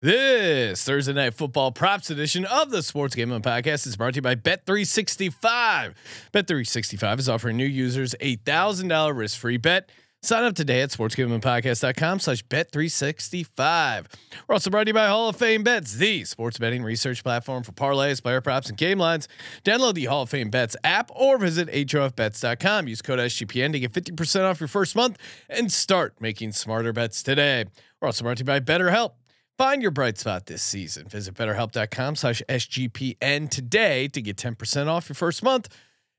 This 0.00 0.84
Thursday 0.84 1.12
night 1.12 1.34
football 1.34 1.72
props 1.72 2.08
edition 2.08 2.44
of 2.44 2.70
the 2.70 2.84
Sports 2.84 3.16
Gambling 3.16 3.42
Podcast 3.42 3.84
is 3.84 3.96
brought 3.96 4.12
to 4.14 4.18
you 4.18 4.22
by 4.22 4.36
Bet365. 4.36 5.92
Bet365 6.32 7.18
is 7.18 7.28
offering 7.28 7.56
new 7.56 7.66
users 7.66 8.14
a 8.20 8.36
thousand 8.36 8.86
dollar 8.86 9.12
risk 9.12 9.40
free 9.40 9.56
bet. 9.56 9.90
Sign 10.22 10.44
up 10.44 10.54
today 10.54 10.82
at 10.82 10.90
sportsgamblingpodcast.com 10.90 12.20
slash 12.20 12.44
bet365. 12.44 14.06
We're 14.46 14.52
also 14.52 14.70
brought 14.70 14.84
to 14.84 14.90
you 14.90 14.94
by 14.94 15.08
Hall 15.08 15.30
of 15.30 15.36
Fame 15.36 15.64
Bets, 15.64 15.94
the 15.94 16.24
sports 16.24 16.60
betting 16.60 16.84
research 16.84 17.24
platform 17.24 17.64
for 17.64 17.72
parlays, 17.72 18.22
player 18.22 18.40
props, 18.40 18.68
and 18.68 18.78
game 18.78 19.00
lines. 19.00 19.26
Download 19.64 19.94
the 19.94 20.04
Hall 20.04 20.22
of 20.22 20.30
Fame 20.30 20.50
Bets 20.50 20.76
app 20.84 21.10
or 21.12 21.38
visit 21.38 21.68
HOFBets.com. 21.70 22.86
Use 22.86 23.02
code 23.02 23.18
SGPN 23.18 23.72
to 23.72 23.80
get 23.80 23.92
50% 23.92 24.44
off 24.44 24.60
your 24.60 24.68
first 24.68 24.94
month 24.94 25.18
and 25.48 25.72
start 25.72 26.20
making 26.20 26.52
smarter 26.52 26.92
bets 26.92 27.20
today. 27.24 27.64
We're 28.00 28.06
also 28.06 28.22
brought 28.22 28.36
to 28.36 28.42
you 28.42 28.46
by 28.46 28.60
BetterHelp. 28.60 29.14
Find 29.58 29.82
your 29.82 29.90
bright 29.90 30.16
spot 30.16 30.46
this 30.46 30.62
season. 30.62 31.08
Visit 31.08 31.34
betterhelp.com 31.34 32.14
slash 32.14 32.40
SGPN 32.48 33.50
today 33.50 34.06
to 34.06 34.22
get 34.22 34.36
10% 34.36 34.86
off 34.86 35.08
your 35.08 35.14
first 35.14 35.42
month. 35.42 35.68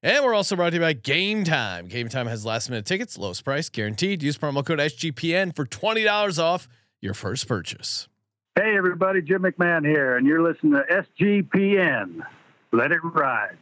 And 0.03 0.25
we're 0.25 0.34
also 0.34 0.57
brought 0.57 0.71
to 0.71 0.75
you 0.75 0.81
by 0.81 0.91
Game 0.91 1.45
Time. 1.45 1.88
Game 1.88 2.09
Time 2.09 2.27
has 2.27 2.45
last 2.45 2.70
minute 2.70 2.85
tickets, 2.85 3.17
lowest 3.17 3.45
price 3.45 3.70
guaranteed. 3.70 4.21
Use 4.21 4.38
promo 4.38 4.66
code 4.66 4.80
SGPN 4.80 5.55
for 5.55 5.66
$20 5.66 6.38
off 6.38 6.67
your 6.99 7.13
first 7.13 7.47
purchase. 7.47 8.09
Hey, 8.55 8.75
everybody, 8.75 9.21
Jim 9.21 9.44
McMahon 9.44 9.85
here, 9.85 10.17
and 10.17 10.27
you're 10.27 10.41
listening 10.41 10.73
to 10.73 11.05
SGPN. 11.21 12.21
Let 12.73 12.91
it 12.91 12.99
ride. 13.03 13.58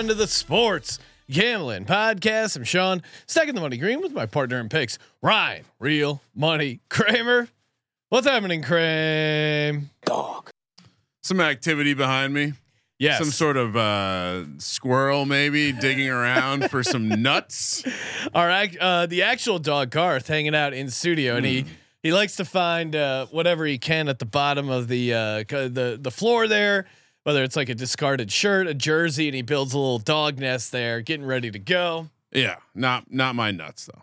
Welcome 0.00 0.12
everyone 0.12 0.18
to 0.18 0.24
the 0.24 0.32
Sports 0.32 0.98
Gambling 1.30 1.84
Podcast. 1.84 2.56
I'm 2.56 2.64
Sean, 2.64 3.02
stacking 3.26 3.54
the 3.54 3.60
money 3.60 3.76
green 3.76 4.00
with 4.00 4.12
my 4.12 4.24
partner 4.24 4.58
in 4.58 4.70
picks, 4.70 4.98
Ryan, 5.20 5.66
real 5.78 6.22
money 6.34 6.80
Kramer. 6.88 7.48
What's 8.08 8.26
happening, 8.26 8.62
Kramer? 8.62 9.82
Dog. 10.06 10.48
some 11.22 11.38
activity 11.42 11.92
behind 11.92 12.32
me. 12.32 12.54
Yes. 12.98 13.18
Some 13.18 13.30
sort 13.30 13.58
of 13.58 13.76
uh, 13.76 14.44
squirrel 14.56 15.26
maybe 15.26 15.70
digging 15.70 16.08
around 16.08 16.70
for 16.70 16.82
some 16.82 17.06
nuts. 17.22 17.84
All 18.34 18.46
right. 18.46 18.74
uh, 18.78 19.04
the 19.04 19.24
actual 19.24 19.58
dog 19.58 19.90
Garth 19.90 20.28
hanging 20.28 20.54
out 20.54 20.72
in 20.72 20.88
studio, 20.88 21.36
and 21.36 21.44
he 21.44 21.66
he 22.02 22.10
likes 22.10 22.36
to 22.36 22.46
find 22.46 22.96
uh, 22.96 23.26
whatever 23.26 23.66
he 23.66 23.76
can 23.76 24.08
at 24.08 24.18
the 24.18 24.24
bottom 24.24 24.70
of 24.70 24.88
the 24.88 25.12
uh, 25.12 25.44
the 25.46 25.98
the 26.00 26.10
floor 26.10 26.48
there. 26.48 26.86
Whether 27.24 27.44
it's 27.44 27.56
like 27.56 27.68
a 27.68 27.74
discarded 27.74 28.32
shirt, 28.32 28.66
a 28.66 28.74
jersey, 28.74 29.28
and 29.28 29.34
he 29.34 29.42
builds 29.42 29.74
a 29.74 29.78
little 29.78 29.98
dog 29.98 30.38
nest 30.38 30.72
there, 30.72 31.00
getting 31.02 31.26
ready 31.26 31.50
to 31.50 31.58
go. 31.58 32.08
Yeah, 32.32 32.56
not 32.74 33.12
not 33.12 33.34
my 33.34 33.50
nuts 33.50 33.86
though. 33.86 34.02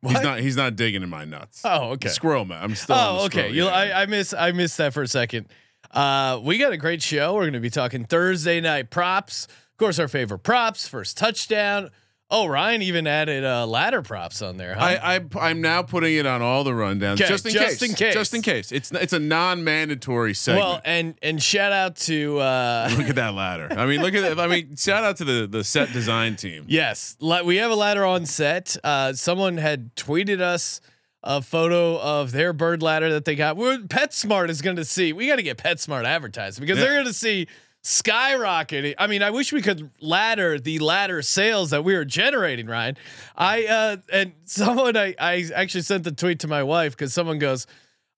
What? 0.00 0.12
He's 0.12 0.22
not 0.22 0.40
he's 0.40 0.56
not 0.56 0.76
digging 0.76 1.02
in 1.02 1.08
my 1.08 1.24
nuts. 1.24 1.62
Oh, 1.64 1.90
okay. 1.92 2.08
Squirrel 2.08 2.44
man. 2.44 2.62
I'm 2.62 2.74
still. 2.74 2.96
Oh, 2.96 3.24
okay. 3.26 3.50
You. 3.50 3.66
I, 3.66 4.02
I 4.02 4.06
miss 4.06 4.34
I 4.34 4.52
missed 4.52 4.78
that 4.78 4.92
for 4.92 5.02
a 5.02 5.08
second. 5.08 5.46
Uh, 5.90 6.40
we 6.42 6.58
got 6.58 6.72
a 6.72 6.76
great 6.76 7.02
show. 7.02 7.34
We're 7.34 7.42
going 7.42 7.52
to 7.54 7.60
be 7.60 7.70
talking 7.70 8.04
Thursday 8.04 8.60
night 8.60 8.90
props. 8.90 9.46
Of 9.46 9.78
course, 9.78 9.98
our 9.98 10.08
favorite 10.08 10.40
props, 10.40 10.86
first 10.88 11.16
touchdown. 11.16 11.90
Oh, 12.30 12.46
Ryan 12.46 12.82
even 12.82 13.06
added 13.06 13.44
uh, 13.44 13.66
ladder 13.66 14.00
props 14.02 14.40
on 14.40 14.56
there. 14.56 14.74
Huh? 14.74 14.80
I, 14.80 15.16
I 15.16 15.20
I'm 15.40 15.60
now 15.60 15.82
putting 15.82 16.16
it 16.16 16.26
on 16.26 16.40
all 16.40 16.64
the 16.64 16.72
rundowns 16.72 17.16
just 17.16 17.44
in 17.46 17.52
just 17.52 17.80
case. 17.80 17.90
in 17.90 17.94
case. 17.94 18.14
Just 18.14 18.34
in 18.34 18.42
case. 18.42 18.72
It's 18.72 18.90
it's 18.92 19.12
a 19.12 19.18
non-mandatory 19.18 20.34
segment. 20.34 20.64
well, 20.64 20.80
and 20.84 21.14
and 21.22 21.42
shout 21.42 21.72
out 21.72 21.96
to 21.96 22.38
uh, 22.38 22.90
look 22.96 23.08
at 23.08 23.16
that 23.16 23.34
ladder. 23.34 23.68
I 23.70 23.86
mean, 23.86 24.00
look 24.00 24.14
at 24.14 24.22
that. 24.22 24.40
I 24.40 24.46
mean, 24.46 24.74
shout 24.76 25.04
out 25.04 25.18
to 25.18 25.24
the 25.24 25.46
the 25.46 25.62
set 25.62 25.92
design 25.92 26.36
team. 26.36 26.64
Yes, 26.66 27.16
we 27.20 27.56
have 27.56 27.70
a 27.70 27.76
ladder 27.76 28.04
on 28.04 28.24
set. 28.26 28.76
Uh, 28.82 29.12
someone 29.12 29.58
had 29.58 29.94
tweeted 29.94 30.40
us 30.40 30.80
a 31.22 31.40
photo 31.40 31.98
of 32.00 32.32
their 32.32 32.52
bird 32.52 32.82
ladder 32.82 33.10
that 33.12 33.24
they 33.24 33.34
got. 33.34 33.56
We're, 33.56 33.78
PetSmart 33.78 34.50
is 34.50 34.60
going 34.60 34.76
to 34.76 34.84
see. 34.84 35.12
We 35.12 35.26
got 35.26 35.36
to 35.36 35.42
get 35.42 35.56
PetSmart 35.56 36.04
advertised 36.04 36.60
because 36.60 36.78
they're 36.78 36.94
going 36.94 37.06
to 37.06 37.14
see 37.14 37.48
skyrocketing. 37.84 38.94
I 38.98 39.06
mean, 39.06 39.22
I 39.22 39.30
wish 39.30 39.52
we 39.52 39.62
could 39.62 39.90
ladder 40.00 40.58
the 40.58 40.78
ladder 40.78 41.22
sales 41.22 41.70
that 41.70 41.84
we 41.84 41.94
are 41.94 42.04
generating, 42.04 42.66
Ryan. 42.66 42.96
I 43.36 43.66
uh, 43.66 43.96
and 44.12 44.32
someone 44.44 44.96
I 44.96 45.14
I 45.18 45.44
actually 45.54 45.82
sent 45.82 46.04
the 46.04 46.12
tweet 46.12 46.40
to 46.40 46.48
my 46.48 46.62
wife 46.62 46.96
because 46.96 47.12
someone 47.12 47.38
goes, 47.38 47.66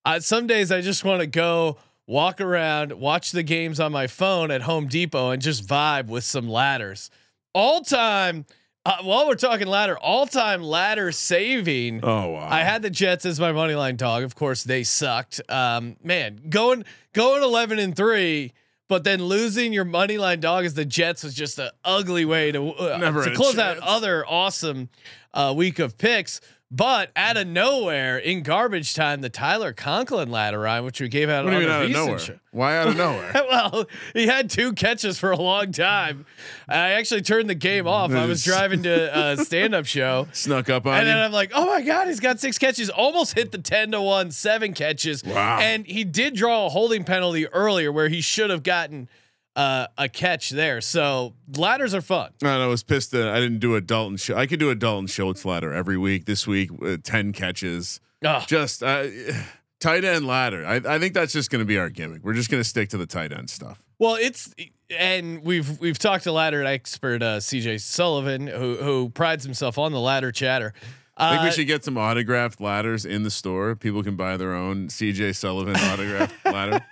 uh, 0.05 0.21
some 0.21 0.47
days 0.47 0.71
I 0.71 0.81
just 0.81 1.05
want 1.05 1.21
to 1.21 1.27
go 1.27 1.79
walk 2.07 2.41
around, 2.41 2.93
watch 2.93 3.33
the 3.33 3.43
games 3.43 3.81
on 3.81 3.91
my 3.91 4.07
phone 4.07 4.53
at 4.53 4.63
Home 4.63 4.87
Depot, 4.87 5.31
and 5.31 5.43
just 5.43 5.67
vibe 5.67 6.07
with 6.07 6.23
some 6.23 6.49
ladders. 6.49 7.11
All 7.53 7.81
time, 7.81 8.47
uh, 8.85 8.99
while 9.03 9.27
we're 9.27 9.35
talking 9.35 9.67
ladder, 9.67 9.99
all 9.99 10.27
time 10.27 10.63
ladder 10.63 11.11
saving. 11.11 12.01
Oh 12.05 12.29
wow. 12.29 12.49
I 12.49 12.61
had 12.61 12.83
the 12.83 12.91
Jets 12.91 13.27
as 13.27 13.41
my 13.41 13.51
money 13.51 13.75
line 13.75 13.97
dog. 13.97 14.23
Of 14.23 14.37
course, 14.37 14.63
they 14.63 14.85
sucked. 14.85 15.41
Um, 15.49 15.97
man, 16.05 16.41
going 16.51 16.85
going 17.13 17.43
eleven 17.43 17.81
and 17.81 17.97
three, 17.97 18.53
but 18.89 19.05
then 19.05 19.23
losing 19.23 19.73
your 19.73 19.85
money 19.85 20.19
line 20.19 20.41
dog 20.41 20.65
as 20.65 20.75
the 20.75 20.85
Jets 20.85 21.25
was 21.25 21.35
just 21.35 21.59
an 21.59 21.71
ugly 21.85 22.25
way 22.25 22.53
to 22.53 22.71
uh, 22.71 23.25
to 23.25 23.35
close 23.35 23.59
out 23.59 23.79
other 23.79 24.25
awesome 24.27 24.89
uh, 25.35 25.53
week 25.57 25.79
of 25.79 25.99
picks. 25.99 26.41
But 26.69 27.13
out 27.15 27.37
of 27.37 27.47
nowhere, 27.47 28.19
in 28.19 28.43
garbage 28.43 28.93
time, 28.95 29.21
the 29.21 29.29
Tyler 29.29 29.73
Conklin 29.73 30.33
ladder 30.33 30.59
rhyme, 30.59 30.85
which 30.85 31.01
we 31.01 31.09
gave 31.09 31.31
out 31.31 31.45
what 31.45 31.53
do 31.53 31.57
on 31.59 31.63
you 31.63 31.69
mean 31.69 31.77
out 31.77 31.85
of 31.85 31.91
nowhere? 31.93 32.19
show. 32.19 32.39
Why 32.51 32.77
out 32.77 32.89
of 32.89 32.97
nowhere? 32.97 33.31
well, 33.35 33.85
he 34.15 34.27
had 34.27 34.51
two 34.51 34.73
catches 34.73 35.17
for 35.17 35.31
a 35.31 35.37
long 35.37 35.71
time. 35.71 36.27
I 36.69 36.91
actually 36.91 37.23
turned 37.23 37.49
the 37.49 37.55
game 37.55 37.87
off. 37.87 38.11
I 38.11 38.27
was 38.27 38.43
driving 38.43 38.83
to 38.83 39.17
a 39.17 39.37
stand-up 39.45 39.87
show. 39.87 40.27
Snuck 40.33 40.69
up 40.69 40.87
on 40.87 40.95
it. 40.95 40.99
And 40.99 41.07
then 41.09 41.17
you. 41.19 41.23
I'm 41.23 41.33
like, 41.33 41.53
oh 41.55 41.67
my 41.67 41.83
God, 41.83 42.09
he's 42.09 42.19
got 42.19 42.41
six 42.41 42.59
catches, 42.59 42.91
almost 42.91 43.35
hit 43.35 43.53
the 43.53 43.59
10 43.59 43.93
to 43.93 44.03
1, 44.03 44.33
seven 44.33 44.73
catches. 44.75 45.23
Wow. 45.23 45.61
And 45.61 45.87
he 45.87 46.03
did 46.03 46.35
draw 46.35 46.67
a 46.67 46.69
holding 46.69 47.05
penalty 47.05 47.47
earlier 47.47 47.93
where 47.93 48.09
he 48.09 48.21
should 48.21 48.51
have 48.51 48.65
gotten 48.65 49.09
uh, 49.57 49.87
a 49.97 50.09
catch 50.09 50.51
there. 50.51 50.81
So 50.81 51.35
ladders 51.57 51.95
are 51.95 52.03
fun. 52.03 52.31
And 52.43 52.51
I 52.51 52.67
was 52.67 52.83
pissed 52.83 53.11
that 53.13 53.29
I 53.29 53.41
didn't 53.41 53.59
do 53.59 53.75
a 53.75 53.81
Dalton 53.81 54.19
show. 54.19 54.37
I 54.37 54.47
could 54.47 54.61
do 54.61 54.71
a 54.71 54.75
Dalton 54.75 55.07
Schultz 55.07 55.45
ladder 55.45 55.73
every 55.73 55.97
week. 55.97 56.27
This 56.27 56.47
week, 56.47 56.71
uh, 56.85 56.99
ten 57.03 57.33
catches. 57.33 58.01
Ugh. 58.25 58.45
Just 58.47 58.83
uh, 58.83 59.07
tight 59.81 60.05
end 60.05 60.27
ladder. 60.27 60.65
I, 60.65 60.77
I 60.77 60.99
think 60.99 61.15
that's 61.15 61.33
just 61.33 61.51
going 61.51 61.61
to 61.61 61.67
be 61.67 61.79
our 61.79 61.89
gimmick. 61.89 62.23
We're 62.23 62.35
just 62.35 62.51
going 62.51 62.63
to 62.63 62.69
stick 62.69 62.91
to 62.91 62.99
the 62.99 63.07
tight 63.07 63.33
end 63.33 63.51
stuff. 63.51 63.83
Well, 63.99 64.17
it's 64.17 64.55
and 64.97 65.43
we've 65.43 65.81
we've 65.81 65.99
talked 65.99 66.25
to 66.25 66.33
ladder 66.33 66.63
expert 66.63 67.23
uh, 67.23 67.39
CJ 67.39 67.81
Sullivan 67.81 68.47
who 68.47 68.77
who 68.77 69.09
prides 69.11 69.43
himself 69.45 69.79
on 69.79 69.93
the 69.93 70.01
ladder 70.01 70.31
chatter. 70.31 70.75
I 71.19 71.31
think 71.31 71.43
Uh, 71.43 71.45
we 71.47 71.51
should 71.53 71.67
get 71.67 71.83
some 71.85 71.97
autographed 71.97 72.61
ladders 72.61 73.07
in 73.07 73.23
the 73.23 73.31
store. 73.31 73.75
People 73.75 74.03
can 74.03 74.17
buy 74.17 74.37
their 74.37 74.55
own 74.55 74.89
CJ 74.89 75.35
Sullivan 75.35 75.75
autographed 75.77 76.35
ladder. 76.45 76.85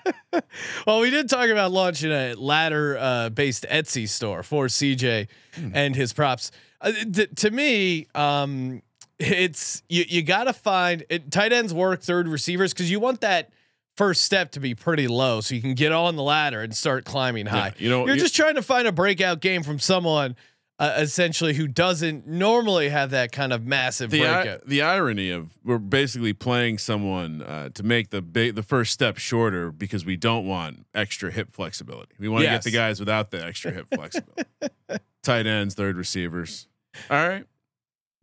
Well, 0.86 1.00
we 1.00 1.10
did 1.10 1.28
talk 1.28 1.48
about 1.50 1.72
launching 1.72 2.10
a 2.10 2.34
ladder 2.34 2.96
uh, 2.98 3.28
based 3.30 3.66
Etsy 3.70 4.08
store 4.08 4.42
for 4.42 4.66
CJ 4.66 5.28
and 5.74 5.94
his 5.94 6.12
props. 6.12 6.50
Uh, 6.80 6.92
th- 7.12 7.30
to 7.36 7.50
me, 7.50 8.06
um, 8.14 8.80
it's 9.18 9.82
you, 9.88 10.04
you 10.08 10.22
got 10.22 10.44
to 10.44 10.52
find 10.52 11.04
it, 11.10 11.30
tight 11.30 11.52
ends 11.52 11.72
work 11.74 12.00
third 12.02 12.26
receivers 12.26 12.72
because 12.72 12.90
you 12.90 13.00
want 13.00 13.20
that 13.20 13.50
first 13.96 14.24
step 14.24 14.50
to 14.52 14.58
be 14.60 14.74
pretty 14.74 15.06
low 15.06 15.40
so 15.40 15.54
you 15.54 15.60
can 15.60 15.74
get 15.74 15.92
on 15.92 16.16
the 16.16 16.22
ladder 16.22 16.62
and 16.62 16.74
start 16.74 17.04
climbing 17.04 17.46
high. 17.46 17.72
you 17.78 17.88
know, 17.88 18.06
you're 18.06 18.16
you- 18.16 18.20
just 18.22 18.34
trying 18.34 18.56
to 18.56 18.62
find 18.62 18.88
a 18.88 18.92
breakout 18.92 19.40
game 19.40 19.62
from 19.62 19.78
someone 19.78 20.34
uh, 20.78 20.94
essentially 20.98 21.54
who 21.54 21.68
doesn't 21.68 22.26
normally 22.26 22.88
have 22.88 23.10
that 23.10 23.30
kind 23.32 23.52
of 23.52 23.64
massive 23.64 24.10
The, 24.10 24.26
i- 24.26 24.58
the 24.66 24.82
irony 24.82 25.30
of 25.30 25.50
we're 25.64 25.78
basically 25.78 26.32
playing 26.32 26.78
someone 26.78 27.42
uh, 27.42 27.68
to 27.74 27.82
make 27.82 28.10
the 28.10 28.20
big, 28.20 28.54
the 28.56 28.62
first 28.62 28.92
step 28.92 29.18
shorter 29.18 29.70
because 29.70 30.04
we 30.04 30.16
don't 30.16 30.46
want 30.46 30.84
extra 30.94 31.30
hip 31.30 31.52
flexibility. 31.52 32.12
We 32.18 32.28
want 32.28 32.40
to 32.42 32.50
Yes. 32.50 32.64
get 32.64 32.72
the 32.72 32.76
guys 32.76 32.98
without 33.00 33.30
the 33.30 33.44
extra 33.44 33.70
hip 33.70 33.86
flexibility. 33.94 34.44
Tight 35.22 35.46
ends, 35.46 35.74
third 35.74 35.96
receivers. 35.96 36.66
All 37.10 37.28
right. 37.28 37.44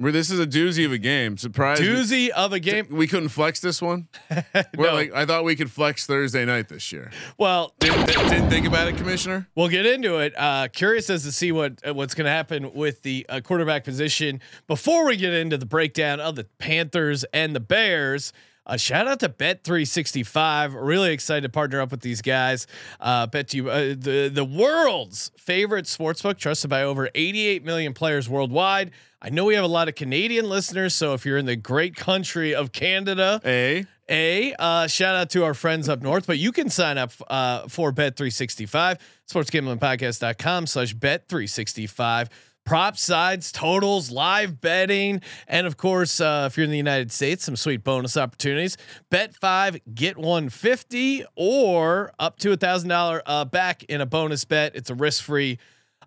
Where 0.01 0.11
this 0.11 0.31
is 0.31 0.39
a 0.39 0.47
doozy 0.47 0.83
of 0.85 0.91
a 0.91 0.97
game. 0.97 1.37
Surprise! 1.37 1.79
Doozy 1.79 2.29
of 2.29 2.53
a 2.53 2.59
game. 2.59 2.87
We 2.89 3.05
couldn't 3.07 3.29
flex 3.29 3.59
this 3.59 3.81
one. 3.81 4.07
We're 4.31 4.43
No. 4.77 4.93
like, 4.93 5.13
I 5.13 5.25
thought 5.27 5.43
we 5.43 5.55
could 5.55 5.69
flex 5.69 6.07
Thursday 6.07 6.43
night 6.43 6.69
this 6.69 6.91
year. 6.91 7.11
Well, 7.37 7.73
Didn't, 7.79 8.07
didn't 8.07 8.49
think 8.49 8.65
about 8.65 8.87
it, 8.87 8.97
Commissioner. 8.97 9.47
We'll 9.53 9.67
get 9.69 9.85
into 9.85 10.17
it. 10.17 10.33
Uh, 10.35 10.69
curious 10.73 11.09
as 11.11 11.23
to 11.23 11.31
see 11.31 11.51
what 11.51 11.73
uh, 11.87 11.93
what's 11.93 12.15
going 12.15 12.25
to 12.25 12.31
happen 12.31 12.73
with 12.73 13.03
the 13.03 13.25
uh, 13.29 13.41
quarterback 13.41 13.83
position 13.83 14.41
before 14.67 15.05
we 15.05 15.17
get 15.17 15.33
into 15.33 15.57
the 15.57 15.67
breakdown 15.67 16.19
of 16.19 16.35
the 16.35 16.45
Panthers 16.57 17.23
and 17.33 17.55
the 17.55 17.59
Bears. 17.59 18.33
A 18.65 18.77
shout 18.77 19.07
out 19.07 19.19
to 19.21 19.29
Bet 19.29 19.63
three 19.63 19.85
sixty 19.85 20.23
five. 20.23 20.73
Really 20.73 21.11
excited 21.11 21.41
to 21.41 21.49
partner 21.49 21.81
up 21.81 21.89
with 21.89 22.01
these 22.01 22.21
guys. 22.21 22.67
Uh, 22.99 23.25
bet 23.25 23.53
you 23.53 23.69
uh, 23.69 23.95
the 23.97 24.29
the 24.31 24.45
world's 24.45 25.31
favorite 25.37 25.85
sportsbook, 25.85 26.37
trusted 26.37 26.69
by 26.69 26.83
over 26.83 27.09
eighty 27.15 27.47
eight 27.47 27.63
million 27.63 27.93
players 27.93 28.29
worldwide. 28.29 28.91
I 29.21 29.29
know 29.29 29.45
we 29.45 29.55
have 29.55 29.63
a 29.63 29.67
lot 29.67 29.87
of 29.87 29.95
Canadian 29.95 30.49
listeners, 30.49 30.95
so 30.95 31.13
if 31.13 31.25
you're 31.25 31.37
in 31.37 31.45
the 31.45 31.55
great 31.55 31.95
country 31.95 32.55
of 32.55 32.71
Canada, 32.71 33.39
A. 33.45 33.85
a 34.09 34.53
uh, 34.57 34.87
shout 34.87 35.15
out 35.15 35.29
to 35.31 35.43
our 35.43 35.53
friends 35.53 35.89
up 35.89 36.01
north, 36.01 36.25
but 36.25 36.39
you 36.39 36.51
can 36.51 36.69
sign 36.69 36.97
up 36.97 37.11
uh, 37.27 37.67
for 37.67 37.91
Bet 37.91 38.15
365, 38.15 38.97
sports 39.25 39.49
sportsgamblingpodcast.com 39.51 40.65
slash 40.65 40.93
bet 40.93 41.27
365. 41.27 42.29
Prop 42.63 42.97
sides, 42.97 43.51
totals, 43.51 44.11
live 44.11 44.61
betting, 44.61 45.21
and 45.47 45.65
of 45.65 45.77
course, 45.77 46.21
uh, 46.21 46.47
if 46.49 46.57
you're 46.57 46.63
in 46.63 46.71
the 46.71 46.77
United 46.77 47.11
States, 47.11 47.43
some 47.43 47.55
sweet 47.55 47.83
bonus 47.83 48.15
opportunities. 48.17 48.77
Bet 49.09 49.35
five, 49.35 49.77
get 49.93 50.17
one 50.17 50.49
fifty, 50.49 51.25
or 51.35 52.13
up 52.19 52.37
to 52.39 52.51
a 52.51 52.57
thousand 52.57 52.89
dollar 52.89 53.21
uh, 53.25 53.45
back 53.45 53.83
in 53.85 53.99
a 53.99 54.05
bonus 54.05 54.45
bet. 54.45 54.75
It's 54.75 54.89
a 54.89 54.95
risk 54.95 55.23
free 55.23 55.57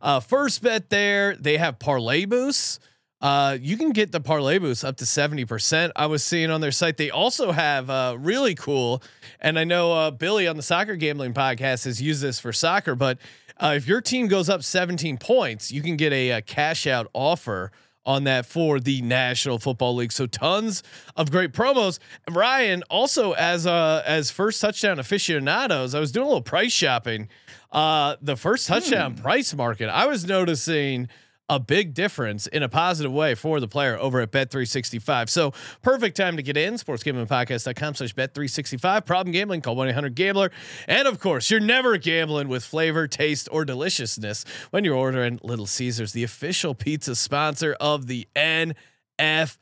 uh, 0.01 0.21
first 0.21 0.63
bet 0.63 0.91
there. 0.91 1.35
They 1.37 1.57
have 1.57 1.79
parlay 1.79 2.25
boosts. 2.25 2.79
Uh, 3.21 3.57
you 3.59 3.79
can 3.79 3.93
get 3.93 4.13
the 4.13 4.21
parlay 4.21 4.59
boost 4.59 4.85
up 4.85 4.99
to 4.99 5.07
70%. 5.07 5.91
I 5.97 6.07
was 6.07 6.23
seeing 6.23 6.51
on 6.51 6.61
their 6.61 6.71
site. 6.71 6.99
They 6.99 7.11
also 7.11 7.53
have 7.53 7.89
uh, 7.89 8.17
really 8.19 8.55
cool, 8.55 9.03
and 9.41 9.59
I 9.59 9.65
know 9.65 9.93
uh, 9.93 10.11
Billy 10.11 10.47
on 10.47 10.57
the 10.57 10.63
soccer 10.63 10.95
gambling 10.95 11.33
podcast 11.33 11.87
has 11.87 12.03
used 12.03 12.21
this 12.21 12.39
for 12.39 12.53
soccer, 12.53 12.95
but 12.95 13.17
uh, 13.59 13.75
if 13.77 13.87
your 13.87 14.01
team 14.01 14.27
goes 14.29 14.49
up 14.49 14.63
17 14.63 15.19
points, 15.19 15.71
you 15.71 15.83
can 15.83 15.97
get 15.97 16.13
a, 16.13 16.31
a 16.31 16.43
cash 16.43 16.87
out 16.87 17.09
offer 17.13 17.71
on 18.07 18.25
that 18.25 18.45
for 18.47 18.81
the 18.81 19.01
National 19.03 19.59
Football 19.59 19.97
League. 19.97 20.13
So 20.13 20.27
tons 20.27 20.83
of 21.17 21.31
great 21.31 21.53
promos. 21.53 21.99
Ryan 22.31 22.83
also 22.91 23.33
as 23.33 23.67
uh 23.67 24.03
as 24.05 24.31
first 24.31 24.61
touchdown 24.61 24.99
aficionados, 24.99 25.95
I 25.95 26.01
was 26.01 26.13
doing 26.13 26.25
a 26.25 26.29
little 26.29 26.43
price 26.43 26.73
shopping. 26.73 27.29
Uh 27.73 28.17
the 28.21 28.37
first 28.37 28.67
touchdown 28.67 29.15
price 29.15 29.55
market, 29.55 29.89
I 29.89 30.07
was 30.07 30.27
noticing 30.27 31.09
a 31.49 31.61
big 31.61 31.93
difference 31.93 32.47
in 32.47 32.63
a 32.63 32.69
positive 32.69 33.13
way 33.13 33.35
for 33.35 33.61
the 33.61 33.69
player 33.69 33.99
over 33.99 34.21
at 34.21 34.31
Bet365. 34.33 35.29
So 35.29 35.53
perfect 35.83 36.17
time 36.17 36.37
to 36.37 36.43
get 36.43 36.57
in. 36.57 36.75
Sportsgamblingpodcast.com 36.75 37.95
slash 37.95 38.15
Bet365. 38.15 39.05
Problem 39.05 39.33
gambling, 39.33 39.61
call 39.61 39.77
1-800-GAMBLER. 39.77 40.51
And 40.89 41.07
of 41.07 41.21
course, 41.21 41.51
you're 41.51 41.61
never 41.61 41.99
gambling 41.99 42.49
with 42.49 42.65
flavor, 42.65 43.07
taste, 43.07 43.49
or 43.53 43.65
deliciousness 43.65 44.45
when 44.71 44.85
you're 44.85 44.97
ordering 44.97 45.39
Little 45.43 45.67
Caesars, 45.67 46.13
the 46.13 46.25
official 46.25 46.75
pizza 46.75 47.15
sponsor 47.15 47.77
of 47.79 48.07
the 48.07 48.27
NFL. 48.37 49.57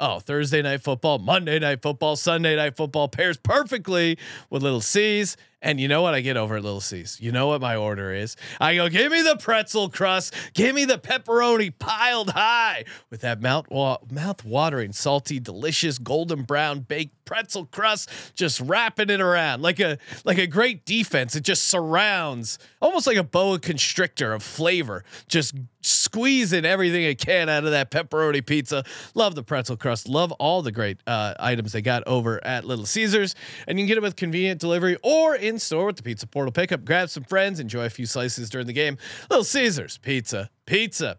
Oh, 0.00 0.18
Thursday 0.18 0.60
night 0.60 0.82
football, 0.82 1.18
Monday 1.18 1.58
night 1.58 1.80
football, 1.82 2.16
Sunday 2.16 2.56
night 2.56 2.76
football 2.76 3.08
pairs 3.08 3.36
perfectly 3.36 4.18
with 4.50 4.62
Little 4.62 4.80
C's. 4.80 5.36
And 5.64 5.80
you 5.80 5.88
know 5.88 6.02
what 6.02 6.12
I 6.12 6.20
get 6.20 6.36
over 6.36 6.56
at 6.56 6.62
Little 6.62 6.82
C's? 6.82 7.18
You 7.22 7.32
know 7.32 7.46
what 7.46 7.62
my 7.62 7.74
order 7.74 8.12
is? 8.12 8.36
I 8.60 8.76
go, 8.76 8.90
give 8.90 9.10
me 9.10 9.22
the 9.22 9.36
pretzel 9.36 9.88
crust, 9.88 10.34
give 10.52 10.74
me 10.74 10.84
the 10.84 10.98
pepperoni 10.98 11.72
piled 11.78 12.30
high 12.30 12.84
with 13.08 13.22
that 13.22 13.40
mouth 13.40 13.70
wa- 13.70 13.96
mouth 14.10 14.44
watering, 14.44 14.92
salty, 14.92 15.40
delicious 15.40 15.96
golden 15.98 16.42
brown 16.42 16.80
baked 16.80 17.24
pretzel 17.24 17.64
crust, 17.64 18.10
just 18.34 18.60
wrapping 18.60 19.08
it 19.08 19.22
around 19.22 19.62
like 19.62 19.80
a 19.80 19.96
like 20.26 20.36
a 20.36 20.46
great 20.46 20.84
defense. 20.84 21.34
It 21.34 21.44
just 21.44 21.66
surrounds, 21.66 22.58
almost 22.82 23.06
like 23.06 23.16
a 23.16 23.24
boa 23.24 23.58
constrictor 23.58 24.34
of 24.34 24.42
flavor, 24.42 25.02
just 25.28 25.54
squeezing 25.80 26.64
everything 26.64 27.02
it 27.02 27.18
can 27.18 27.48
out 27.48 27.64
of 27.64 27.70
that 27.70 27.90
pepperoni 27.90 28.44
pizza. 28.44 28.84
Love 29.14 29.34
the 29.34 29.42
pretzel 29.42 29.76
crust. 29.76 30.08
Love 30.08 30.32
all 30.32 30.62
the 30.62 30.72
great 30.72 30.98
uh, 31.06 31.34
items 31.38 31.72
they 31.72 31.82
got 31.82 32.02
over 32.06 32.44
at 32.44 32.64
Little 32.64 32.86
Caesars, 32.86 33.34
and 33.66 33.78
you 33.78 33.84
can 33.84 33.88
get 33.88 33.98
it 33.98 34.02
with 34.02 34.16
convenient 34.16 34.60
delivery 34.60 34.96
or 35.02 35.34
in 35.34 35.53
store 35.58 35.86
with 35.86 35.96
the 35.96 36.02
Pizza 36.02 36.26
Portal 36.26 36.52
pickup. 36.52 36.84
Grab 36.84 37.10
some 37.10 37.24
friends, 37.24 37.60
enjoy 37.60 37.84
a 37.84 37.90
few 37.90 38.06
slices 38.06 38.50
during 38.50 38.66
the 38.66 38.72
game. 38.72 38.98
Little 39.30 39.44
Caesars 39.44 39.98
Pizza, 39.98 40.50
pizza. 40.66 41.18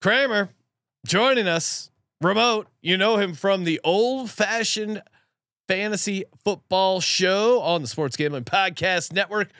Kramer 0.00 0.50
joining 1.06 1.48
us 1.48 1.90
remote. 2.20 2.68
You 2.82 2.96
know 2.96 3.16
him 3.16 3.34
from 3.34 3.64
the 3.64 3.80
old 3.84 4.30
fashioned 4.30 5.02
fantasy 5.68 6.24
football 6.44 7.00
show 7.00 7.60
on 7.60 7.82
the 7.82 7.88
Sports 7.88 8.16
Gambling 8.16 8.44
Podcast 8.44 9.12
Network. 9.12 9.50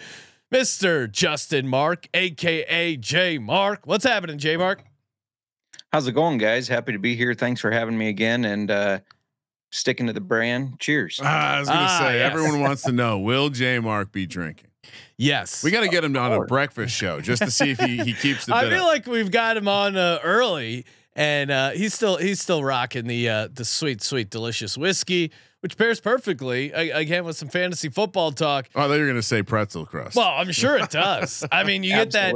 Mr. 0.55 1.11
Justin 1.11 1.67
Mark, 1.67 2.07
aka 2.15 2.97
J 2.97 3.39
Mark. 3.39 3.87
What's 3.87 4.05
happening, 4.05 4.39
J 4.39 4.57
Mark? 4.57 4.85
How's 5.93 6.07
it 6.07 6.13
going, 6.13 6.39
guys? 6.39 6.69
Happy 6.69 6.93
to 6.93 6.99
be 6.99 7.17
here. 7.17 7.35
Thanks 7.35 7.61
for 7.61 7.71
having 7.71 7.99
me 7.99 8.09
again 8.09 8.45
and 8.45 8.71
uh, 8.71 8.99
sticking 9.77 10.07
to 10.07 10.13
the 10.13 10.21
brand. 10.21 10.79
Cheers. 10.81 11.21
Ah, 11.23 11.57
I 11.57 11.61
was 11.61 11.69
gonna 11.69 11.81
Ah, 11.83 11.99
say 12.01 12.19
yes. 12.19 12.33
everyone 12.33 12.61
wants 12.61 12.83
to 12.83 12.93
know: 12.93 13.19
Will 13.19 13.49
J 13.51 13.79
Mark 13.79 14.13
be 14.13 14.27
drinking? 14.27 14.69
Yes. 15.19 15.65
We 15.65 15.71
got 15.71 15.81
to 15.81 15.89
get 15.89 16.05
him 16.05 16.17
on 16.17 16.33
a 16.33 16.45
breakfast 16.45 16.95
show 16.95 17.21
just 17.21 17.43
to 17.43 17.51
see 17.51 17.71
if 17.71 17.81
he, 17.81 17.97
he 17.99 18.13
keeps 18.13 18.47
the. 18.47 18.55
I 18.55 18.69
feel 18.69 18.83
up. 18.83 18.87
like 18.87 19.07
we've 19.07 19.31
got 19.31 19.57
him 19.57 19.67
on 19.67 19.97
uh, 19.97 20.19
early, 20.23 20.85
and 21.15 21.51
uh, 21.51 21.71
he's 21.71 21.95
still 21.95 22.17
he's 22.17 22.41
still 22.41 22.63
rocking 22.63 23.07
the 23.07 23.29
uh, 23.29 23.49
the 23.53 23.65
sweet, 23.65 24.03
sweet, 24.03 24.31
delicious 24.31 24.77
whiskey, 24.77 25.33
which 25.67 25.77
pairs 25.77 25.99
perfectly 25.99 26.71
again 26.71 27.25
with 27.25 27.37
some 27.37 27.49
fantasy 27.49 27.89
football 27.89 28.31
talk. 28.31 28.69
oh, 28.77 28.83
I 28.83 28.87
thought 28.87 28.95
you 28.95 29.01
were 29.01 29.09
gonna 29.09 29.21
say 29.21 29.43
pretzel 29.43 29.85
crust. 29.85 30.15
Well, 30.15 30.29
I'm 30.29 30.53
sure 30.53 30.77
it 30.77 30.91
does. 30.91 31.45
I 31.51 31.65
mean, 31.65 31.83
you 31.83 31.91
get 31.91 32.13
that 32.13 32.35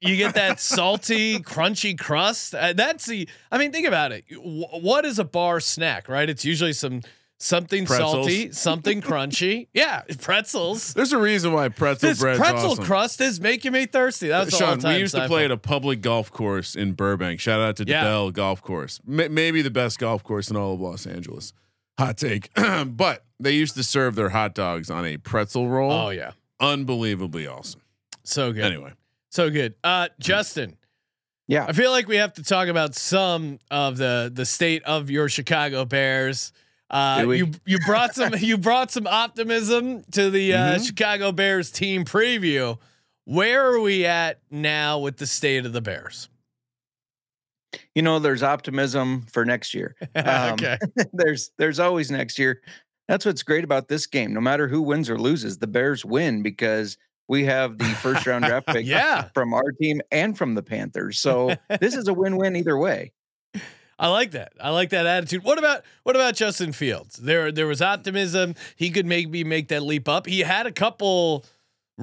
you 0.00 0.16
get 0.16 0.34
that 0.34 0.58
salty, 0.72 1.38
crunchy 1.38 1.96
crust. 1.96 2.56
Uh, 2.56 2.72
that's 2.72 3.06
the. 3.06 3.28
I 3.52 3.58
mean, 3.58 3.70
think 3.70 3.86
about 3.86 4.10
it. 4.10 4.24
W- 4.30 4.66
what 4.80 5.04
is 5.04 5.20
a 5.20 5.24
bar 5.24 5.60
snack? 5.60 6.08
Right? 6.08 6.28
It's 6.28 6.44
usually 6.44 6.72
some 6.72 7.02
something 7.38 7.86
Pretzels. 7.86 8.12
salty, 8.12 8.50
something 8.50 9.00
crunchy. 9.00 9.68
Yeah, 9.74 10.02
pretzels. 10.20 10.92
There's 10.94 11.12
a 11.12 11.18
reason 11.18 11.52
why 11.52 11.68
pretzel 11.68 12.00
bread. 12.08 12.10
This 12.16 12.20
bread's 12.20 12.38
pretzel 12.40 12.70
awesome. 12.72 12.84
crust 12.84 13.20
is 13.20 13.40
making 13.40 13.70
me 13.72 13.86
thirsty. 13.86 14.26
That's 14.26 14.56
Sean, 14.56 14.68
all 14.70 14.76
time 14.78 14.94
we 14.94 15.00
used 15.00 15.14
to 15.14 15.28
play 15.28 15.44
at 15.44 15.52
a 15.52 15.56
public 15.56 16.00
golf 16.00 16.32
course 16.32 16.74
in 16.74 16.94
Burbank. 16.94 17.38
Shout 17.38 17.60
out 17.60 17.76
to 17.76 17.84
Yeah. 17.86 18.04
DeBell 18.04 18.32
Golf 18.32 18.60
Course, 18.60 19.00
M- 19.08 19.32
maybe 19.32 19.62
the 19.62 19.70
best 19.70 20.00
golf 20.00 20.24
course 20.24 20.50
in 20.50 20.56
all 20.56 20.74
of 20.74 20.80
Los 20.80 21.06
Angeles. 21.06 21.52
Hot 21.98 22.16
take, 22.16 22.50
but 22.86 23.24
they 23.38 23.52
used 23.52 23.74
to 23.76 23.82
serve 23.84 24.14
their 24.14 24.30
hot 24.30 24.54
dogs 24.54 24.90
on 24.90 25.04
a 25.04 25.16
pretzel 25.18 25.68
roll. 25.68 25.92
Oh 25.92 26.08
yeah, 26.10 26.32
Unbelievably 26.60 27.46
awesome. 27.46 27.82
so 28.24 28.52
good. 28.52 28.64
Anyway, 28.64 28.92
So 29.30 29.50
good. 29.50 29.74
Uh 29.84 30.08
Justin, 30.18 30.76
Yeah. 31.48 31.66
I 31.68 31.72
feel 31.72 31.90
like 31.90 32.08
we 32.08 32.16
have 32.16 32.32
to 32.34 32.42
talk 32.42 32.68
about 32.68 32.94
some 32.94 33.58
of 33.70 33.96
the 33.98 34.30
the 34.32 34.46
state 34.46 34.82
of 34.84 35.10
your 35.10 35.28
Chicago 35.28 35.84
Bears. 35.84 36.52
Uh 36.88 37.24
you 37.28 37.50
you 37.66 37.78
brought 37.86 38.14
some 38.14 38.32
you 38.38 38.56
brought 38.58 38.90
some 38.90 39.06
optimism 39.06 40.02
to 40.12 40.30
the 40.30 40.54
uh, 40.54 40.74
Mhm. 40.76 40.86
Chicago 40.86 41.30
Bears 41.32 41.70
team 41.70 42.04
preview. 42.04 42.78
Where 43.24 43.66
are 43.70 43.80
we 43.80 44.04
at 44.06 44.40
now 44.50 44.98
with 44.98 45.18
the 45.18 45.26
state 45.26 45.64
of 45.66 45.72
the 45.72 45.80
Bears? 45.82 46.28
You 47.94 48.02
know, 48.02 48.18
there's 48.18 48.42
optimism 48.42 49.22
for 49.32 49.44
next 49.44 49.74
year. 49.74 49.96
Um, 50.16 50.52
okay. 50.54 50.78
there's 51.12 51.50
there's 51.58 51.78
always 51.80 52.10
next 52.10 52.38
year. 52.38 52.60
That's 53.08 53.24
what's 53.26 53.42
great 53.42 53.64
about 53.64 53.88
this 53.88 54.06
game. 54.06 54.32
No 54.32 54.40
matter 54.40 54.68
who 54.68 54.82
wins 54.82 55.10
or 55.10 55.18
loses, 55.18 55.58
the 55.58 55.66
Bears 55.66 56.04
win 56.04 56.42
because 56.42 56.96
we 57.28 57.44
have 57.44 57.78
the 57.78 57.84
first 57.84 58.26
round 58.26 58.44
draft 58.44 58.66
pick 58.68 58.86
Yeah. 58.86 59.28
from 59.34 59.52
our 59.54 59.72
team 59.80 60.00
and 60.10 60.36
from 60.36 60.54
the 60.54 60.62
Panthers. 60.62 61.18
So 61.18 61.54
this 61.80 61.94
is 61.96 62.08
a 62.08 62.14
win-win 62.14 62.56
either 62.56 62.76
way. 62.78 63.12
I 63.98 64.08
like 64.08 64.32
that. 64.32 64.52
I 64.60 64.70
like 64.70 64.90
that 64.90 65.06
attitude. 65.06 65.44
What 65.44 65.58
about 65.58 65.82
what 66.02 66.16
about 66.16 66.34
Justin 66.34 66.72
Fields? 66.72 67.16
There 67.16 67.52
there 67.52 67.66
was 67.66 67.80
optimism. 67.82 68.54
He 68.76 68.90
could 68.90 69.06
maybe 69.06 69.44
make 69.44 69.68
that 69.68 69.82
leap 69.82 70.08
up. 70.08 70.26
He 70.26 70.40
had 70.40 70.66
a 70.66 70.72
couple 70.72 71.44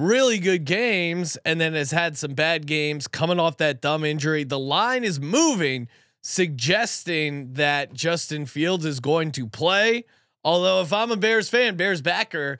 really 0.00 0.38
good 0.38 0.64
games 0.64 1.36
and 1.44 1.60
then 1.60 1.74
has 1.74 1.90
had 1.90 2.16
some 2.16 2.32
bad 2.34 2.66
games 2.66 3.06
coming 3.06 3.38
off 3.38 3.58
that 3.58 3.80
dumb 3.82 4.04
injury. 4.04 4.44
The 4.44 4.58
line 4.58 5.04
is 5.04 5.20
moving 5.20 5.88
suggesting 6.22 7.52
that 7.54 7.92
Justin 7.92 8.46
Fields 8.46 8.84
is 8.84 9.00
going 9.00 9.32
to 9.32 9.46
play. 9.46 10.04
Although 10.42 10.80
if 10.80 10.92
I'm 10.92 11.10
a 11.10 11.16
Bears 11.16 11.48
fan, 11.50 11.76
Bears 11.76 12.00
backer, 12.00 12.58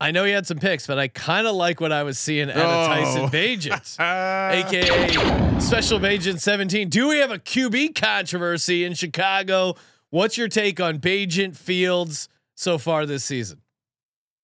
I 0.00 0.12
know 0.12 0.24
he 0.24 0.32
had 0.32 0.46
some 0.46 0.58
picks, 0.58 0.86
but 0.86 0.98
I 0.98 1.08
kind 1.08 1.46
of 1.46 1.54
like 1.54 1.80
what 1.80 1.92
I 1.92 2.04
was 2.04 2.18
seeing 2.18 2.50
out 2.50 2.56
of 2.56 2.86
Tyson 2.86 3.22
Oh. 3.22 3.28
Bagent 3.28 3.98
aka 3.98 5.60
Special 5.60 6.04
Agent 6.06 6.40
17. 6.40 6.88
Do 6.88 7.08
we 7.08 7.18
have 7.18 7.30
a 7.30 7.38
QB 7.38 7.94
controversy 7.94 8.84
in 8.84 8.94
Chicago? 8.94 9.74
What's 10.10 10.38
your 10.38 10.48
take 10.48 10.80
on 10.80 10.98
Bagent 10.98 11.56
Fields 11.56 12.28
so 12.54 12.78
far 12.78 13.06
this 13.06 13.24
season? 13.24 13.60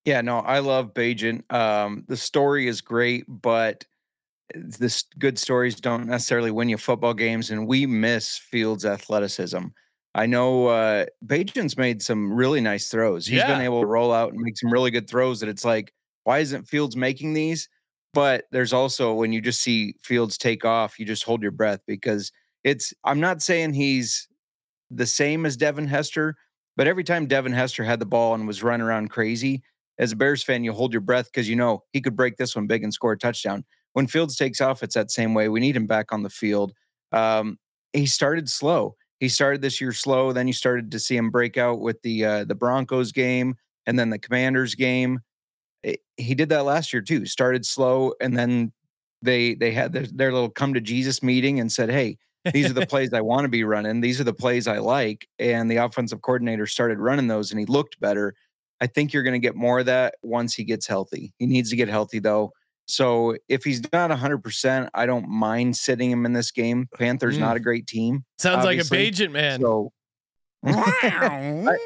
Yeah, 0.07 0.21
no, 0.21 0.39
I 0.39 0.59
love 0.59 0.93
Bagent. 0.93 1.51
Um, 1.53 2.05
the 2.07 2.15
story 2.15 2.69
is 2.69 2.79
great, 2.79 3.25
but 3.27 3.83
this 4.55 5.03
good 5.19 5.37
stories 5.37 5.75
don't 5.75 6.07
necessarily 6.07 6.49
win 6.49 6.69
you 6.69 6.77
football 6.77 7.13
games, 7.13 7.51
and 7.51 7.67
we 7.67 7.85
miss 7.85 8.37
Fields' 8.37 8.85
athleticism. 8.85 9.65
I 10.15 10.25
know 10.25 10.67
uh 10.67 11.07
Bagent's 11.25 11.75
made 11.75 12.01
some 12.01 12.31
really 12.31 12.61
nice 12.61 12.87
throws. 12.87 13.27
He's 13.27 13.43
been 13.43 13.59
able 13.59 13.81
to 13.81 13.85
roll 13.85 14.13
out 14.13 14.31
and 14.31 14.41
make 14.41 14.57
some 14.57 14.71
really 14.71 14.91
good 14.91 15.09
throws 15.09 15.41
that 15.41 15.49
it's 15.49 15.65
like, 15.65 15.93
why 16.23 16.39
isn't 16.39 16.69
Fields 16.69 16.95
making 16.95 17.33
these? 17.33 17.67
But 18.13 18.45
there's 18.53 18.71
also 18.71 19.13
when 19.13 19.33
you 19.33 19.41
just 19.41 19.61
see 19.61 19.95
Fields 20.01 20.37
take 20.37 20.63
off, 20.63 20.99
you 20.99 21.05
just 21.05 21.25
hold 21.25 21.41
your 21.41 21.51
breath 21.51 21.81
because 21.85 22.31
it's 22.63 22.93
I'm 23.03 23.19
not 23.19 23.41
saying 23.41 23.73
he's 23.73 24.29
the 24.89 25.05
same 25.05 25.45
as 25.45 25.57
Devin 25.57 25.87
Hester, 25.87 26.37
but 26.77 26.87
every 26.87 27.03
time 27.03 27.25
Devin 27.27 27.51
Hester 27.51 27.83
had 27.83 27.99
the 27.99 28.05
ball 28.05 28.35
and 28.35 28.47
was 28.47 28.63
running 28.63 28.87
around 28.87 29.09
crazy, 29.09 29.63
as 29.99 30.11
a 30.11 30.15
Bears 30.15 30.43
fan, 30.43 30.63
you 30.63 30.73
hold 30.73 30.93
your 30.93 31.01
breath 31.01 31.25
because 31.25 31.49
you 31.49 31.55
know 31.55 31.83
he 31.91 32.01
could 32.01 32.15
break 32.15 32.37
this 32.37 32.55
one 32.55 32.67
big 32.67 32.83
and 32.83 32.93
score 32.93 33.13
a 33.13 33.17
touchdown. 33.17 33.63
When 33.93 34.07
Fields 34.07 34.35
takes 34.35 34.61
off, 34.61 34.83
it's 34.83 34.95
that 34.95 35.09
same 35.11 35.33
way. 35.33 35.49
We 35.49 35.59
need 35.59 35.75
him 35.75 35.87
back 35.87 36.11
on 36.13 36.23
the 36.23 36.29
field. 36.29 36.73
Um, 37.11 37.57
he 37.93 38.05
started 38.05 38.49
slow. 38.49 38.95
He 39.19 39.29
started 39.29 39.61
this 39.61 39.81
year 39.81 39.91
slow. 39.91 40.31
Then 40.33 40.45
you 40.47 40.53
started 40.53 40.91
to 40.91 40.99
see 40.99 41.17
him 41.17 41.31
break 41.31 41.57
out 41.57 41.79
with 41.79 42.01
the 42.03 42.23
uh, 42.25 42.43
the 42.45 42.53
Broncos 42.55 43.11
game 43.11 43.55
and 43.87 43.97
then 43.97 44.09
the 44.11 44.19
Commanders 44.19 44.75
game. 44.75 45.21
It- 45.83 46.01
he 46.17 46.35
did 46.35 46.49
that 46.49 46.65
last 46.65 46.93
year 46.93 47.01
too. 47.01 47.25
Started 47.25 47.65
slow, 47.65 48.13
and 48.21 48.37
then 48.37 48.73
they 49.21 49.55
they 49.55 49.71
had 49.71 49.93
their, 49.93 50.05
their 50.07 50.31
little 50.31 50.49
come 50.49 50.73
to 50.75 50.81
Jesus 50.81 51.23
meeting 51.23 51.59
and 51.59 51.71
said, 51.71 51.89
"Hey, 51.89 52.17
these 52.53 52.69
are 52.69 52.73
the 52.73 52.85
plays 52.87 53.13
I 53.13 53.21
want 53.21 53.45
to 53.45 53.49
be 53.49 53.63
running. 53.63 54.01
These 54.01 54.19
are 54.21 54.25
the 54.25 54.33
plays 54.33 54.67
I 54.67 54.77
like." 54.79 55.27
And 55.39 55.71
the 55.71 55.77
offensive 55.77 56.21
coordinator 56.21 56.67
started 56.67 56.99
running 56.99 57.27
those, 57.27 57.51
and 57.51 57.59
he 57.59 57.65
looked 57.65 57.99
better. 57.99 58.35
I 58.79 58.87
think 58.87 59.13
you're 59.13 59.23
going 59.23 59.39
to 59.39 59.45
get 59.45 59.55
more 59.55 59.79
of 59.79 59.87
that 59.87 60.15
once 60.21 60.53
he 60.53 60.63
gets 60.63 60.85
healthy. 60.87 61.33
He 61.39 61.47
needs 61.47 61.69
to 61.71 61.75
get 61.75 61.87
healthy 61.89 62.19
though. 62.19 62.51
So 62.87 63.35
if 63.49 63.63
he's 63.63 63.81
not 63.91 64.11
100%, 64.11 64.89
I 64.93 65.05
don't 65.05 65.27
mind 65.27 65.75
sitting 65.75 66.09
him 66.09 66.25
in 66.25 66.33
this 66.33 66.51
game. 66.51 66.87
Panthers 66.97 67.37
Mm. 67.37 67.41
not 67.41 67.57
a 67.57 67.59
great 67.59 67.85
team. 67.87 68.23
Sounds 68.37 68.63
like 68.63 68.77
a 68.77 68.81
obviously. 68.81 69.27
Bagent 69.27 69.31
man. 69.31 69.59
So 69.59 69.91
I, 70.65 71.77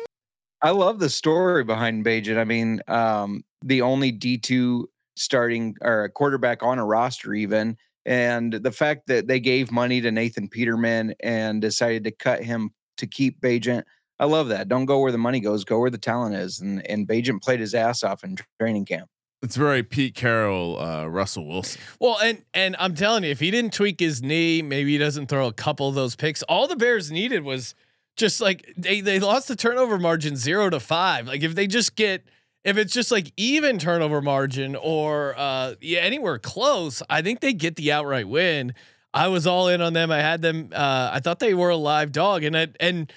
I 0.61 0.69
love 0.71 0.99
the 0.99 1.09
story 1.09 1.63
behind 1.63 2.05
Bagent. 2.05 2.37
I 2.37 2.43
mean, 2.43 2.81
um, 2.87 3.43
the 3.63 3.81
only 3.81 4.11
D2 4.11 4.85
starting 5.15 5.75
or 5.81 6.03
a 6.03 6.09
quarterback 6.09 6.63
on 6.63 6.77
a 6.79 6.85
roster, 6.85 7.33
even. 7.33 7.77
And 8.05 8.53
the 8.53 8.71
fact 8.71 9.07
that 9.07 9.27
they 9.27 9.39
gave 9.39 9.71
money 9.71 10.01
to 10.01 10.11
Nathan 10.11 10.47
Peterman 10.47 11.13
and 11.21 11.61
decided 11.61 12.03
to 12.05 12.11
cut 12.11 12.43
him 12.43 12.71
to 12.97 13.07
keep 13.07 13.39
Bagent. 13.41 13.83
I 14.21 14.25
love 14.25 14.49
that. 14.49 14.69
Don't 14.69 14.85
go 14.85 14.99
where 14.99 15.11
the 15.11 15.17
money 15.17 15.39
goes, 15.39 15.65
go 15.65 15.79
where 15.79 15.89
the 15.89 15.97
talent 15.97 16.35
is. 16.35 16.61
And 16.61 16.85
and 16.87 17.07
Bagent 17.07 17.41
played 17.41 17.59
his 17.59 17.73
ass 17.73 18.03
off 18.03 18.23
in 18.23 18.37
training 18.59 18.85
camp. 18.85 19.09
It's 19.41 19.55
very 19.55 19.81
Pete 19.81 20.13
Carroll, 20.13 20.79
uh, 20.79 21.07
Russell 21.07 21.47
Wilson. 21.47 21.81
Well, 21.99 22.19
and 22.19 22.43
and 22.53 22.75
I'm 22.77 22.93
telling 22.93 23.23
you, 23.23 23.31
if 23.31 23.39
he 23.39 23.49
didn't 23.49 23.73
tweak 23.73 23.99
his 23.99 24.21
knee, 24.21 24.61
maybe 24.61 24.91
he 24.91 24.99
doesn't 24.99 25.25
throw 25.25 25.47
a 25.47 25.53
couple 25.53 25.89
of 25.89 25.95
those 25.95 26.15
picks. 26.15 26.43
All 26.43 26.67
the 26.67 26.75
Bears 26.75 27.11
needed 27.11 27.43
was 27.43 27.73
just 28.15 28.39
like 28.39 28.71
they 28.77 29.01
they 29.01 29.19
lost 29.19 29.47
the 29.47 29.55
turnover 29.55 29.97
margin 29.97 30.35
zero 30.35 30.69
to 30.69 30.79
five. 30.79 31.25
Like 31.25 31.41
if 31.41 31.55
they 31.55 31.65
just 31.65 31.95
get 31.95 32.23
if 32.63 32.77
it's 32.77 32.93
just 32.93 33.11
like 33.11 33.33
even 33.37 33.79
turnover 33.79 34.21
margin 34.21 34.75
or 34.75 35.33
uh 35.35 35.73
yeah 35.81 36.01
anywhere 36.01 36.37
close, 36.37 37.01
I 37.09 37.23
think 37.23 37.39
they 37.39 37.53
get 37.53 37.75
the 37.75 37.91
outright 37.91 38.27
win. 38.27 38.75
I 39.13 39.29
was 39.29 39.47
all 39.47 39.67
in 39.67 39.81
on 39.81 39.93
them. 39.93 40.11
I 40.11 40.19
had 40.19 40.41
them. 40.41 40.69
Uh, 40.71 41.09
I 41.11 41.19
thought 41.19 41.39
they 41.39 41.53
were 41.53 41.69
a 41.69 41.75
live 41.75 42.11
dog, 42.13 42.43
and 42.43 42.55
I, 42.55 42.67
and 42.79 43.11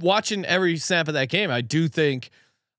watching 0.00 0.44
every 0.44 0.76
snap 0.76 1.08
of 1.08 1.14
that 1.14 1.28
game, 1.28 1.50
I 1.50 1.60
do 1.60 1.88
think 1.88 2.30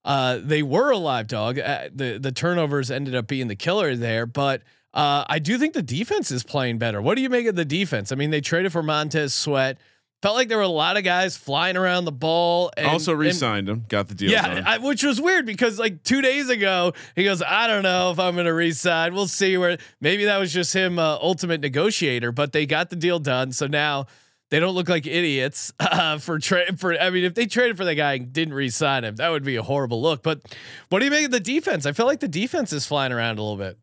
uh, 0.05 0.39
they 0.41 0.63
were 0.63 0.91
a 0.91 0.97
live 0.97 1.27
dog. 1.27 1.59
Uh, 1.59 1.89
the 1.93 2.17
the 2.17 2.31
turnovers 2.31 2.89
ended 2.89 3.15
up 3.15 3.27
being 3.27 3.47
the 3.47 3.55
killer 3.55 3.95
there, 3.95 4.25
but 4.25 4.61
uh, 4.93 5.23
I 5.27 5.39
do 5.39 5.57
think 5.57 5.73
the 5.73 5.81
defense 5.81 6.31
is 6.31 6.43
playing 6.43 6.77
better. 6.77 7.01
What 7.01 7.15
do 7.15 7.21
you 7.21 7.29
make 7.29 7.45
of 7.47 7.55
the 7.55 7.65
defense? 7.65 8.11
I 8.11 8.15
mean, 8.15 8.31
they 8.31 8.41
traded 8.41 8.71
for 8.71 8.81
Montez 8.81 9.33
Sweat. 9.33 9.77
Felt 10.21 10.35
like 10.35 10.49
there 10.49 10.57
were 10.57 10.63
a 10.63 10.67
lot 10.67 10.97
of 10.97 11.05
guys 11.05 11.38
flying 11.38 11.77
around 11.77 12.03
the 12.03 12.11
ball. 12.11 12.71
And, 12.75 12.88
also 12.88 13.11
and- 13.11 13.21
re-signed 13.21 13.69
him, 13.69 13.85
got 13.88 14.09
the 14.09 14.15
deal 14.15 14.29
yeah, 14.29 14.55
done. 14.55 14.63
I, 14.65 14.77
which 14.77 15.01
was 15.01 15.21
weird 15.21 15.45
because 15.45 15.79
like 15.79 16.03
two 16.03 16.21
days 16.21 16.49
ago 16.49 16.91
he 17.15 17.23
goes, 17.23 17.41
I 17.41 17.67
don't 17.67 17.83
know 17.83 18.11
if 18.11 18.19
I'm 18.19 18.33
going 18.33 18.45
to 18.45 18.53
resign. 18.53 19.13
We'll 19.13 19.27
see 19.27 19.57
where. 19.57 19.77
Maybe 20.01 20.25
that 20.25 20.38
was 20.38 20.51
just 20.51 20.73
him, 20.73 20.99
uh, 20.99 21.17
ultimate 21.21 21.61
negotiator. 21.61 22.33
But 22.33 22.51
they 22.51 22.65
got 22.65 22.89
the 22.89 22.97
deal 22.97 23.19
done, 23.19 23.53
so 23.53 23.67
now 23.67 24.07
they 24.49 24.59
don't 24.59 24.73
look 24.73 24.89
like 24.89 25.05
idiots 25.05 25.71
uh, 25.79 26.17
for 26.17 26.39
trade. 26.39 26.79
For 26.79 26.99
I 26.99 27.09
mean, 27.09 27.23
if 27.23 27.35
they 27.35 27.45
traded 27.45 27.77
for 27.77 27.85
the 27.85 27.95
guy 27.95 28.13
and 28.13 28.33
didn't 28.33 28.53
resign 28.53 29.03
him, 29.03 29.15
that 29.17 29.29
would 29.29 29.43
be 29.43 29.55
a 29.55 29.63
horrible 29.63 30.01
look. 30.01 30.23
But 30.23 30.41
what 30.89 30.99
do 30.99 31.05
you 31.05 31.11
make 31.11 31.25
of 31.25 31.31
the 31.31 31.39
defense? 31.39 31.85
I 31.85 31.91
feel 31.91 32.05
like 32.05 32.19
the 32.19 32.27
defense 32.27 32.73
is 32.73 32.85
flying 32.85 33.11
around 33.11 33.39
a 33.39 33.41
little 33.41 33.57
bit. 33.57 33.77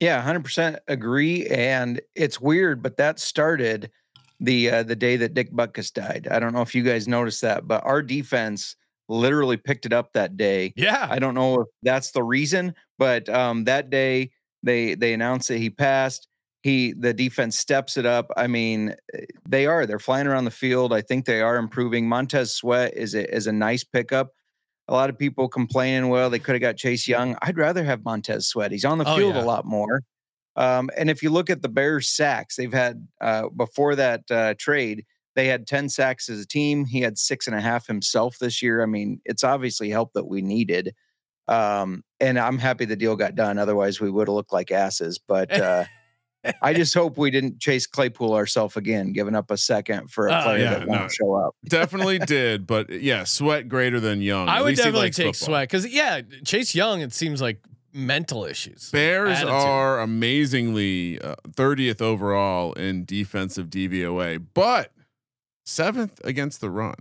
Yeah, 0.00 0.20
hundred 0.22 0.44
percent 0.44 0.78
agree. 0.86 1.46
And 1.46 2.00
it's 2.14 2.40
weird, 2.40 2.82
but 2.82 2.96
that 2.98 3.18
started 3.18 3.90
the 4.40 4.70
uh, 4.70 4.82
the 4.84 4.96
day 4.96 5.16
that 5.16 5.34
Dick 5.34 5.52
Butkus 5.52 5.92
died. 5.92 6.28
I 6.30 6.38
don't 6.38 6.52
know 6.52 6.62
if 6.62 6.74
you 6.74 6.82
guys 6.82 7.08
noticed 7.08 7.42
that, 7.42 7.66
but 7.66 7.84
our 7.84 8.02
defense 8.02 8.76
literally 9.08 9.56
picked 9.56 9.86
it 9.86 9.92
up 9.92 10.12
that 10.12 10.36
day. 10.36 10.72
Yeah, 10.76 11.06
I 11.10 11.18
don't 11.18 11.34
know 11.34 11.62
if 11.62 11.68
that's 11.82 12.12
the 12.12 12.22
reason, 12.22 12.74
but 12.98 13.28
um, 13.28 13.64
that 13.64 13.90
day 13.90 14.30
they 14.62 14.94
they 14.94 15.14
announced 15.14 15.48
that 15.48 15.58
he 15.58 15.70
passed. 15.70 16.28
He 16.68 16.92
the 16.92 17.14
defense 17.14 17.56
steps 17.58 17.96
it 17.96 18.04
up. 18.04 18.30
I 18.36 18.46
mean, 18.46 18.94
eh, 19.14 19.24
they 19.48 19.64
are 19.66 19.86
they're 19.86 19.98
flying 19.98 20.26
around 20.26 20.44
the 20.44 20.50
field. 20.50 20.92
I 20.92 21.00
think 21.00 21.24
they 21.24 21.40
are 21.40 21.56
improving. 21.56 22.06
Montez 22.08 22.54
Sweat 22.54 22.92
is 22.94 23.14
a 23.14 23.34
is 23.34 23.46
a 23.46 23.52
nice 23.52 23.84
pickup. 23.84 24.32
A 24.88 24.92
lot 24.92 25.08
of 25.10 25.18
people 25.18 25.48
complaining, 25.48 26.08
well, 26.10 26.28
they 26.30 26.38
could 26.38 26.54
have 26.54 26.60
got 26.62 26.76
Chase 26.76 27.06
Young. 27.08 27.36
I'd 27.42 27.56
rather 27.58 27.84
have 27.84 28.04
Montez 28.04 28.46
Sweat. 28.48 28.70
He's 28.72 28.84
on 28.84 28.98
the 28.98 29.04
Oh, 29.08 29.16
field 29.16 29.34
yeah. 29.34 29.42
a 29.42 29.44
lot 29.44 29.64
more. 29.64 30.02
Um, 30.56 30.90
and 30.96 31.08
if 31.10 31.22
you 31.22 31.30
look 31.30 31.50
at 31.50 31.62
the 31.62 31.68
Bears 31.68 32.08
sacks, 32.10 32.56
they've 32.56 32.72
had 32.72 33.06
uh, 33.20 33.48
before 33.50 33.94
that 33.96 34.22
uh, 34.30 34.54
trade, 34.58 35.04
they 35.36 35.46
had 35.46 35.66
10 35.66 35.88
sacks 35.90 36.28
as 36.28 36.40
a 36.40 36.46
team. 36.46 36.84
He 36.84 37.00
had 37.00 37.16
six 37.18 37.46
and 37.46 37.54
a 37.54 37.60
half 37.60 37.86
himself 37.86 38.38
this 38.38 38.60
year. 38.62 38.82
I 38.82 38.86
mean, 38.86 39.20
it's 39.24 39.44
obviously 39.44 39.88
help 39.90 40.14
that 40.14 40.26
we 40.26 40.42
needed. 40.42 40.94
Um, 41.46 42.02
and 42.18 42.38
I'm 42.38 42.58
happy 42.58 42.84
the 42.86 42.96
deal 42.96 43.14
got 43.14 43.34
done. 43.36 43.56
Otherwise, 43.58 44.00
we 44.00 44.10
would 44.10 44.26
have 44.28 44.34
looked 44.34 44.52
like 44.52 44.70
asses. 44.72 45.18
But 45.18 45.52
uh, 45.60 45.84
I 46.62 46.72
just 46.72 46.94
hope 46.94 47.18
we 47.18 47.30
didn't 47.30 47.58
chase 47.60 47.86
Claypool 47.86 48.32
ourselves 48.32 48.76
again, 48.76 49.12
giving 49.12 49.34
up 49.34 49.50
a 49.50 49.56
second 49.56 50.10
for 50.10 50.28
a 50.28 50.38
Oh, 50.38 50.42
player 50.44 50.58
yeah, 50.64 50.78
that 50.78 50.88
won't 50.88 51.02
no. 51.02 51.08
show 51.08 51.34
up. 51.34 51.54
Definitely 51.66 52.18
did, 52.26 52.66
but 52.66 52.88
yeah, 52.90 53.24
sweat 53.24 53.68
greater 53.68 53.98
than 54.00 54.22
young. 54.22 54.48
I 54.48 54.58
At 54.58 54.64
would 54.64 54.76
definitely 54.76 55.00
likes 55.00 55.16
take 55.16 55.34
football. 55.34 55.46
Sweat 55.46 55.68
because 55.68 55.86
yeah, 55.86 56.20
Chase 56.44 56.74
Young. 56.74 57.00
It 57.00 57.12
seems 57.12 57.42
like 57.42 57.60
mental 57.92 58.44
issues. 58.44 58.90
Bears 58.90 59.30
attitude. 59.38 59.50
are 59.52 60.00
amazingly 60.00 61.20
uh, 61.20 61.34
30th 61.50 62.00
overall 62.00 62.72
in 62.74 63.04
defensive 63.04 63.66
DVOA, 63.68 64.44
but 64.54 64.92
seventh 65.66 66.20
against 66.24 66.60
the 66.60 66.70
run. 66.70 66.94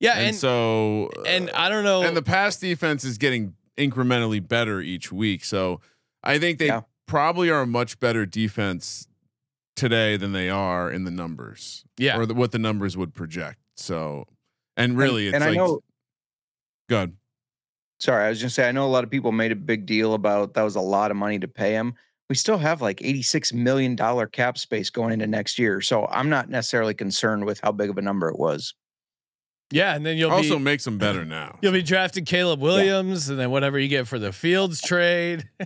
yeah, 0.00 0.14
and, 0.14 0.28
and 0.28 0.36
so 0.36 1.10
and 1.26 1.48
uh, 1.50 1.52
I 1.54 1.68
don't 1.68 1.84
know. 1.84 2.02
and 2.02 2.16
the 2.16 2.22
pass 2.22 2.56
defense 2.56 3.04
is 3.04 3.18
getting 3.18 3.54
incrementally 3.76 4.46
better 4.46 4.80
each 4.80 5.12
week. 5.12 5.44
So 5.44 5.80
I 6.24 6.38
think 6.38 6.58
they 6.58 6.66
Yeah. 6.66 6.80
Probably 7.08 7.50
are 7.50 7.62
a 7.62 7.66
much 7.66 7.98
better 7.98 8.24
defense 8.24 9.08
today 9.74 10.16
than 10.16 10.32
they 10.32 10.48
are 10.48 10.90
in 10.90 11.02
the 11.04 11.10
numbers. 11.10 11.84
Yeah. 11.96 12.16
Or 12.16 12.26
the, 12.26 12.34
what 12.34 12.52
the 12.52 12.58
numbers 12.58 12.96
would 12.96 13.14
project. 13.14 13.58
So, 13.74 14.26
and 14.76 14.96
really, 14.96 15.26
and 15.26 15.36
it's 15.36 15.44
I 15.44 15.48
like, 15.48 15.56
know- 15.56 15.80
good. 16.88 17.16
Sorry, 18.00 18.26
I 18.26 18.28
was 18.28 18.40
just 18.40 18.54
say 18.54 18.68
I 18.68 18.72
know 18.72 18.86
a 18.86 18.86
lot 18.86 19.02
of 19.02 19.10
people 19.10 19.32
made 19.32 19.50
a 19.50 19.56
big 19.56 19.84
deal 19.84 20.14
about 20.14 20.54
that 20.54 20.62
was 20.62 20.76
a 20.76 20.80
lot 20.80 21.10
of 21.10 21.16
money 21.16 21.40
to 21.40 21.48
pay 21.48 21.72
him. 21.72 21.94
We 22.28 22.36
still 22.36 22.58
have 22.58 22.80
like 22.80 22.98
$86 22.98 23.52
million 23.52 23.96
cap 24.28 24.56
space 24.58 24.90
going 24.90 25.12
into 25.12 25.26
next 25.26 25.58
year. 25.58 25.80
So 25.80 26.06
I'm 26.06 26.28
not 26.28 26.48
necessarily 26.48 26.94
concerned 26.94 27.44
with 27.44 27.58
how 27.60 27.72
big 27.72 27.90
of 27.90 27.98
a 27.98 28.02
number 28.02 28.28
it 28.28 28.38
was. 28.38 28.74
Yeah, 29.70 29.94
and 29.94 30.04
then 30.06 30.16
you'll 30.16 30.30
Also 30.30 30.56
be 30.58 30.64
makes 30.64 30.84
them 30.84 30.98
better 30.98 31.24
now. 31.24 31.58
you'll 31.62 31.72
be 31.72 31.82
drafting 31.82 32.24
Caleb 32.24 32.60
Williams, 32.60 33.28
and 33.28 33.38
then 33.38 33.50
whatever 33.50 33.78
you 33.78 33.88
get 33.88 34.06
for 34.08 34.18
the 34.18 34.32
Fields 34.32 34.80
trade. 34.80 35.48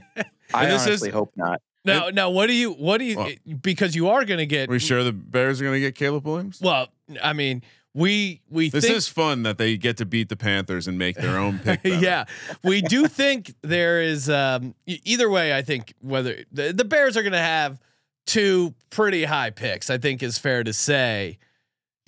I 0.54 0.64
And 0.64 0.73
this 0.73 0.82
is- 0.82 0.88
honestly 0.88 1.11
hope 1.11 1.32
not. 1.37 1.61
Now, 1.85 2.11
now, 2.11 2.30
what 2.30 2.47
do 2.47 2.52
you 2.52 2.73
what 2.73 2.99
do 2.99 3.04
you 3.04 3.16
Well- 3.16 3.30
because 3.61 3.97
you 3.97 4.09
are 4.11 4.25
going 4.25 4.38
to 4.38 4.47
get 4.47 4.68
Are 4.68 4.73
we 4.73 4.78
sure 4.78 5.02
the 5.02 5.12
Bears 5.12 5.61
are 5.61 5.64
going 5.64 5.75
to 5.75 5.80
get 5.80 5.94
Caleb 5.97 6.25
Williams? 6.25 6.61
well? 6.62 6.88
I 7.21 7.32
mean, 7.32 7.62
we 7.92 8.40
we 8.49 8.68
This 8.71 8.85
think 8.85 8.97
is 8.97 9.09
fun 9.09 9.42
that 9.42 9.59
they 9.59 9.76
get 9.76 9.97
to 9.97 10.06
beat 10.06 10.28
the 10.28 10.37
Panthers 10.37 10.87
and 10.87 10.97
make 10.97 11.16
their 11.16 11.37
own 11.38 11.59
pick. 11.59 11.80
yeah, 11.85 12.25
we 12.62 12.82
do 12.82 13.09
think 13.09 13.54
there 13.62 14.00
is 14.00 14.30
um, 14.30 14.75
either 14.87 15.28
way. 15.28 15.52
I 15.54 15.62
think 15.62 15.92
whether 16.00 16.44
the, 16.52 16.73
the 16.73 16.85
Bears 16.85 17.16
are 17.16 17.23
going 17.23 17.32
to 17.32 17.38
have 17.38 17.80
two 18.26 18.75
pretty 18.90 19.25
high 19.25 19.50
picks, 19.50 19.90
I 19.90 19.99
think 19.99 20.23
is 20.23 20.38
fair 20.38 20.62
to 20.62 20.73
say. 20.73 21.38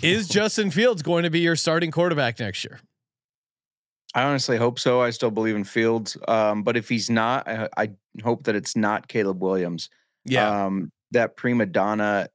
Is 0.04 0.28
Justin 0.28 0.70
Fields 0.70 1.02
going 1.02 1.24
to 1.24 1.30
be 1.30 1.40
your 1.40 1.56
starting 1.56 1.90
quarterback 1.90 2.38
next 2.38 2.64
year? 2.64 2.80
I 4.14 4.22
honestly 4.22 4.56
hope 4.56 4.78
so. 4.78 5.00
I 5.00 5.10
still 5.10 5.30
believe 5.30 5.56
in 5.56 5.64
Fields. 5.64 6.16
Um, 6.28 6.62
but 6.62 6.76
if 6.76 6.88
he's 6.88 7.10
not, 7.10 7.48
I, 7.48 7.68
I 7.76 7.90
hope 8.22 8.44
that 8.44 8.54
it's 8.54 8.76
not 8.76 9.08
Caleb 9.08 9.42
Williams. 9.42 9.90
Um, 10.38 10.92
that 11.10 11.36
prima 11.36 11.66
donna 11.66 12.28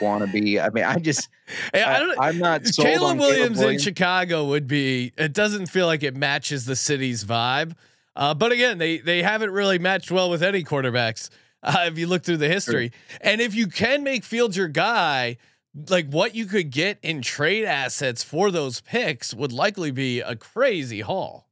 wannabe. 0.00 0.62
I 0.62 0.68
mean, 0.70 0.84
I 0.84 0.98
just, 0.98 1.28
Hey, 1.72 1.82
I. 1.82 2.14
I'm 2.18 2.38
not 2.38 2.66
sold 2.66 2.86
Caleb 2.86 3.18
Williams, 3.18 3.58
Caleb 3.58 3.72
in 3.74 3.78
Chicago 3.78 4.44
would 4.46 4.66
be. 4.66 5.12
It 5.16 5.32
doesn't 5.32 5.66
feel 5.66 5.86
like 5.86 6.02
it 6.02 6.16
matches 6.16 6.66
the 6.66 6.76
city's 6.76 7.24
vibe. 7.24 7.74
Uh, 8.14 8.34
but 8.34 8.52
again, 8.52 8.76
they 8.76 8.98
they 8.98 9.22
haven't 9.22 9.50
really 9.50 9.78
matched 9.78 10.10
well 10.10 10.28
with 10.28 10.42
any 10.42 10.62
quarterbacks 10.64 11.30
Uh, 11.62 11.84
if 11.86 11.96
you 11.98 12.06
look 12.06 12.22
through 12.24 12.36
the 12.36 12.48
history, 12.48 12.92
and 13.20 13.40
if 13.40 13.54
you 13.54 13.66
can 13.68 14.02
make 14.02 14.24
Fields 14.24 14.56
your 14.56 14.68
guy, 14.68 15.38
like 15.88 16.06
what 16.08 16.34
you 16.34 16.46
could 16.46 16.70
get 16.70 16.98
in 17.02 17.22
trade 17.22 17.64
assets 17.64 18.22
for 18.22 18.50
those 18.50 18.80
picks 18.80 19.32
would 19.32 19.52
likely 19.52 19.90
be 19.90 20.20
a 20.20 20.36
crazy 20.36 21.00
haul. 21.00 21.48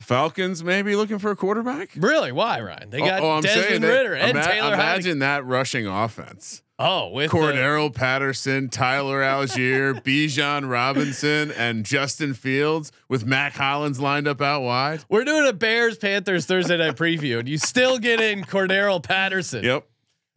Falcons 0.00 0.62
maybe 0.62 0.96
looking 0.96 1.18
for 1.18 1.30
a 1.30 1.36
quarterback. 1.36 1.90
Really? 1.96 2.30
Why, 2.30 2.60
Ryan? 2.60 2.90
They 2.90 2.98
got 3.00 3.22
oh, 3.22 3.30
I'm 3.30 3.42
saying 3.42 3.80
Desmond 3.80 3.84
Ridder 3.84 4.14
and 4.14 4.30
ima- 4.32 4.44
Taylor. 4.44 4.74
Imagine 4.74 5.20
that 5.20 5.46
rushing 5.46 5.86
offense. 5.86 6.62
Oh, 6.78 7.08
with 7.10 7.30
the- 7.30 7.36
Cordarrelle 7.36 7.94
Patterson, 7.94 8.68
Tyler 8.68 9.20
Allgeier, 9.22 9.94
Bijan 10.04 10.68
Robinson, 10.68 11.52
and 11.52 11.86
Justin 11.86 12.34
Fields 12.34 12.92
with 13.08 13.24
Mack 13.24 13.54
Hollins 13.54 13.98
lined 14.00 14.28
up 14.28 14.42
out 14.42 14.62
wide. 14.62 15.04
we're 15.08 15.24
doing 15.24 15.46
a 15.46 15.52
Bears 15.52 15.96
Panthers 15.96 16.44
Thursday 16.46 16.76
night 16.76 16.96
preview, 16.96 17.38
and 17.38 17.48
you 17.48 17.56
still 17.56 17.98
get 17.98 18.20
in 18.20 18.42
Cordarrelle 18.42 19.02
Patterson. 19.02 19.64
Yep. 19.64 19.86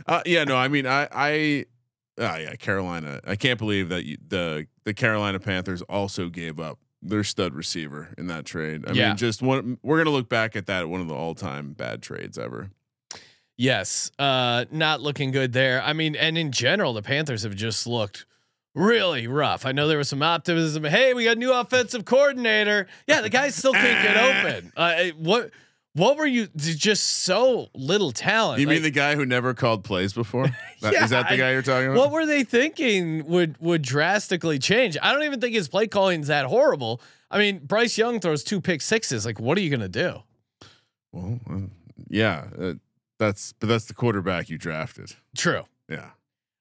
Uh, 0.05 0.21
yeah. 0.25 0.43
No. 0.45 0.55
I 0.55 0.67
mean, 0.67 0.85
I. 0.85 1.07
I. 1.11 1.65
Oh 2.17 2.35
yeah, 2.35 2.55
Carolina. 2.55 3.19
I 3.25 3.35
can't 3.35 3.59
believe 3.59 3.89
that 3.89 4.05
you, 4.05 4.17
the 4.27 4.67
the 4.85 4.93
Carolina 4.93 5.39
Panthers 5.39 5.81
also 5.83 6.29
gave 6.29 6.59
up 6.59 6.79
their 7.01 7.23
stud 7.23 7.53
receiver 7.53 8.09
in 8.17 8.27
that 8.27 8.43
trade. 8.45 8.83
I 8.87 8.93
Yeah. 8.93 9.09
mean, 9.09 9.17
just 9.17 9.41
one. 9.41 9.77
We're 9.83 9.97
gonna 9.97 10.09
look 10.15 10.29
back 10.29 10.55
at 10.55 10.65
that 10.65 10.89
one 10.89 11.01
of 11.01 11.07
the 11.07 11.13
all 11.13 11.35
time 11.35 11.73
bad 11.73 12.01
trades 12.01 12.37
ever. 12.37 12.71
Yes, 13.57 14.11
uh, 14.19 14.65
not 14.71 15.01
looking 15.01 15.31
good 15.31 15.51
there. 15.53 15.81
I 15.81 15.93
mean, 15.93 16.15
and 16.15 16.37
in 16.37 16.51
general, 16.51 16.93
the 16.93 17.01
Panthers 17.01 17.41
have 17.43 17.55
just 17.55 17.87
looked 17.87 18.25
really 18.75 19.25
rough. 19.25 19.65
I 19.65 19.71
know 19.71 19.87
there 19.87 19.97
was 19.97 20.09
some 20.09 20.21
optimism. 20.21 20.83
Hey, 20.83 21.15
we 21.15 21.23
got 21.23 21.37
a 21.37 21.39
new 21.39 21.51
offensive 21.51 22.05
coordinator. 22.05 22.85
Yeah, 23.07 23.21
the 23.21 23.29
guy 23.29 23.49
still 23.49 23.73
can't 23.73 24.03
get 24.03 24.17
open. 24.55 24.71
Uh, 24.77 24.93
eh, 24.97 25.11
what? 25.17 25.49
What 25.97 26.15
were 26.17 26.27
you? 26.27 26.47
Just 26.55 27.23
so 27.23 27.69
little 27.73 28.11
talent. 28.11 28.61
You 28.61 28.67
mean 28.67 28.83
the 28.83 28.91
guy 28.91 29.15
who 29.15 29.25
never 29.25 29.55
called 29.55 29.83
plays 29.83 30.13
before? 30.13 30.45
Yeah, 30.79 31.03
is 31.03 31.09
that 31.09 31.27
the 31.27 31.37
guy 31.37 31.53
you're 31.53 31.63
talking 31.63 31.87
about? 31.87 31.97
what 31.97 32.11
were 32.11 32.27
they 32.27 32.43
thinking 32.43 33.25
would 33.25 33.59
would 33.59 33.81
drastically 33.81 34.59
change? 34.59 34.95
I 35.01 35.11
don't 35.11 35.23
even 35.23 35.41
think 35.41 35.55
his 35.55 35.67
play 35.67 35.87
calling 35.87 36.21
is 36.21 36.27
that 36.27 36.45
horrible. 36.45 37.01
I 37.31 37.39
mean, 37.39 37.57
Bryce 37.65 37.97
Young 37.97 38.19
throws 38.19 38.43
two 38.43 38.61
pick 38.61 38.81
sixes. 38.81 39.25
Like, 39.25 39.39
what 39.39 39.57
are 39.57 39.61
you 39.61 39.71
gonna 39.71 39.89
do? 39.89 40.21
well, 41.11 41.39
uh, 41.49 41.61
yeah. 42.09 42.45
Uh, 42.59 42.73
that's 43.17 43.53
but 43.53 43.69
that's 43.69 43.85
the 43.85 43.95
quarterback 43.95 44.49
you 44.49 44.59
drafted. 44.59 45.15
True. 45.35 45.63
Yeah. 45.89 46.11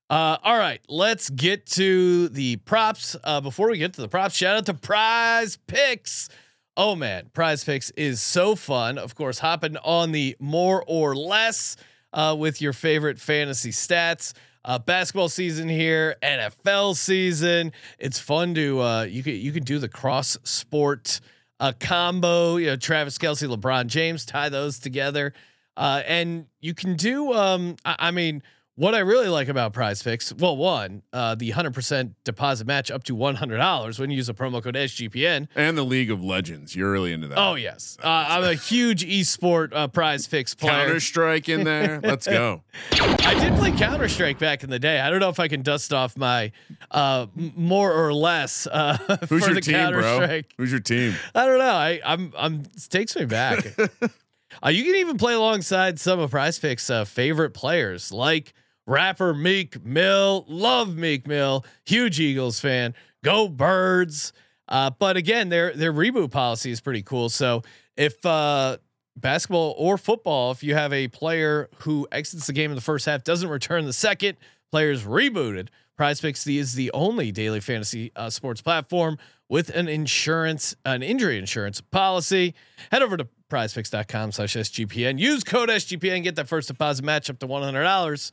Uh, 0.08 0.38
all 0.42 0.56
right, 0.56 0.80
let's 0.88 1.28
get 1.28 1.66
to 1.66 2.28
the 2.28 2.56
props. 2.56 3.16
Uh, 3.22 3.40
before 3.42 3.68
we 3.68 3.76
get 3.76 3.92
to 3.94 4.00
the 4.00 4.08
props, 4.08 4.34
shout 4.34 4.56
out 4.56 4.64
to 4.66 4.74
Prize 4.74 5.58
Picks. 5.66 6.30
Oh 6.76 6.94
man, 6.94 7.30
Prize 7.32 7.64
Picks 7.64 7.90
is 7.92 8.20
so 8.20 8.54
fun. 8.54 8.98
Of 8.98 9.14
course, 9.14 9.38
hopping 9.38 9.78
on 9.78 10.12
the 10.12 10.36
more 10.38 10.84
or 10.86 11.16
less 11.16 11.76
uh, 12.12 12.36
with 12.38 12.60
your 12.60 12.74
favorite 12.74 13.18
fantasy 13.18 13.70
stats. 13.70 14.34
Uh, 14.62 14.78
basketball 14.78 15.28
season 15.28 15.68
here, 15.68 16.16
NFL 16.22 16.96
season. 16.96 17.72
It's 17.98 18.18
fun 18.18 18.54
to 18.56 18.80
uh, 18.80 19.02
you 19.04 19.22
can 19.22 19.36
you 19.36 19.52
can 19.52 19.62
do 19.62 19.78
the 19.78 19.88
cross 19.88 20.36
sport 20.42 21.20
uh, 21.60 21.72
combo. 21.78 22.56
You 22.56 22.66
know, 22.66 22.76
Travis 22.76 23.16
Kelce, 23.16 23.48
LeBron 23.48 23.86
James, 23.86 24.26
tie 24.26 24.48
those 24.48 24.78
together, 24.78 25.32
uh, 25.76 26.02
and 26.06 26.46
you 26.60 26.74
can 26.74 26.96
do. 26.96 27.32
Um, 27.32 27.76
I, 27.84 27.96
I 27.98 28.10
mean. 28.10 28.42
What 28.78 28.94
I 28.94 28.98
really 28.98 29.28
like 29.28 29.48
about 29.48 29.72
Prize 29.72 30.02
Picks, 30.02 30.34
well, 30.34 30.54
one, 30.54 31.00
uh, 31.10 31.34
the 31.34 31.48
hundred 31.48 31.72
percent 31.72 32.12
deposit 32.24 32.66
match 32.66 32.90
up 32.90 33.04
to 33.04 33.14
one 33.14 33.34
hundred 33.34 33.56
dollars 33.56 33.98
when 33.98 34.10
you 34.10 34.16
use 34.18 34.28
a 34.28 34.34
promo 34.34 34.62
code 34.62 34.74
SGPN. 34.74 35.48
And 35.54 35.78
the 35.78 35.82
League 35.82 36.10
of 36.10 36.22
Legends. 36.22 36.76
You're 36.76 36.92
really 36.92 37.14
into 37.14 37.26
that. 37.28 37.38
Oh 37.38 37.54
yes, 37.54 37.96
uh, 38.04 38.26
I'm 38.28 38.44
a 38.44 38.52
huge 38.52 39.02
esport 39.02 39.70
uh, 39.72 39.88
Prize 39.88 40.26
Picks 40.26 40.54
player. 40.54 40.72
Counter 40.72 41.00
Strike 41.00 41.48
in 41.48 41.64
there. 41.64 42.00
Let's 42.04 42.26
go. 42.26 42.64
I 42.92 43.34
did 43.40 43.54
play 43.54 43.72
Counter 43.72 44.10
Strike 44.10 44.38
back 44.38 44.62
in 44.62 44.68
the 44.68 44.78
day. 44.78 45.00
I 45.00 45.08
don't 45.08 45.20
know 45.20 45.30
if 45.30 45.40
I 45.40 45.48
can 45.48 45.62
dust 45.62 45.94
off 45.94 46.14
my 46.18 46.52
uh, 46.90 47.28
more 47.34 47.94
or 47.94 48.12
less 48.12 48.66
uh, 48.66 48.98
Who's 49.30 49.42
for 49.42 49.46
your 49.48 49.54
the 49.54 49.60
team, 49.62 49.74
Counter 49.76 50.00
bro? 50.00 50.16
Strike. 50.16 50.52
Who's 50.58 50.70
your 50.70 50.80
team? 50.80 51.14
I 51.34 51.46
don't 51.46 51.58
know. 51.58 51.64
I, 51.64 52.00
I'm 52.04 52.30
I'm 52.36 52.60
it 52.76 52.88
takes 52.90 53.16
me 53.16 53.24
back. 53.24 53.74
uh, 54.62 54.68
you 54.68 54.84
can 54.84 54.96
even 54.96 55.16
play 55.16 55.32
alongside 55.32 55.98
some 55.98 56.18
of 56.20 56.30
Prize 56.30 56.58
Picks' 56.58 56.90
uh, 56.90 57.06
favorite 57.06 57.54
players, 57.54 58.12
like 58.12 58.52
rapper 58.86 59.34
Meek 59.34 59.84
Mill. 59.84 60.44
Love 60.48 60.96
Meek 60.96 61.26
Mill. 61.26 61.64
Huge 61.84 62.20
Eagles 62.20 62.60
fan. 62.60 62.94
Go 63.22 63.48
Birds. 63.48 64.32
Uh, 64.68 64.90
but 64.90 65.16
again, 65.16 65.48
their 65.48 65.72
their 65.72 65.92
reboot 65.92 66.30
policy 66.30 66.70
is 66.70 66.80
pretty 66.80 67.02
cool. 67.02 67.28
So 67.28 67.62
if 67.96 68.24
uh, 68.26 68.78
basketball 69.16 69.74
or 69.78 69.96
football, 69.96 70.50
if 70.50 70.62
you 70.62 70.74
have 70.74 70.92
a 70.92 71.08
player 71.08 71.68
who 71.78 72.06
exits 72.10 72.46
the 72.46 72.52
game 72.52 72.70
in 72.70 72.74
the 72.74 72.80
first 72.80 73.06
half, 73.06 73.24
doesn't 73.24 73.48
return 73.48 73.84
the 73.84 73.92
second, 73.92 74.36
players 74.70 75.04
rebooted. 75.04 75.68
Prize 75.96 76.20
Picks 76.20 76.46
is 76.46 76.74
the 76.74 76.90
only 76.92 77.32
daily 77.32 77.60
fantasy 77.60 78.12
uh, 78.16 78.28
sports 78.28 78.60
platform 78.60 79.18
with 79.48 79.70
an 79.70 79.88
insurance, 79.88 80.74
an 80.84 81.02
injury 81.02 81.38
insurance 81.38 81.80
policy. 81.80 82.54
Head 82.90 83.02
over 83.02 83.16
to 83.16 83.28
prizepicks.com 83.50 84.32
slash 84.32 84.54
SGPN. 84.54 85.18
Use 85.18 85.44
code 85.44 85.68
SGPN. 85.68 86.22
Get 86.22 86.36
that 86.36 86.48
first 86.48 86.68
deposit 86.68 87.04
match 87.04 87.30
up 87.30 87.38
to 87.40 87.46
$100. 87.46 88.32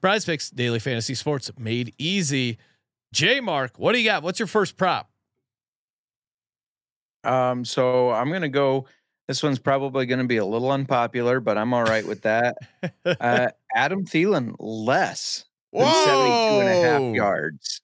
Prize 0.00 0.24
Picks, 0.24 0.50
daily 0.50 0.78
fantasy 0.78 1.14
sports 1.14 1.50
made 1.58 1.94
easy. 1.98 2.58
J 3.12 3.40
Mark, 3.40 3.78
what 3.78 3.92
do 3.92 3.98
you 3.98 4.04
got? 4.04 4.22
What's 4.22 4.38
your 4.38 4.48
first 4.48 4.76
prop? 4.76 5.08
Um, 7.22 7.64
so 7.64 8.10
I'm 8.10 8.30
gonna 8.30 8.48
go. 8.48 8.86
This 9.28 9.42
one's 9.42 9.58
probably 9.58 10.04
gonna 10.04 10.26
be 10.26 10.36
a 10.36 10.44
little 10.44 10.70
unpopular, 10.70 11.40
but 11.40 11.56
I'm 11.56 11.72
all 11.72 11.84
right 11.84 12.06
with 12.06 12.22
that. 12.22 12.56
Uh, 13.06 13.48
Adam 13.74 14.04
Thielen 14.04 14.54
less 14.58 15.44
than 15.72 15.86
72 15.86 16.60
and 16.60 16.68
a 16.68 16.82
half 16.82 17.14
yards. 17.14 17.80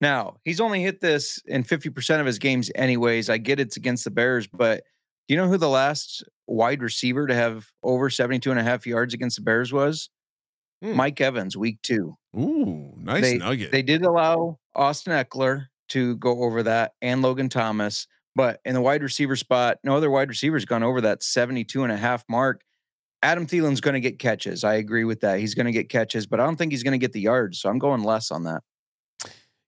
Now, 0.00 0.36
he's 0.44 0.60
only 0.60 0.82
hit 0.82 1.00
this 1.00 1.42
in 1.46 1.64
50% 1.64 2.20
of 2.20 2.26
his 2.26 2.38
games 2.38 2.70
anyways. 2.74 3.28
I 3.28 3.38
get 3.38 3.58
it's 3.58 3.76
against 3.76 4.04
the 4.04 4.10
Bears, 4.10 4.46
but 4.46 4.84
do 5.26 5.34
you 5.34 5.36
know 5.40 5.48
who 5.48 5.56
the 5.56 5.68
last 5.68 6.22
wide 6.46 6.82
receiver 6.82 7.26
to 7.26 7.34
have 7.34 7.66
over 7.82 8.08
72 8.08 8.50
and 8.50 8.60
a 8.60 8.62
half 8.62 8.86
yards 8.86 9.12
against 9.14 9.36
the 9.36 9.42
Bears 9.42 9.72
was? 9.72 10.08
Hmm. 10.82 10.94
Mike 10.94 11.20
Evans, 11.20 11.56
week 11.56 11.82
two. 11.82 12.16
Ooh, 12.38 12.92
nice 12.96 13.22
They- 13.22 13.38
nugget. 13.38 13.72
They 13.72 13.82
did 13.82 14.04
allow 14.04 14.58
Austin 14.76 15.12
Ekeler 15.12 15.66
to 15.88 16.16
go 16.18 16.44
over 16.44 16.62
that 16.62 16.92
and 17.02 17.20
Logan 17.22 17.48
Thomas, 17.48 18.06
but 18.36 18.60
in 18.64 18.74
the 18.74 18.80
wide 18.80 19.02
receiver 19.02 19.34
spot, 19.34 19.78
no 19.82 19.96
other 19.96 20.10
wide 20.10 20.28
receiver's 20.28 20.64
gone 20.64 20.82
over 20.84 21.00
that 21.00 21.22
72 21.24 21.82
and 21.82 21.90
a 21.92 21.96
half 21.96 22.24
mark. 22.28 22.60
Adam 23.22 23.46
Thielen's 23.48 23.80
going 23.80 23.94
to 23.94 24.00
get 24.00 24.20
catches. 24.20 24.62
I 24.62 24.74
agree 24.74 25.02
with 25.02 25.20
that. 25.22 25.40
He's 25.40 25.56
going 25.56 25.66
to 25.66 25.72
get 25.72 25.88
catches, 25.88 26.28
but 26.28 26.38
I 26.38 26.44
don't 26.44 26.54
think 26.56 26.70
he's 26.70 26.84
going 26.84 26.92
to 26.92 26.98
get 27.04 27.12
the 27.12 27.20
yards. 27.22 27.58
So 27.60 27.68
I'm 27.68 27.80
going 27.80 28.04
less 28.04 28.30
on 28.30 28.44
that. 28.44 28.62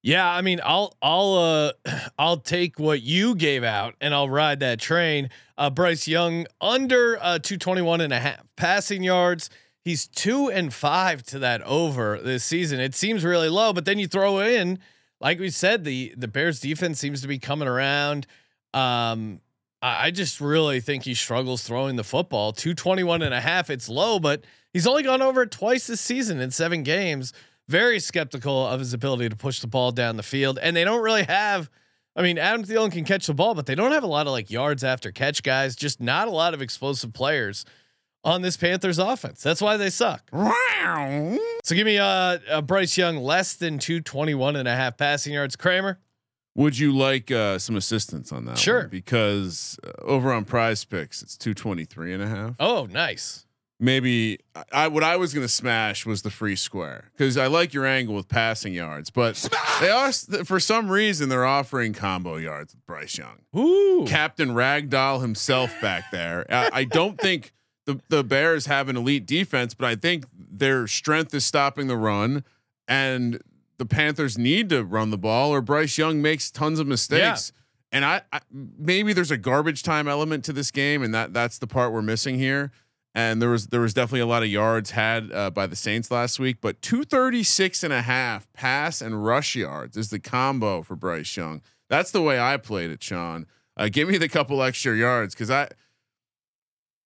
Yeah, 0.03 0.29
I 0.29 0.41
mean, 0.41 0.61
I'll 0.65 0.95
I'll 1.03 1.35
uh 1.35 1.73
I'll 2.19 2.39
take 2.39 2.79
what 2.79 3.03
you 3.03 3.35
gave 3.35 3.65
out 3.65 3.95
and 4.01 4.15
I'll 4.15 4.31
ride 4.31 4.61
that 4.61 4.81
train. 4.81 5.31
Uh 5.59 5.71
Bryce 5.71 6.09
Young 6.09 6.47
under 6.61 7.19
uh 7.21 7.39
221 7.39 8.01
and 8.01 8.13
a 8.13 8.19
half 8.19 8.41
passing 8.57 9.03
yards. 9.03 9.51
He's 9.83 10.07
2 10.07 10.51
and 10.51 10.73
5 10.73 11.23
to 11.25 11.39
that 11.41 11.63
over 11.63 12.21
this 12.21 12.45
season. 12.45 12.81
It 12.81 12.95
seems 12.95 13.25
really 13.25 13.49
low, 13.49 13.73
but 13.73 13.85
then 13.87 13.99
you 13.99 14.07
throw 14.07 14.41
in 14.41 14.79
like 15.21 15.39
we 15.39 15.51
said 15.51 15.85
the 15.85 16.15
the 16.17 16.29
Bears 16.29 16.61
defense 16.61 16.99
seems 16.99 17.21
to 17.23 17.29
be 17.29 17.39
coming 17.39 17.69
around. 17.69 18.27
Um 18.73 19.41
I 19.83 20.07
I 20.07 20.11
just 20.13 20.41
really 20.41 20.81
think 20.81 21.05
he 21.05 21.15
struggles 21.15 21.63
throwing 21.63 21.97
the 21.97 22.05
football. 22.05 22.53
221 22.53 23.21
and 23.21 23.35
a 23.35 23.41
half, 23.41 23.69
it's 23.69 23.89
low, 23.89 24.19
but 24.19 24.45
he's 24.73 24.87
only 24.87 25.03
gone 25.03 25.21
over 25.21 25.43
it 25.43 25.51
twice 25.51 25.89
this 25.89 26.01
season 26.01 26.41
in 26.41 26.51
7 26.51 26.85
games 26.85 27.35
very 27.71 28.01
skeptical 28.01 28.67
of 28.67 28.81
his 28.81 28.93
ability 28.93 29.29
to 29.29 29.37
push 29.37 29.61
the 29.61 29.69
ball 29.69 29.93
down 29.93 30.17
the 30.17 30.23
field. 30.23 30.59
And 30.61 30.77
they 30.77 30.85
don't 30.85 31.03
really 31.03 31.23
have, 31.23 31.71
I 32.17 32.23
mean, 32.23 32.37
Adam 32.37 32.65
Thielen 32.65 32.91
can 32.91 33.05
catch 33.05 33.27
the 33.29 33.35
ball, 33.35 33.55
but 33.55 33.67
they 33.67 33.77
don't 33.77 33.93
have 33.93 34.03
a 34.03 34.09
lot 34.09 34.27
of 34.27 34.33
like 34.33 34.51
yards 34.51 34.83
after 34.83 35.13
catch 35.13 35.43
guys, 35.43 35.77
just 35.77 36.01
not 36.01 36.27
a 36.27 36.33
lot 36.33 36.53
of 36.53 36.61
explosive 36.61 37.13
players 37.13 37.65
on 38.25 38.43
this 38.43 38.57
Panthers 38.57 38.99
offense. 38.99 39.43
That's 39.43 39.63
why 39.63 39.77
they 39.77 39.89
suck. 39.89 40.29
So 41.65 41.75
give 41.75 41.87
me 41.87 41.99
uh, 41.99 42.39
a 42.51 42.61
Bryce 42.61 42.99
Young 42.99 43.17
less 43.19 43.55
than 43.55 43.79
221 43.79 44.57
and 44.57 44.67
a 44.69 44.75
half 44.75 44.99
passing 44.99 45.33
yards. 45.33 45.57
Kramer. 45.57 45.99
Would 46.57 46.77
you 46.77 46.97
like 46.97 47.31
uh, 47.31 47.59
some 47.59 47.77
assistance 47.77 48.33
on 48.33 48.45
that? 48.47 48.51
one? 48.53 48.57
Sure. 48.59 48.89
Because 48.89 49.79
uh, 49.85 49.93
over 50.03 50.33
on 50.33 50.45
Prize 50.45 50.85
Picks, 50.85 51.23
it's 51.23 51.37
223 51.37 52.15
and 52.15 52.23
a 52.23 52.27
half. 52.27 52.57
Oh, 52.59 52.89
nice. 52.91 53.47
Maybe 53.83 54.39
I, 54.55 54.65
I 54.73 54.89
what 54.89 55.03
I 55.03 55.17
was 55.17 55.33
going 55.33 55.45
to 55.45 55.53
smash 55.53 56.05
was 56.05 56.21
the 56.21 56.31
free 56.31 56.55
square 56.55 57.11
because 57.13 57.39
I 57.39 57.47
like 57.47 57.73
your 57.73 57.87
angle 57.87 58.15
with 58.15 58.29
passing 58.29 58.75
yards, 58.75 59.09
but 59.11 59.49
they 59.81 59.89
are 59.89 60.13
for 60.45 60.61
some 60.61 60.91
reason 60.91 61.31
they're 61.31 61.47
offering 61.47 61.95
combo 61.95 62.37
yards 62.37 62.75
with 62.75 62.87
Bryce 62.87 63.17
Young. 63.17 63.39
Ooh. 63.57 64.05
Captain 64.07 64.51
Ragdoll 64.51 65.23
himself 65.23 65.75
back 65.81 66.11
there. 66.13 66.45
I, 66.51 66.71
I 66.73 66.85
don't 66.85 67.19
think 67.19 67.53
the 67.87 68.01
the 68.11 68.23
Bears 68.23 68.67
have 68.67 68.91
an 68.91 68.97
elite 68.99 69.27
defense, 69.27 69.73
but 69.73 69.87
I 69.87 69.95
think 69.97 70.27
their 70.37 70.87
strength 70.87 71.35
is 71.35 71.47
stopping 71.47 71.87
the 71.87 71.97
run, 71.97 72.45
and 72.87 73.43
the 73.79 73.87
Panthers 73.87 74.37
need 74.37 74.69
to 74.69 74.85
run 74.85 75.11
the 75.11 75.19
ball, 75.19 75.51
or 75.51 75.63
Bryce 75.63 75.97
Young 75.97 76.21
makes 76.21 76.51
tons 76.51 76.79
of 76.79 76.87
mistakes. 76.87 77.53
And 77.93 78.05
I, 78.05 78.21
I 78.31 78.41
maybe 78.53 79.15
there's 79.15 79.31
a 79.31 79.39
garbage 79.39 79.83
time 79.83 80.07
element 80.07 80.45
to 80.45 80.53
this 80.53 80.71
game, 80.71 81.03
and 81.03 81.15
that 81.15 81.33
that's 81.33 81.59
the 81.59 81.67
part 81.67 81.93
we're 81.93 82.03
missing 82.03 82.39
here. 82.39 82.71
And 83.15 83.43
there 83.43 83.49
was 83.51 83.67
there 83.69 83.81
was 83.81 83.93
definitely 83.93 84.21
a 84.21 84.27
lot 84.27 84.43
of 84.45 84.49
yards 84.49 84.93
had 84.93 85.33
uh, 85.33 85.51
by 85.51 85.67
the 85.67 85.75
Saints 85.75 86.11
last 86.13 86.39
week, 86.39 86.59
but 86.61 86.81
236 86.81 87.83
and 87.83 87.93
a 87.93 88.03
half 88.03 88.51
pass 88.53 89.01
and 89.01 89.25
rush 89.25 89.57
yards 89.57 89.97
is 89.97 90.11
the 90.11 90.21
combo 90.21 90.83
for 90.83 90.95
Bryce 90.95 91.37
Young. 91.37 91.61
That's 91.89 92.13
the 92.13 92.23
way 92.23 92.39
I 92.39 92.57
played 92.57 92.91
it, 92.93 93.03
Sean. 93.03 93.47
Uh, 93.77 93.89
give 93.91 94.09
me 94.09 94.17
the 94.17 94.29
couple 94.29 94.63
extra 94.63 94.97
yards 94.97 95.35
because 95.35 95.51
I. 95.51 95.69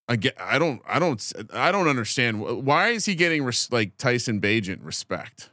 I 0.07 0.17
get. 0.17 0.37
I 0.38 0.59
don't. 0.59 0.83
I 0.87 0.99
don't. 0.99 1.33
I 1.55 1.73
don't 1.73 1.88
understand. 1.88 2.40
Why 2.67 2.88
is 2.90 3.07
he 3.07 3.14
getting 3.14 3.43
res- 3.43 3.73
like 3.73 3.97
Tyson 3.97 4.38
Bagent 4.40 4.85
respect? 4.85 5.49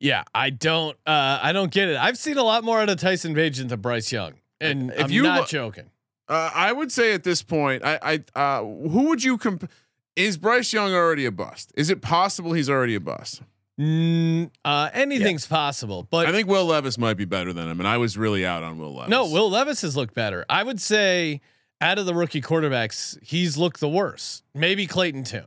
Yeah, 0.00 0.24
I 0.34 0.50
don't. 0.50 0.96
Uh, 1.06 1.38
I 1.40 1.52
don't 1.52 1.70
get 1.70 1.88
it. 1.88 1.96
I've 1.96 2.18
seen 2.18 2.36
a 2.36 2.42
lot 2.42 2.64
more 2.64 2.80
out 2.80 2.88
of 2.88 2.98
Tyson 2.98 3.36
Bagent 3.36 3.68
than 3.68 3.80
Bryce 3.80 4.10
Young, 4.10 4.34
and 4.60 4.90
If 4.90 5.04
I'm 5.04 5.10
you 5.12 5.22
not 5.22 5.40
look- 5.42 5.48
joking. 5.48 5.90
Uh, 6.26 6.50
I 6.54 6.72
would 6.72 6.90
say 6.90 7.12
at 7.12 7.22
this 7.22 7.42
point, 7.42 7.84
I, 7.84 7.98
I, 8.34 8.38
uh, 8.58 8.60
who 8.64 9.08
would 9.10 9.22
you 9.22 9.36
comp? 9.36 9.70
Is 10.16 10.36
Bryce 10.36 10.72
Young 10.72 10.92
already 10.92 11.24
a 11.24 11.32
bust? 11.32 11.72
Is 11.76 11.90
it 11.90 12.00
possible 12.00 12.52
he's 12.52 12.70
already 12.70 12.94
a 12.94 13.00
bust? 13.00 13.42
Mm, 13.80 14.50
uh, 14.64 14.88
anything's 14.92 15.46
possible, 15.48 16.06
but 16.08 16.26
I 16.26 16.32
think 16.32 16.48
Will 16.48 16.64
Levis 16.66 16.96
might 16.96 17.14
be 17.16 17.24
better 17.24 17.52
than 17.52 17.68
him, 17.68 17.80
and 17.80 17.88
I 17.88 17.96
was 17.96 18.16
really 18.16 18.46
out 18.46 18.62
on 18.62 18.78
Will 18.78 18.94
Levis. 18.94 19.10
no, 19.10 19.28
Will 19.28 19.50
Levis 19.50 19.82
has 19.82 19.96
looked 19.96 20.14
better. 20.14 20.44
I 20.48 20.62
would 20.62 20.80
say 20.80 21.40
out 21.80 21.98
of 21.98 22.06
the 22.06 22.14
rookie 22.14 22.40
quarterbacks, 22.40 23.18
he's 23.20 23.56
looked 23.56 23.80
the 23.80 23.88
worst. 23.88 24.44
Maybe 24.54 24.86
Clayton 24.86 25.24
Tune. 25.24 25.42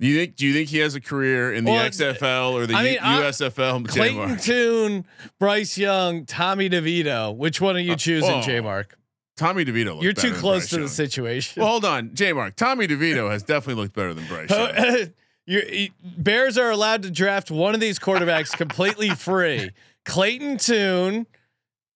Do 0.00 0.08
you 0.08 0.18
think? 0.18 0.34
Do 0.34 0.44
you 0.44 0.52
think 0.52 0.70
he 0.70 0.78
has 0.78 0.96
a 0.96 1.00
career 1.00 1.54
in 1.54 1.64
the 1.64 1.70
Well, 1.70 1.88
XFL 1.88 2.52
or 2.54 2.66
the 2.66 2.74
I 2.74 2.82
U- 2.82 2.90
mean, 2.90 2.98
I- 3.00 3.22
USFL? 3.22 3.86
Clayton? 3.86 4.38
Tune, 4.38 5.06
Bryce 5.38 5.78
Young, 5.78 6.26
Tommy 6.26 6.68
DeVito. 6.68 7.32
Which 7.36 7.60
one 7.60 7.76
are 7.76 7.80
you 7.80 7.92
Uh, 7.92 7.96
choosing, 7.96 8.28
oh, 8.28 8.42
J 8.42 8.58
Mark? 8.60 8.98
Tommy 9.36 9.64
DeVito. 9.64 9.86
looked 9.92 10.02
You're 10.04 10.12
better 10.14 10.28
too 10.28 10.32
than 10.32 10.40
close 10.40 10.62
Bryce 10.62 10.70
to 10.70 10.76
the 10.76 10.80
Young. 10.82 10.88
situation. 10.88 11.60
Well, 11.62 11.70
hold 11.70 11.84
on, 11.84 12.14
J 12.14 12.32
Mark. 12.32 12.56
Tommy 12.56 12.86
DeVito 12.86 13.30
has 13.30 13.42
definitely 13.52 13.82
looked 13.82 13.94
better 13.94 14.14
than 14.14 14.26
Bryce. 14.26 14.50
Young. 14.50 15.12
you 15.46 15.62
you- 15.70 15.88
Bears 16.02 16.56
are 16.58 16.70
allowed 16.70 17.02
to 17.02 17.10
draft 17.10 17.50
one 17.50 17.74
of 17.74 17.80
these 17.80 17.98
quarterbacks 17.98 18.52
completely 18.56 19.10
free. 19.10 19.70
Clayton 20.04 20.58
Tune, 20.58 21.26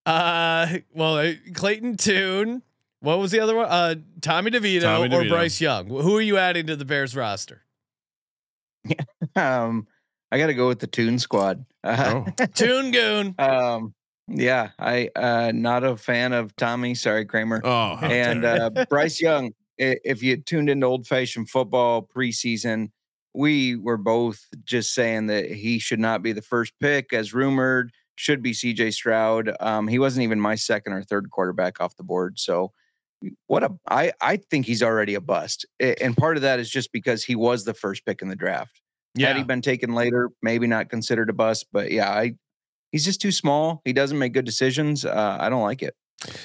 uh, 0.07 0.67
well, 0.95 1.17
uh, 1.19 1.33
Clayton 1.55 1.97
Tune. 1.97 2.63
What 3.01 3.19
was 3.21 3.31
the 3.31 3.39
other 3.41 3.55
one? 3.55 3.67
Uh, 3.67 3.95
Tommy 4.21 4.51
DeVito, 4.51 4.83
Tommy 4.83 5.15
or 5.15 5.25
Bryce 5.29 5.61
Young. 5.61 5.87
Who 5.87 6.17
are 6.17 6.21
you 6.21 6.37
adding 6.39 6.67
to 6.67 6.75
the 6.75 6.85
Bears 6.85 7.15
roster? 7.15 7.63
Um, 9.37 9.87
I 10.33 10.39
got 10.39 10.47
to 10.49 10.55
go 10.55 10.69
with 10.69 10.81
the 10.81 10.87
Toon 10.87 11.19
Squad. 11.19 11.65
Uh, 11.85 12.25
Oh. 12.39 12.47
Tune 12.55 12.91
Goon. 12.91 13.35
um, 13.39 13.95
yeah, 14.29 14.71
I 14.79 15.11
uh, 15.17 15.53
not 15.55 15.85
a 15.85 15.97
fan 15.97 16.33
of 16.33 16.55
Tommy. 16.57 16.95
Sorry, 16.95 17.25
Kramer. 17.25 17.61
Oh, 17.65 17.99
and 18.03 18.45
uh, 18.45 18.71
Bryce 18.89 19.21
Young. 19.21 19.53
If 19.79 20.23
you 20.23 20.37
tuned 20.37 20.69
into 20.69 20.87
old 20.87 21.07
fashioned 21.07 21.51
football 21.51 22.03
preseason, 22.03 22.91
we 23.33 23.77
were 23.77 23.97
both 23.97 24.45
just 24.65 24.93
saying 24.93 25.27
that 25.29 25.51
he 25.51 25.79
should 25.79 26.01
not 26.01 26.23
be 26.23 26.33
the 26.33 26.43
first 26.43 26.73
pick, 26.81 27.13
as 27.13 27.33
rumored. 27.33 27.93
Should 28.17 28.43
be 28.43 28.53
C.J. 28.53 28.91
Stroud. 28.91 29.55
Um, 29.61 29.87
he 29.87 30.01
wasn't 30.01 30.25
even 30.25 30.41
my 30.41 30.57
second 30.57 30.93
or 30.93 31.05
third 31.05 31.31
quarterback 31.31 31.81
off 31.81 31.97
the 31.97 32.03
board. 32.03 32.41
So, 32.41 32.73
what 33.47 33.63
a 33.63 33.73
I 33.89 34.13
I 34.21 34.39
think 34.51 34.67
he's 34.67 34.83
already 34.83 35.15
a 35.15 35.21
bust, 35.21 35.65
and 35.79 36.17
part 36.17 36.37
of 36.37 36.43
that 36.43 36.59
is 36.59 36.69
just 36.69 36.91
because 36.93 37.23
he 37.23 37.37
was 37.37 37.65
the 37.65 37.75
first 37.75 38.05
pick 38.05 38.21
in 38.21 38.29
the 38.29 38.37
draft. 38.37 38.81
Yeah. 39.15 39.29
Had 39.29 39.37
he 39.37 39.43
been 39.45 39.63
taken 39.63 39.95
later, 39.95 40.31
maybe 40.43 40.67
not 40.67 40.91
considered 40.91 41.31
a 41.31 41.33
bust. 41.33 41.67
But 41.73 41.91
yeah, 41.91 42.11
I 42.11 42.35
he's 42.93 43.05
just 43.05 43.21
too 43.21 43.33
small. 43.33 43.81
He 43.85 43.93
doesn't 43.93 44.19
make 44.19 44.33
good 44.33 44.45
decisions. 44.45 45.05
Uh, 45.05 45.37
I 45.41 45.49
don't 45.49 45.63
like 45.63 45.83
it. 45.83 45.95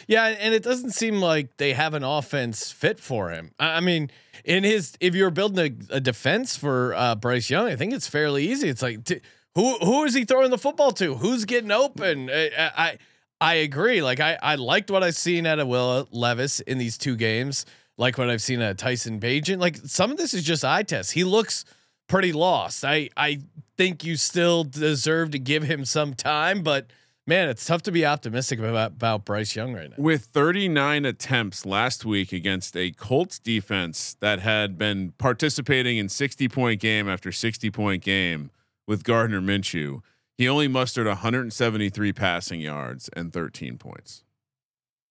yeah, 0.08 0.26
and 0.26 0.54
it 0.54 0.62
doesn't 0.64 0.92
seem 0.92 1.16
like 1.20 1.58
they 1.58 1.74
have 1.74 1.94
an 1.96 2.04
offense 2.04 2.72
fit 2.72 3.00
for 3.00 3.32
him. 3.32 3.52
I 3.60 3.80
mean, 3.80 4.12
in 4.46 4.64
his, 4.64 4.94
if 5.00 5.16
you're 5.16 5.32
building 5.32 5.86
a, 5.90 5.96
a 5.96 6.00
defense 6.00 6.56
for 6.56 6.94
uh, 6.94 7.16
Bryce 7.16 7.50
Young, 7.50 7.68
I 7.68 7.76
think 7.76 7.92
it's 7.94 8.08
fairly 8.08 8.48
easy. 8.52 8.70
It's 8.70 8.84
like, 8.84 9.04
t- 9.04 9.22
who 9.56 9.78
who 9.80 10.04
is 10.04 10.14
he 10.14 10.26
throwing 10.26 10.52
the 10.52 10.58
football 10.58 10.92
to? 10.94 11.16
Who's 11.16 11.46
getting 11.46 11.72
open? 11.72 12.30
I 12.30 12.50
I, 12.78 12.98
I- 13.42 13.54
agree. 13.56 14.02
Like 14.02 14.20
I 14.20 14.38
I 14.42 14.56
liked 14.56 14.90
what 14.92 15.04
I've 15.04 15.16
seen 15.16 15.46
out 15.48 15.60
of 15.60 15.68
Will 15.68 16.08
Levis 16.12 16.60
in 16.62 16.78
these 16.78 16.98
two 16.98 17.16
games. 17.16 17.66
Like 17.98 18.18
what 18.18 18.30
I've 18.30 18.42
seen 18.42 18.62
at 18.62 18.78
Tyson 18.80 19.20
Bagent. 19.20 19.60
Like 19.60 19.78
some 19.78 20.12
of 20.12 20.18
this 20.18 20.34
is 20.34 20.44
just 20.44 20.64
eye 20.66 20.82
test. 20.84 21.12
He 21.12 21.24
looks 21.24 21.66
pretty 22.08 22.32
lost. 22.34 22.84
I 22.86 23.10
I 23.18 23.40
think 23.78 24.04
you 24.04 24.16
still 24.18 24.64
deserve 24.64 25.32
to 25.32 25.40
give 25.40 25.64
him 25.64 25.86
some 25.86 26.14
time, 26.14 26.62
but 26.64 26.88
man, 27.26 27.50
it's 27.50 27.66
tough 27.66 27.82
to 27.84 27.92
be 27.92 28.06
optimistic 28.06 28.60
about 28.60 28.92
about 28.92 29.26
Bryce 29.26 29.56
Young 29.56 29.74
right 29.74 29.90
now. 29.90 29.96
with 29.98 30.26
39 30.26 31.06
attempts 31.06 31.66
last 31.66 32.06
week 32.06 32.32
against 32.34 32.76
a 32.78 32.92
Colts 32.92 33.40
defense 33.40 34.16
that 34.20 34.40
had 34.40 34.78
been 34.78 35.14
participating 35.18 35.98
in 35.98 36.10
60 36.10 36.48
point 36.50 36.80
game 36.80 37.08
after 37.10 37.32
60 37.32 37.70
point 37.72 38.04
game 38.04 38.52
with 38.88 39.04
Gardner 39.04 39.40
Minshew, 39.42 40.02
he 40.38 40.48
only 40.50 40.68
mustered 40.68 41.08
173 41.08 42.12
passing 42.14 42.60
yards 42.60 43.10
and 43.16 43.32
13 43.34 43.78
points. 43.78 44.24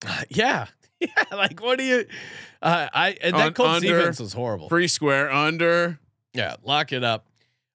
Yeah. 0.28 0.66
Yeah. 1.00 1.08
Like, 1.32 1.60
what 1.60 1.78
do 1.78 1.84
you, 1.84 2.04
uh, 2.62 2.86
I, 2.94 3.16
and 3.20 3.34
that 3.34 3.46
Un- 3.46 3.54
Colts 3.54 3.74
under- 3.78 3.98
defense 3.98 4.20
was 4.20 4.34
horrible. 4.34 4.68
Free 4.68 4.86
square 4.86 5.32
under. 5.32 5.98
Yeah. 6.34 6.56
Lock 6.62 6.92
it 6.92 7.04
up. 7.04 7.26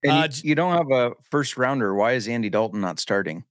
And 0.04 0.12
Uh, 0.12 0.28
you, 0.32 0.50
you 0.50 0.56
don't 0.56 0.74
have 0.74 0.91
a 0.91 1.13
first 1.30 1.58
rounder. 1.58 1.93
Why 1.93 2.13
is 2.13 2.28
Andy 2.28 2.50
Dalton 2.50 2.82
not 2.82 3.00
starting? 3.00 3.43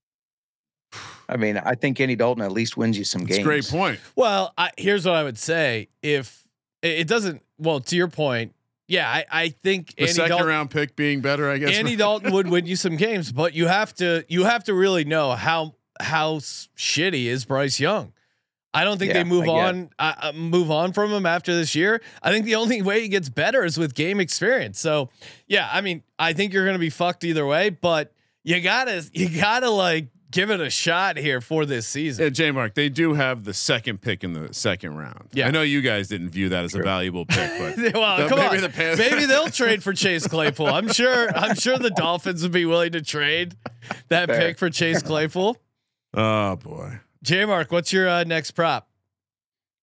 I 1.29 1.35
mean, 1.35 1.57
I 1.57 1.75
think 1.75 1.99
Andy 1.99 2.15
Dalton 2.15 2.43
at 2.43 2.51
least 2.53 2.77
wins 2.77 2.97
you 2.97 3.03
some 3.03 3.21
That's 3.23 3.37
games. 3.37 3.45
great 3.45 3.65
point. 3.67 3.99
Well, 4.15 4.53
I, 4.57 4.71
here's 4.77 5.05
what 5.05 5.15
I 5.15 5.23
would 5.23 5.37
say. 5.37 5.89
If 6.01 6.47
it 6.81 6.99
it 6.99 7.07
doesn't, 7.07 7.41
well, 7.57 7.81
to 7.81 7.95
your 7.97 8.07
point, 8.07 8.53
yeah, 8.87 9.09
I, 9.09 9.25
I 9.29 9.49
think 9.49 9.95
The 9.95 10.03
Andy 10.03 10.13
second 10.13 10.29
Dalton, 10.29 10.47
round 10.47 10.71
pick 10.71 10.95
being 10.95 11.19
better, 11.19 11.49
I 11.49 11.57
guess. 11.57 11.75
Andy 11.75 11.95
Dalton 11.97 12.31
would 12.31 12.47
win 12.49 12.65
you 12.65 12.77
some 12.77 12.95
games, 12.95 13.33
but 13.33 13.53
you 13.53 13.67
have 13.67 13.93
to, 13.95 14.23
you 14.29 14.45
have 14.45 14.63
to 14.65 14.73
really 14.73 15.03
know 15.03 15.33
how, 15.33 15.75
how 15.99 16.37
shitty 16.37 17.25
is 17.25 17.43
Bryce 17.43 17.81
Young. 17.81 18.13
I 18.77 18.83
don't 18.83 18.97
think 18.97 19.09
Yeah, 19.13 19.23
they 19.23 19.29
move 19.29 19.47
I 19.49 19.67
on, 19.67 19.89
uh, 19.97 20.13
uh, 20.21 20.31
move 20.33 20.69
on 20.71 20.93
from 20.93 21.11
him 21.11 21.25
after 21.25 21.53
this 21.55 21.73
year. 21.75 22.01
I 22.21 22.31
think 22.31 22.45
the 22.45 22.55
only 22.55 22.81
way 22.81 23.01
he 23.01 23.07
gets 23.07 23.29
better 23.29 23.63
is 23.65 23.77
with 23.77 23.95
game 23.95 24.19
experience. 24.19 24.79
So, 24.79 25.09
yeah, 25.47 25.67
I 25.71 25.81
mean, 25.81 26.03
I 26.19 26.33
think 26.33 26.53
you're 26.53 26.65
going 26.65 26.75
to 26.75 26.79
be 26.79 26.89
fucked 26.89 27.23
either 27.23 27.45
way, 27.45 27.69
but 27.69 28.13
you 28.43 28.61
gotta, 28.61 29.03
you 29.13 29.29
gotta 29.29 29.69
like 29.69 30.07
give 30.29 30.51
it 30.51 30.59
a 30.59 30.69
shot 30.69 31.15
here 31.17 31.39
for 31.41 31.65
this 31.65 31.87
season. 31.87 32.23
Yeah, 32.25 32.29
J 32.29 32.51
Mark, 32.51 32.73
they 32.75 32.89
do 32.89 33.13
have 33.13 33.45
the 33.45 33.53
second 33.53 34.01
pick 34.01 34.23
in 34.25 34.33
the 34.33 34.53
second 34.53 34.95
round. 34.97 35.29
Yeah. 35.33 35.47
I 35.47 35.51
know 35.51 35.61
you 35.61 35.81
guys 35.81 36.07
didn't 36.09 36.29
view 36.29 36.49
that 36.49 36.65
as 36.65 36.75
a 36.75 36.83
valuable 36.83 37.25
pick, 37.25 37.49
but 37.59 37.93
well, 37.93 38.17
the- 38.17 38.27
come 38.27 38.39
maybe 38.39 38.57
on. 38.57 38.61
the 38.61 38.69
Panthers- 38.69 38.99
maybe 39.09 39.25
they'll 39.27 39.49
trade 39.49 39.81
for 39.83 39.93
Chase 39.93 40.27
Claypool. 40.27 40.67
I'm 40.67 40.91
sure. 40.91 41.29
I'm 41.35 41.55
sure 41.55 41.77
the 41.79 41.89
Dolphins 41.91 42.43
would 42.43 42.51
be 42.51 42.65
willing 42.65 42.91
to 42.91 43.01
trade 43.01 43.55
that 44.09 44.27
Fair. 44.29 44.39
pick 44.39 44.59
for 44.59 44.69
Chase 44.69 45.01
Claypool. 45.01 45.57
oh 46.13 46.55
boy. 46.57 46.99
J 47.27 47.43
Mark, 47.43 47.73
what's 47.73 47.91
your 47.91 48.07
uh, 48.07 48.23
next 48.23 48.51
prop? 48.51 48.87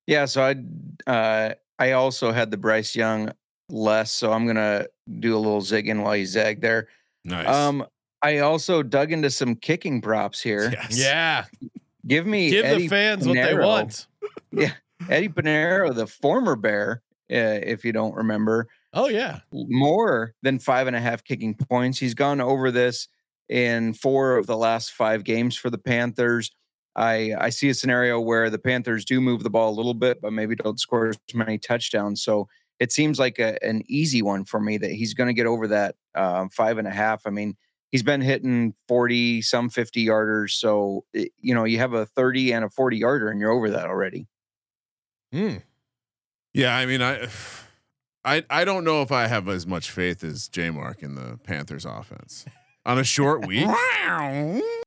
Yeah, 0.07 0.25
so 0.25 0.43
I 0.43 1.11
uh 1.11 1.53
I 1.79 1.93
also 1.93 2.33
had 2.33 2.51
the 2.51 2.57
Bryce 2.57 2.97
Young 2.97 3.33
less, 3.69 4.13
so 4.13 4.33
I'm 4.33 4.47
gonna 4.47 4.87
do 5.21 5.37
a 5.37 5.39
little 5.39 5.61
zigging 5.61 6.03
while 6.03 6.17
you 6.17 6.25
zag 6.25 6.63
there. 6.63 6.89
Nice. 7.23 7.47
Um, 7.47 7.85
I 8.23 8.39
also 8.39 8.83
dug 8.83 9.13
into 9.13 9.29
some 9.29 9.57
kicking 9.57 10.01
props 10.01 10.41
here. 10.41 10.71
yes. 10.73 10.99
Yeah, 10.99 11.45
Give 12.07 12.27
me 12.27 12.49
give 12.49 12.65
Eddie 12.65 12.85
the 12.85 12.89
fans 12.89 13.29
what 13.29 13.35
they 13.35 13.55
want. 13.55 14.07
yeah, 14.51 14.73
Eddy 15.11 15.29
Piñeiro, 15.29 15.95
the 15.95 16.07
former 16.07 16.57
Bear, 16.57 17.03
uh, 17.31 17.61
if 17.63 17.85
you 17.85 17.93
don't 17.93 18.15
remember, 18.15 18.69
Oh 18.95 19.09
yeah, 19.09 19.41
more 19.53 20.33
than 20.41 20.59
five 20.59 20.87
and 20.87 20.97
a 20.97 21.01
half 21.01 21.23
kicking 21.23 21.55
points. 21.55 21.99
He's 21.99 22.15
gone 22.15 22.41
over 22.41 22.71
this 22.71 23.09
in 23.51 23.93
four 23.93 24.39
of 24.39 24.47
the 24.47 24.57
last 24.57 24.93
five 24.93 25.25
games 25.25 25.57
for 25.57 25.69
the 25.69 25.77
Panthers. 25.77 26.51
I 26.97 27.33
I 27.39 27.51
see 27.51 27.69
a 27.69 27.75
scenario 27.75 28.21
where 28.21 28.51
the 28.51 28.59
Panthers 28.59 29.05
do 29.05 29.21
move 29.21 29.43
the 29.43 29.51
ball 29.51 29.71
a 29.73 29.77
little 29.77 29.95
bit, 29.95 30.21
but 30.21 30.33
maybe 30.33 30.55
don't 30.55 30.79
score 30.81 31.09
as 31.09 31.19
many 31.35 31.59
touchdowns. 31.59 32.23
So 32.23 32.49
it 32.81 32.93
seems 32.93 33.19
like 33.19 33.39
a, 33.39 33.63
an 33.65 33.83
easy 33.87 34.21
one 34.23 34.45
for 34.45 34.61
me 34.61 34.79
that 34.79 34.91
he's 34.91 35.15
going 35.15 35.29
to 35.29 35.35
get 35.35 35.47
over 35.47 35.69
that 35.69 35.95
um, 36.15 36.49
five 36.51 36.77
and 36.79 36.89
a 36.89 36.91
half. 36.91 37.23
I 37.27 37.31
mean, 37.31 37.57
he's 37.93 38.03
been 38.03 38.21
hitting 38.21 38.75
40, 38.89 39.43
some 39.43 39.71
50 39.71 40.05
yarders. 40.07 40.51
So, 40.51 41.05
it- 41.13 41.33
you 41.39 41.55
know, 41.55 41.65
you 41.65 41.79
have 41.79 41.93
a 41.93 42.05
30 42.07 42.53
and 42.53 42.65
a 42.65 42.69
40 42.71 42.97
yarder 42.99 43.29
and 43.29 43.39
you're 43.41 43.53
over 43.53 43.71
that 43.71 43.87
already. 43.87 44.27
Hmm. 45.33 45.57
Yeah, 46.53 46.77
I 46.77 46.87
mean, 46.87 47.01
I, 47.03 47.29
I, 48.25 48.45
I 48.51 48.65
don't 48.65 48.85
know 48.85 49.03
if 49.03 49.13
I 49.13 49.27
have 49.29 49.49
as 49.49 49.67
much 49.67 49.91
faith 49.91 50.25
as 50.25 50.49
J 50.49 50.71
Mark 50.71 51.03
in 51.03 51.15
the 51.15 51.39
Panthers 51.45 51.85
offense 51.85 52.45
on 52.85 52.99
a 52.99 53.05
short 53.05 53.47
week. 53.47 53.67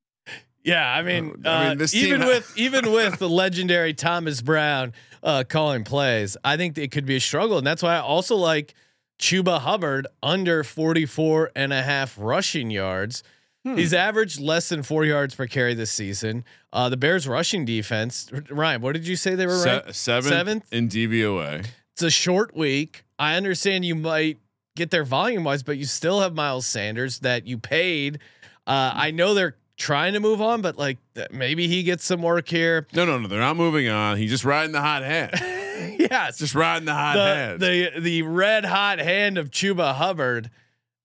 yeah. 0.68 0.88
I 0.88 1.02
mean, 1.02 1.42
Uh, 1.46 1.50
I 1.50 1.70
mean, 1.70 1.82
uh, 1.82 1.88
team 1.88 2.06
even 2.06 2.22
ha- 2.22 2.28
with 2.28 2.54
even 2.58 2.92
with 2.92 3.18
the 3.20 3.30
legendary 3.30 3.94
Thomas 3.94 4.42
Brown 4.42 4.94
uh, 5.24 5.44
calling 5.48 5.84
plays, 5.84 6.38
I 6.44 6.58
think 6.58 6.78
it 6.78 6.92
could 6.92 7.06
be 7.06 7.16
a 7.16 7.20
struggle, 7.20 7.58
and 7.58 7.66
that's 7.66 7.82
why 7.82 7.96
I 7.96 8.00
also 8.00 8.36
like 8.36 8.76
Chuba 9.20 9.60
Hubbard 9.60 10.06
under 10.22 10.64
44 10.64 11.52
and 11.56 11.74
a 11.74 11.82
half 11.82 12.16
rushing 12.20 12.70
yards. 12.70 13.24
He's 13.64 13.94
averaged 13.94 14.40
less 14.40 14.70
than 14.70 14.82
four 14.82 15.04
yards 15.04 15.36
per 15.36 15.46
carry 15.46 15.74
this 15.74 15.92
season. 15.92 16.46
Uh, 16.72 16.88
the 16.88 16.96
Bears 16.96 17.28
rushing 17.28 17.66
defense, 17.66 18.32
Ryan, 18.50 18.80
what 18.82 18.94
did 18.94 19.06
you 19.06 19.18
say 19.18 19.36
they 19.36 19.46
were 19.46 19.58
Se- 19.58 19.70
ranked? 19.70 19.96
seventh, 19.96 20.30
Seventh? 20.34 20.74
in 20.74 20.88
DVOA. 20.88 21.66
It's 21.92 22.02
a 22.02 22.10
short 22.10 22.56
week. 22.56 23.04
I 23.20 23.36
understand 23.36 23.84
you 23.84 23.96
might 23.96 24.38
get 24.78 24.90
there 24.92 25.04
volume 25.04 25.44
wise, 25.44 25.64
but 25.64 25.78
you 25.78 25.84
still 25.84 26.22
have 26.22 26.34
Miles 26.34 26.66
Sanders 26.66 27.20
that 27.20 27.46
you 27.46 27.58
paid. 27.58 28.20
Uh, 28.66 28.94
I 28.96 29.12
know 29.12 29.34
they're 29.34 29.58
trying 29.78 30.14
to 30.14 30.20
move 30.20 30.42
on, 30.42 30.62
but 30.62 30.78
like 30.78 30.98
maybe 31.32 31.68
he 31.68 31.84
gets 31.84 32.04
some 32.04 32.22
work 32.22 32.50
here. 32.50 32.88
No, 32.94 33.06
no, 33.06 33.18
no. 33.20 33.28
They're 33.28 33.40
not 33.40 33.56
moving 33.56 33.88
on. 33.88 34.18
He's 34.18 34.32
just 34.32 34.44
riding 34.44 34.72
the 34.72 34.82
hot 34.82 35.04
hand. 35.04 35.32
yeah, 36.00 36.28
it's 36.28 36.40
just 36.40 36.56
riding 36.56 36.86
the 36.86 36.94
hot 36.94 37.14
the, 37.14 37.24
hand. 37.24 37.60
the 37.60 37.92
the 38.00 38.22
red 38.24 38.66
hot 38.66 39.00
hand 39.00 39.38
of 39.38 39.52
Chuba 39.52 39.96
Hubbard. 39.96 40.50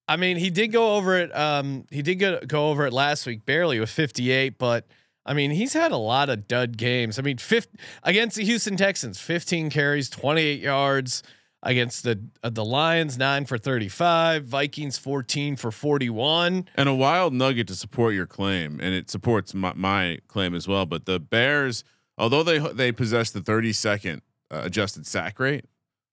I 0.08 0.16
mean, 0.16 0.36
he 0.36 0.50
did 0.50 0.68
go 0.68 0.96
over 0.96 1.16
it. 1.16 1.34
Um, 1.36 1.86
he 1.90 2.02
did 2.02 2.16
go, 2.16 2.40
go 2.40 2.70
over 2.70 2.86
it 2.86 2.92
last 2.92 3.24
week, 3.24 3.46
barely 3.46 3.78
with 3.78 3.88
58, 3.88 4.58
but 4.58 4.86
I 5.24 5.32
mean, 5.32 5.52
he's 5.52 5.72
had 5.72 5.92
a 5.92 5.96
lot 5.96 6.28
of 6.28 6.48
dud 6.48 6.76
games. 6.76 7.18
I 7.18 7.22
mean, 7.22 7.38
fifth 7.38 7.68
against 8.02 8.36
the 8.36 8.44
Houston 8.44 8.76
Texans, 8.76 9.20
15 9.20 9.70
carries, 9.70 10.10
28 10.10 10.60
yards 10.60 11.22
against 11.62 12.04
the 12.04 12.20
uh, 12.42 12.50
the 12.50 12.64
Lions, 12.64 13.16
nine 13.18 13.44
for 13.44 13.56
35, 13.58 14.44
Vikings, 14.44 14.98
14 14.98 15.56
for 15.56 15.70
41. 15.70 16.68
and 16.74 16.88
a 16.88 16.94
wild 16.94 17.32
nugget 17.32 17.68
to 17.68 17.74
support 17.74 18.14
your 18.14 18.26
claim, 18.26 18.80
and 18.80 18.94
it 18.94 19.10
supports 19.10 19.54
my, 19.54 19.72
my 19.74 20.18
claim 20.28 20.54
as 20.54 20.66
well. 20.66 20.86
But 20.86 21.06
the 21.06 21.20
Bears, 21.20 21.84
although 22.18 22.42
they 22.42 22.58
they 22.58 22.92
possess 22.92 23.30
the 23.30 23.40
32nd 23.40 24.20
uh, 24.50 24.62
adjusted 24.64 25.06
sack 25.06 25.38
rate 25.38 25.64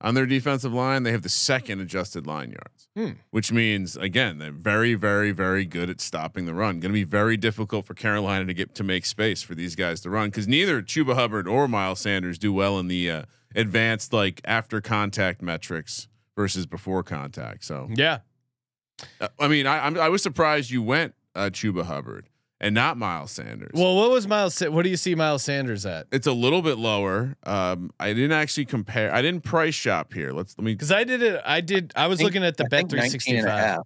on 0.01 0.13
their 0.13 0.25
defensive 0.25 0.73
line, 0.73 1.03
they 1.03 1.11
have 1.11 1.23
the 1.23 1.29
second 1.29 1.81
adjusted 1.81 2.25
line 2.25 2.51
yards, 2.51 2.87
Hmm. 2.95 3.19
which 3.31 3.51
means 3.51 3.97
again 3.97 4.37
they're 4.37 4.51
very, 4.51 4.93
very, 4.93 5.31
very 5.31 5.65
good 5.65 5.89
at 5.89 5.99
stopping 5.99 6.45
the 6.45 6.53
run. 6.53 6.79
Going 6.79 6.91
to 6.91 6.93
be 6.93 7.03
very 7.03 7.35
difficult 7.37 7.85
for 7.85 7.93
Carolina 7.95 8.45
to 8.45 8.53
get 8.53 8.75
to 8.75 8.83
make 8.83 9.05
space 9.05 9.41
for 9.41 9.55
these 9.55 9.75
guys 9.75 9.99
to 10.01 10.09
run 10.09 10.29
because 10.29 10.47
neither 10.47 10.81
Chuba 10.81 11.15
Hubbard 11.15 11.47
or 11.47 11.67
Miles 11.67 11.99
Sanders 11.99 12.37
do 12.37 12.53
well 12.53 12.79
in 12.79 12.87
the 12.87 13.09
uh, 13.11 13.21
advanced 13.55 14.13
like 14.13 14.41
after 14.45 14.81
contact 14.81 15.41
metrics 15.41 16.07
versus 16.35 16.65
before 16.65 17.03
contact. 17.03 17.63
So 17.65 17.87
Yeah. 17.93 18.19
uh, 19.19 19.27
I 19.39 19.47
mean, 19.47 19.65
I 19.67 19.85
I'm, 19.85 19.97
I 19.99 20.09
was 20.09 20.21
surprised 20.23 20.71
you 20.71 20.81
went 20.81 21.15
uh, 21.35 21.49
Chuba 21.51 21.83
Hubbard 21.85 22.27
and 22.61 22.75
not 22.75 22.97
Miles 22.97 23.31
Sanders. 23.31 23.71
Well, 23.73 23.95
what 23.95 24.11
was 24.11 24.27
Miles? 24.27 24.53
Sa- 24.55 24.69
What 24.69 24.83
do 24.83 24.89
you 24.89 24.97
see 24.97 25.15
Miles 25.15 25.43
Sanders 25.43 25.85
at? 25.85 26.07
it's 26.11 26.27
a 26.27 26.33
little 26.33 26.61
bit 26.61 26.77
lower. 26.77 27.35
Um, 27.43 27.91
I 27.99 28.13
didn't 28.13 28.33
actually 28.33 28.65
compare. 28.65 29.13
I 29.13 29.21
didn't 29.21 29.43
price 29.43 29.75
shop 29.75 30.13
here. 30.13 30.31
Let's 30.33 30.57
let 30.57 30.65
me. 30.65 30.73
Because 30.73 30.91
I 30.91 31.03
did 31.05 31.21
it. 31.21 31.41
I 31.45 31.61
did. 31.61 31.93
I 31.95 32.07
was 32.07 32.17
think- 32.19 32.27
looking 32.27 32.43
at 32.43 32.57
the 32.57 32.65
I 32.65 32.67
Bet 32.67 32.89
think 32.89 32.91
19 32.93 33.37
and 33.37 33.47
a 33.47 33.49
365. 33.49 33.59
half. 33.59 33.79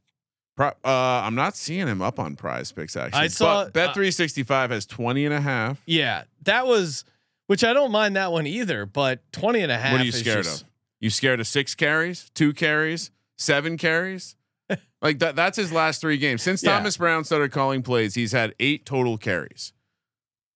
Pro, 0.56 0.68
uh, 0.68 1.22
I'm 1.26 1.34
not 1.36 1.56
seeing 1.56 1.88
him 1.88 2.02
up 2.02 2.20
on 2.20 2.36
Prize 2.36 2.72
Picks 2.72 2.96
actually. 2.96 3.22
I 3.22 3.28
saw- 3.28 3.64
but 3.66 3.74
Bet 3.74 3.90
uh, 3.90 3.94
365 3.94 4.70
has 4.72 4.86
20 4.86 5.26
and 5.26 5.34
a 5.34 5.42
half. 5.42 5.82
Yeah, 5.88 6.24
that 6.44 6.68
was, 6.68 7.06
which 7.48 7.64
I 7.64 7.74
don't 7.74 7.92
mind 7.92 8.16
that 8.16 8.32
one 8.32 8.48
either, 8.48 8.86
but 8.86 9.20
20 9.34 9.62
and 9.62 9.72
a 9.72 9.78
half. 9.78 9.92
What 9.92 10.02
are 10.02 10.06
you 10.06 10.12
scared 10.12 10.44
just- 10.46 10.64
of? 10.64 10.68
You 11.00 11.10
scared 11.10 11.42
of 11.42 11.48
six 11.48 11.76
carries, 11.76 12.30
two 12.34 12.54
carries, 12.54 13.12
seven 13.38 13.76
carries? 13.78 14.38
like 15.02 15.20
that. 15.20 15.36
That's 15.36 15.58
his 15.58 15.74
last 15.74 16.00
three 16.00 16.18
games 16.18 16.42
since 16.42 16.64
Yeah. 16.64 16.78
Thomas 16.78 16.96
Brown 16.96 17.26
started 17.26 17.52
calling 17.52 17.84
plays. 17.84 18.16
He's 18.16 18.32
had 18.32 18.56
eight 18.60 18.86
total 18.86 19.18
carries. 19.18 19.74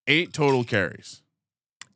Eight 0.07 0.31
total 0.31 0.63
carries. 0.63 1.21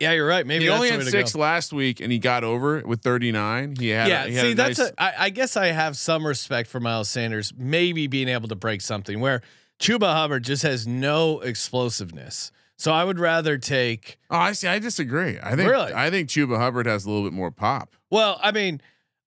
Yeah, 0.01 0.11
you're 0.13 0.27
right. 0.27 0.45
Maybe 0.45 0.65
he 0.65 0.69
only 0.69 0.89
had 0.89 1.03
six 1.03 1.35
last 1.35 1.71
week, 1.71 1.99
and 2.01 2.11
he 2.11 2.17
got 2.17 2.43
over 2.43 2.77
it 2.79 2.87
with 2.87 3.01
39. 3.01 3.75
He 3.79 3.89
had. 3.89 4.09
Yeah, 4.09 4.25
he 4.25 4.33
had 4.33 4.41
see, 4.41 4.51
a 4.51 4.55
that's 4.55 4.79
nice, 4.79 4.89
a. 4.89 5.01
I, 5.01 5.13
I 5.25 5.29
guess 5.29 5.55
I 5.55 5.67
have 5.67 5.95
some 5.95 6.25
respect 6.25 6.69
for 6.69 6.79
Miles 6.79 7.07
Sanders, 7.07 7.53
maybe 7.55 8.07
being 8.07 8.27
able 8.27 8.49
to 8.49 8.55
break 8.55 8.81
something 8.81 9.19
where 9.19 9.41
Chuba 9.79 10.11
Hubbard 10.11 10.43
just 10.43 10.63
has 10.63 10.87
no 10.87 11.39
explosiveness. 11.39 12.51
So 12.81 12.91
I 12.91 13.03
would 13.03 13.19
rather 13.19 13.59
take. 13.59 14.17
Oh, 14.31 14.37
I 14.37 14.53
see. 14.53 14.67
I 14.67 14.79
disagree. 14.79 15.37
I 15.41 15.55
think 15.55 15.69
Really? 15.69 15.93
I 15.93 16.09
think 16.09 16.29
Chuba 16.29 16.57
Hubbard 16.57 16.87
has 16.87 17.05
a 17.05 17.11
little 17.11 17.23
bit 17.23 17.31
more 17.33 17.51
pop. 17.51 17.95
Well, 18.09 18.39
I 18.41 18.51
mean, 18.51 18.81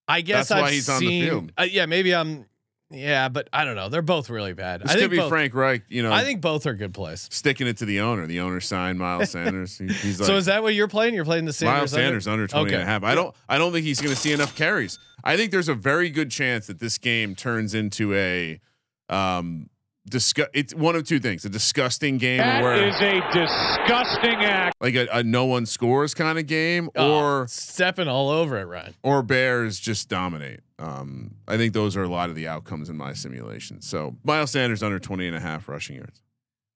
I 0.08 0.22
guess 0.22 0.48
That's 0.48 0.60
why 0.60 0.66
I've 0.66 0.72
he's 0.72 0.88
on 0.88 1.00
the 1.00 1.06
seen- 1.06 1.24
field. 1.24 1.52
uh, 1.56 1.62
yeah, 1.62 1.86
maybe 1.86 2.12
I'm. 2.12 2.46
Yeah, 2.90 3.28
but 3.28 3.48
I 3.52 3.64
don't 3.64 3.76
know. 3.76 3.88
They're 3.88 4.02
both 4.02 4.28
really 4.28 4.54
bad. 4.54 4.82
This 4.82 4.90
I 4.90 4.98
could 4.98 5.10
be 5.10 5.16
both, 5.18 5.28
Frank 5.28 5.54
Reich. 5.54 5.82
You 5.88 6.02
know, 6.02 6.12
I 6.12 6.24
think 6.24 6.40
both 6.40 6.66
are 6.66 6.74
good 6.74 6.92
plays. 6.94 7.28
sticking 7.30 7.66
it 7.68 7.76
to 7.78 7.84
the 7.86 8.00
owner. 8.00 8.26
The 8.26 8.40
owner 8.40 8.60
signed 8.60 8.98
Miles 8.98 9.30
Sanders. 9.32 9.78
He- 9.78 9.86
he's 9.86 10.18
like 10.18 10.26
so 10.26 10.36
is 10.36 10.46
that 10.46 10.62
what 10.64 10.74
you're 10.74 10.88
playing? 10.88 11.14
You're 11.14 11.24
playing 11.24 11.44
the 11.44 11.52
Sanders. 11.52 11.92
Miles 11.92 11.94
under? 11.94 12.04
Sanders 12.06 12.26
under 12.28 12.46
20 12.48 12.64
and 12.66 12.74
a 12.74 12.78
Okay. 12.78 12.84
half. 12.84 13.04
I 13.04 13.14
don't 13.14 13.34
I 13.48 13.56
don't 13.58 13.72
think 13.72 13.84
he's 13.86 14.00
going 14.00 14.14
to 14.14 14.20
see 14.20 14.32
enough 14.32 14.56
carries. 14.56 14.98
I 15.22 15.36
think 15.36 15.52
there's 15.52 15.68
a 15.68 15.74
very 15.74 16.10
good 16.10 16.30
chance 16.32 16.66
that 16.66 16.80
this 16.80 16.98
game 16.98 17.34
turns 17.36 17.72
into 17.74 18.14
a 18.14 18.60
um 19.08 19.70
discuss 20.08 20.48
it's 20.54 20.74
one 20.74 20.96
of 20.96 21.04
two 21.06 21.18
things. 21.20 21.44
A 21.44 21.48
disgusting 21.48 22.18
game 22.18 22.38
where 22.62 22.74
it 22.74 22.88
is 22.88 23.00
a 23.00 23.20
disgusting 23.32 24.44
act. 24.44 24.76
like 24.80 24.94
a, 24.94 25.06
a 25.12 25.22
no 25.22 25.44
one 25.46 25.66
scores 25.66 26.14
kind 26.14 26.38
of 26.38 26.46
game 26.46 26.90
Oh, 26.96 27.18
or 27.18 27.46
stepping 27.48 28.08
all 28.08 28.28
over 28.30 28.58
it, 28.58 28.64
Ryan. 28.64 28.94
or 29.02 29.22
Bears 29.22 29.78
just 29.80 30.08
dominate. 30.08 30.60
Um, 30.78 31.36
I 31.48 31.56
think 31.56 31.72
those 31.72 31.96
are 31.96 32.02
a 32.02 32.08
lot 32.08 32.30
of 32.30 32.36
the 32.36 32.48
outcomes 32.48 32.88
in 32.90 32.96
my 32.96 33.12
simulation. 33.12 33.80
So 33.80 34.16
Miles 34.24 34.50
Sanders 34.50 34.82
under 34.82 34.98
20 34.98 35.26
and 35.26 35.36
a 35.36 35.40
half 35.40 35.68
rushing 35.68 35.96
yards. 35.96 36.20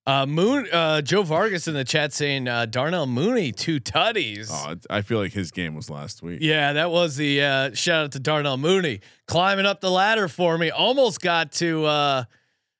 Uh, 0.06 0.24
Moon, 0.24 0.66
uh, 0.72 1.02
Joe 1.02 1.22
Vargas 1.22 1.68
in 1.68 1.74
the 1.74 1.84
chat 1.84 2.14
saying 2.14 2.48
uh, 2.48 2.64
Darnell 2.64 3.06
Mooney 3.06 3.52
two 3.52 3.78
tutties. 3.78 4.48
Oh, 4.50 4.74
I 4.88 5.02
feel 5.02 5.18
like 5.18 5.32
his 5.32 5.50
game 5.50 5.74
was 5.74 5.90
last 5.90 6.22
week. 6.22 6.38
Yeah, 6.40 6.72
that 6.72 6.90
was 6.90 7.16
the 7.16 7.42
uh, 7.42 7.74
shout 7.74 8.04
out 8.06 8.12
to 8.12 8.18
Darnell 8.20 8.56
Mooney 8.56 9.00
climbing 9.26 9.66
up 9.66 9.82
the 9.82 9.90
ladder 9.90 10.26
for 10.26 10.56
me. 10.56 10.70
Almost 10.70 11.20
got 11.20 11.52
to 11.54 11.84
uh, 11.84 12.24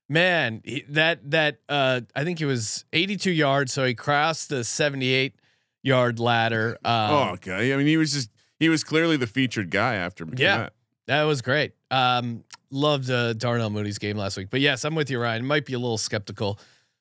man 0.09 0.63
he, 0.65 0.85
that 0.89 1.31
that 1.31 1.59
uh, 1.69 2.01
I 2.15 2.25
think 2.25 2.39
he 2.39 2.45
was 2.45 2.85
82 2.93 3.31
yards, 3.31 3.73
so 3.73 3.85
he 3.85 3.95
crossed 3.95 4.49
the 4.49 4.65
78 4.65 5.35
yard 5.83 6.19
ladder. 6.19 6.79
Um, 6.85 7.11
oh, 7.11 7.31
okay. 7.35 7.73
I 7.73 7.77
mean, 7.77 7.87
he 7.87 7.97
was 7.97 8.13
just 8.13 8.31
he 8.59 8.69
was 8.69 8.85
clearly 8.85 9.17
the 9.17 9.27
featured 9.27 9.71
guy 9.71 9.95
after 9.95 10.27
McKinnon. 10.27 10.39
Yeah. 10.39 10.69
That 11.07 11.23
was 11.23 11.41
great. 11.41 11.73
Um, 11.91 12.45
loved 12.71 13.11
uh, 13.11 13.33
Darnell 13.33 13.71
Mooney's 13.71 13.99
game 13.99 14.19
last 14.19 14.37
week, 14.37 14.49
but 14.51 14.61
yes, 14.61 14.85
I'm 14.85 14.95
with 14.95 15.11
you, 15.11 15.19
Ryan. 15.19 15.47
Might 15.47 15.65
be 15.65 15.73
a 15.73 15.79
little 15.79 15.97
skeptical 15.97 16.61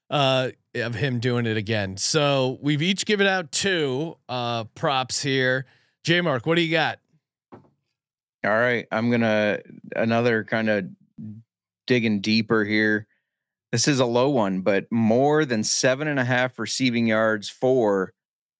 uh, 0.10 0.52
of 0.76 0.96
him 0.96 1.20
doing 1.20 1.46
it 1.46 1.58
again. 1.58 1.98
So 1.98 2.58
we've 2.62 2.82
each 2.82 3.06
given 3.06 3.28
out 3.28 3.52
two 3.52 4.18
uh, 4.30 4.64
props 4.76 5.22
here. 5.22 5.66
J 6.06 6.22
Mark, 6.22 6.46
what 6.46 6.56
do 6.56 6.62
you 6.62 6.72
got? 6.72 7.00
All 7.52 7.62
right, 8.52 8.88
I'm 8.92 9.12
gonna 9.12 9.60
another 9.96 10.46
kind 10.46 10.70
of 10.70 10.86
digging 11.88 12.22
deeper 12.22 12.64
here. 12.64 13.08
This 13.72 13.88
is 13.88 14.00
a 14.00 14.06
low 14.06 14.30
one, 14.30 14.62
but 14.62 14.86
more 14.92 15.44
than 15.44 15.64
seven 15.64 16.08
and 16.08 16.20
a 16.20 16.24
half 16.24 16.58
receiving 16.60 17.08
yards 17.08 17.50
for 17.50 18.14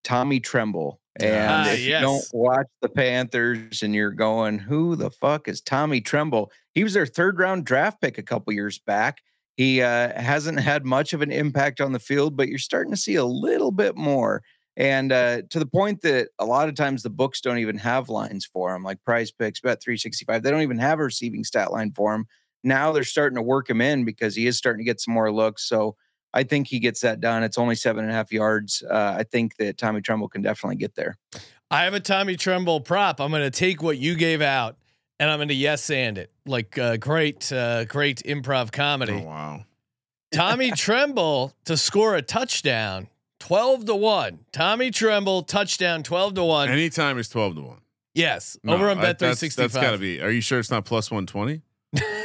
Tommy 0.04 0.40
Tremble. 0.40 1.00
And 1.20 1.50
Ah, 1.50 1.72
if 1.72 1.80
you 1.80 2.00
don't 2.00 2.26
watch 2.34 2.68
the 2.82 2.90
Panthers 2.90 3.82
and 3.82 3.96
you're 3.96 4.12
going, 4.12 4.60
who 4.60 4.96
the 4.96 5.10
fuck 5.10 5.48
is 5.48 5.62
Tommy 5.62 6.02
Tremble? 6.02 6.52
He 6.74 6.84
was 6.84 6.94
their 6.94 7.06
third 7.06 7.40
round 7.40 7.66
draft 7.66 8.02
pick 8.02 8.18
a 8.18 8.24
couple 8.24 8.54
years 8.54 8.80
back. 8.80 9.20
He 9.56 9.82
uh, 9.82 10.20
hasn't 10.20 10.60
had 10.60 10.86
much 10.86 11.14
of 11.14 11.22
an 11.24 11.32
impact 11.32 11.82
on 11.82 11.92
the 11.92 12.00
field, 12.00 12.38
but 12.38 12.48
you're 12.48 12.60
starting 12.60 12.92
to 12.92 12.98
see 12.98 13.16
a 13.16 13.26
little 13.26 13.72
bit 13.72 13.96
more. 13.96 14.44
And 14.76 15.12
uh, 15.12 15.42
to 15.50 15.58
the 15.58 15.66
point 15.66 16.02
that 16.04 16.30
a 16.38 16.46
lot 16.46 16.70
of 16.70 16.76
times 16.76 17.02
the 17.02 17.10
books 17.10 17.42
don't 17.42 17.58
even 17.58 17.80
have 17.80 18.10
lines 18.10 18.46
for 18.46 18.76
him, 18.76 18.84
like 18.84 19.04
Prize 19.04 19.32
Picks, 19.32 19.60
Bet 19.60 19.82
365. 19.82 20.44
They 20.44 20.52
don't 20.52 20.62
even 20.62 20.78
have 20.78 21.00
a 21.00 21.06
receiving 21.06 21.44
stat 21.44 21.72
line 21.72 21.92
for 21.96 22.14
him. 22.14 22.28
Now 22.64 22.92
they're 22.92 23.04
starting 23.04 23.36
to 23.38 23.42
work 23.42 23.70
him 23.70 23.82
in 23.82 24.04
because 24.06 24.36
he 24.36 24.48
is 24.48 24.58
starting 24.58 24.80
to 24.80 24.90
get 24.90 25.00
some 25.00 25.14
more 25.14 25.32
looks. 25.32 25.68
So 25.68 25.96
I 26.34 26.44
think 26.44 26.68
he 26.68 26.80
gets 26.80 27.02
that 27.02 27.20
done. 27.22 27.44
It's 27.44 27.58
only 27.58 27.76
seven 27.76 28.04
and 28.04 28.12
a 28.12 28.16
half 28.16 28.32
yards. 28.32 28.84
Uh, 28.84 29.16
I 29.18 29.24
think 29.24 29.56
that 29.58 29.78
Tommy 29.78 30.02
Tremble 30.02 30.28
can 30.30 30.42
definitely 30.42 30.76
get 30.78 30.96
there. 30.96 31.18
I 31.72 31.84
have 31.84 31.94
a 31.94 32.00
Tommy 32.00 32.36
Tremble 32.36 32.82
prop. 32.82 33.20
I'm 33.22 33.32
going 33.32 33.44
to 33.44 33.52
take 33.52 33.82
what 33.82 33.98
you 33.98 34.16
gave 34.16 34.42
out 34.42 34.78
and 35.20 35.30
I'm 35.30 35.38
going 35.40 35.48
to 35.50 35.54
yes 35.54 35.90
and 35.90 36.18
it 36.18 36.32
like 36.46 36.78
uh, 36.78 36.98
great, 36.98 37.52
uh, 37.52 37.86
great 37.86 38.22
improv 38.24 38.72
comedy. 38.72 39.14
Oh 39.14 39.26
wow. 39.28 39.66
Tommy 40.34 40.72
Tremble 40.76 41.54
to 41.66 41.78
score 41.78 42.16
a 42.16 42.22
touchdown, 42.22 43.08
12 43.40 43.86
to 43.86 43.96
1. 43.96 44.40
Tommy 44.52 44.92
Tremble 44.92 45.44
touchdown 45.44 46.04
12 46.04 46.36
to 46.36 46.44
1. 46.44 46.70
Anytime 46.70 47.18
is 47.18 47.30
12 47.30 47.56
to 47.56 47.62
1. 47.62 47.78
yes, 48.14 48.58
No, 48.64 48.74
over 48.74 48.90
on 48.90 48.98
I- 49.00 49.02
Bet 49.02 49.20
that's- 49.20 49.40
365. 49.40 49.72
That's 49.72 49.86
got 49.86 49.92
to 49.92 49.98
be. 49.98 50.22
Are 50.22 50.30
you 50.32 50.42
sure 50.42 50.60
it's 50.60 50.70
not 50.72 50.86
plus 50.86 51.10
120? 51.10 51.62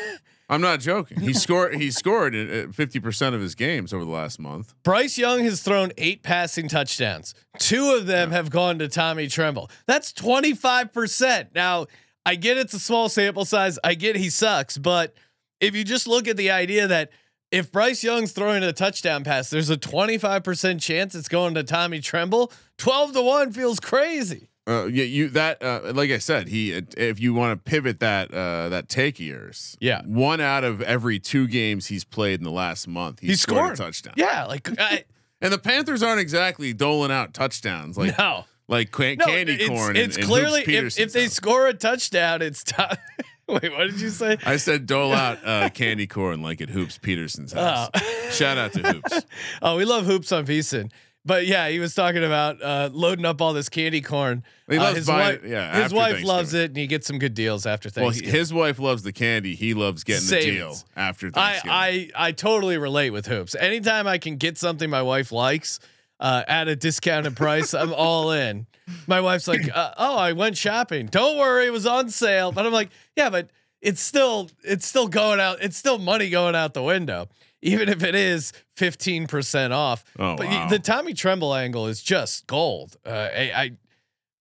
I'm 0.52 0.60
not 0.60 0.80
joking. 0.80 1.20
He 1.20 1.32
scored. 1.32 1.74
He 1.74 1.90
scored 1.90 2.34
at 2.34 2.68
uh, 2.68 2.72
fifty 2.72 3.00
percent 3.00 3.34
of 3.34 3.40
his 3.40 3.54
games 3.54 3.94
over 3.94 4.04
the 4.04 4.10
last 4.10 4.38
month. 4.38 4.74
Bryce 4.82 5.16
Young 5.16 5.42
has 5.44 5.62
thrown 5.62 5.92
eight 5.96 6.22
passing 6.22 6.68
touchdowns. 6.68 7.34
Two 7.58 7.94
of 7.94 8.06
them 8.06 8.30
have 8.32 8.50
gone 8.50 8.78
to 8.80 8.88
Tommy 8.88 9.28
Tremble. 9.28 9.70
That's 9.86 10.12
25%. 10.12 11.54
Now, 11.54 11.86
I 12.26 12.34
get 12.34 12.58
it's 12.58 12.74
a 12.74 12.78
small 12.78 13.08
sample 13.08 13.46
size. 13.46 13.78
I 13.82 13.94
get 13.94 14.16
he 14.16 14.28
sucks, 14.28 14.76
but 14.76 15.14
if 15.60 15.74
you 15.74 15.84
just 15.84 16.06
look 16.06 16.28
at 16.28 16.36
the 16.36 16.50
idea 16.50 16.86
that 16.86 17.10
if 17.50 17.72
Bryce 17.72 18.04
Young's 18.04 18.32
throwing 18.32 18.62
a 18.62 18.72
touchdown 18.72 19.24
pass, 19.24 19.48
there's 19.50 19.70
a 19.70 19.76
25% 19.76 20.80
chance 20.80 21.14
it's 21.14 21.28
going 21.28 21.54
to 21.54 21.62
Tommy 21.62 22.00
Tremble. 22.00 22.52
12 22.78 23.12
to 23.12 23.22
1 23.22 23.52
feels 23.52 23.80
crazy. 23.80 24.48
Uh, 24.66 24.84
yeah, 24.84 25.02
you 25.02 25.28
that 25.30 25.60
uh, 25.62 25.92
like 25.92 26.10
I 26.12 26.18
said, 26.18 26.46
he 26.48 26.70
if 26.96 27.18
you 27.20 27.34
want 27.34 27.52
to 27.64 27.70
pivot 27.70 27.98
that 28.00 28.32
uh, 28.32 28.68
that 28.68 28.88
take 28.88 29.18
yours, 29.18 29.76
Yeah. 29.80 30.02
one 30.04 30.40
out 30.40 30.62
of 30.62 30.80
every 30.82 31.18
two 31.18 31.48
games 31.48 31.86
he's 31.86 32.04
played 32.04 32.38
in 32.38 32.44
the 32.44 32.50
last 32.52 32.86
month, 32.86 33.18
he's 33.20 33.30
He 33.30 33.36
scored, 33.36 33.58
scored. 33.58 33.72
a 33.74 33.76
touchdown. 33.92 34.14
Yeah, 34.16 34.44
like 34.46 34.68
I, 34.78 35.04
and 35.40 35.52
the 35.52 35.58
Panthers 35.58 36.02
aren't 36.04 36.20
exactly 36.20 36.72
doling 36.72 37.10
out 37.10 37.34
touchdowns. 37.34 37.98
Like 37.98 38.16
no. 38.16 38.44
like 38.68 38.92
can- 38.92 39.18
No, 39.18 39.24
candy 39.26 39.54
it's, 39.54 39.68
corn. 39.68 39.96
It's 39.96 40.16
in 40.16 40.26
clearly 40.26 40.62
Hoops 40.64 40.96
if, 40.96 41.08
if 41.08 41.12
they 41.12 41.22
house. 41.24 41.32
score 41.32 41.66
a 41.66 41.74
touchdown, 41.74 42.40
it's 42.40 42.62
time. 42.62 42.96
Wait, 43.48 43.72
what 43.72 43.90
did 43.90 44.00
you 44.00 44.10
say? 44.10 44.38
I 44.46 44.56
said 44.58 44.86
dole 44.86 45.12
out 45.24 45.44
uh, 45.44 45.70
candy 45.70 46.06
corn 46.06 46.40
like 46.40 46.60
at 46.60 46.70
Hoops 46.70 46.98
Peterson's 46.98 47.52
house. 47.52 47.90
Oh. 47.92 48.28
Shout 48.30 48.58
out 48.58 48.72
to 48.74 48.80
Hoops. 48.92 49.26
Oh, 49.60 49.76
we 49.76 49.84
love 49.84 50.06
hoops 50.06 50.30
on 50.30 50.44
Beeson. 50.44 50.92
But 51.24 51.46
yeah, 51.46 51.68
he 51.68 51.78
was 51.78 51.94
talking 51.94 52.24
about 52.24 52.60
uh, 52.60 52.90
loading 52.92 53.24
up 53.24 53.40
all 53.40 53.52
this 53.52 53.68
candy 53.68 54.00
corn. 54.00 54.42
He 54.68 54.76
Uh, 54.76 54.92
his 54.92 55.06
buying- 55.06 55.40
wife, 55.40 55.48
yeah, 55.48 55.80
his 55.82 55.92
wife 55.94 56.24
loves 56.24 56.52
it, 56.52 56.70
and 56.70 56.76
he 56.76 56.88
gets 56.88 57.06
some 57.06 57.18
good 57.20 57.34
deals 57.34 57.64
after 57.64 57.88
Well, 57.96 58.10
he- 58.10 58.26
his 58.26 58.52
wife 58.52 58.80
loves 58.80 59.04
the 59.04 59.12
candy. 59.12 59.54
He 59.54 59.72
loves 59.74 60.02
getting 60.02 60.28
the 60.28 60.40
deal 60.40 60.76
after 60.96 61.28
I, 61.28 61.30
Thanksgiving. 61.30 61.70
I 61.70 62.10
I 62.28 62.32
totally 62.32 62.76
relate 62.76 63.10
with 63.10 63.26
hoops. 63.26 63.54
Anytime 63.54 64.08
I 64.08 64.18
can 64.18 64.36
get 64.36 64.58
something 64.58 64.90
my 64.90 65.02
wife 65.02 65.30
likes 65.30 65.78
uh, 66.18 66.42
at 66.48 66.66
a 66.68 66.74
discounted 66.76 67.36
price, 67.36 67.72
I'm 67.72 67.92
all 67.92 68.32
in. 68.32 68.66
My 69.06 69.20
wife's 69.20 69.46
like, 69.46 69.68
uh, 69.72 69.92
"Oh, 69.96 70.16
I 70.16 70.32
went 70.32 70.56
shopping. 70.56 71.06
Don't 71.06 71.38
worry, 71.38 71.66
it 71.66 71.72
was 71.72 71.86
on 71.86 72.10
sale." 72.10 72.50
But 72.50 72.66
I'm 72.66 72.72
like, 72.72 72.90
"Yeah, 73.16 73.30
but 73.30 73.48
it's 73.80 74.00
still 74.00 74.50
it's 74.64 74.86
still 74.86 75.06
going 75.06 75.38
out. 75.38 75.58
It's 75.62 75.76
still 75.76 75.98
money 75.98 76.30
going 76.30 76.56
out 76.56 76.74
the 76.74 76.82
window, 76.82 77.28
even 77.62 77.88
if 77.88 78.02
it 78.02 78.14
is 78.14 78.52
15 78.76 79.26
percent 79.26 79.72
off." 79.72 80.04
Oh, 80.18 80.36
but 80.36 80.46
wow. 80.46 80.68
the 80.68 80.78
Tommy 80.78 81.14
Tremble 81.14 81.54
angle 81.54 81.86
is 81.86 82.02
just 82.02 82.46
gold. 82.46 82.96
Uh, 83.06 83.10
I, 83.10 83.52
I 83.54 83.70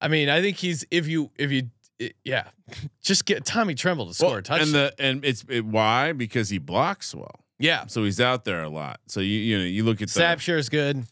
I 0.02 0.08
mean, 0.08 0.30
I 0.30 0.42
think 0.42 0.58
he's 0.58 0.86
if 0.92 1.08
you 1.08 1.32
if 1.38 1.52
you 1.52 1.70
it- 2.00 2.16
yeah, 2.26 2.46
just 3.04 3.26
get 3.26 3.46
Tommy 3.46 3.76
Tremble 3.76 4.08
to 4.08 4.14
score 4.14 4.30
Well, 4.30 4.38
a 4.40 4.42
touchdown. 4.42 4.68
and 4.68 4.76
the 4.76 4.94
and 5.00 5.26
it's 5.26 5.46
it, 5.48 5.64
why 5.66 6.14
because 6.14 6.50
he 6.50 6.58
blocks 6.58 7.14
well, 7.16 7.40
yeah, 7.60 7.86
so 7.88 8.04
he's 8.04 8.20
out 8.20 8.44
there 8.44 8.64
a 8.64 8.70
lot. 8.70 9.00
So 9.08 9.20
you 9.20 9.38
you 9.40 9.58
know 9.60 9.64
you 9.66 9.84
look 9.84 10.02
at 10.02 10.08
the 10.08 10.14
snap 10.14 10.40
share 10.40 10.58
is 10.58 10.70
good, 10.70 11.04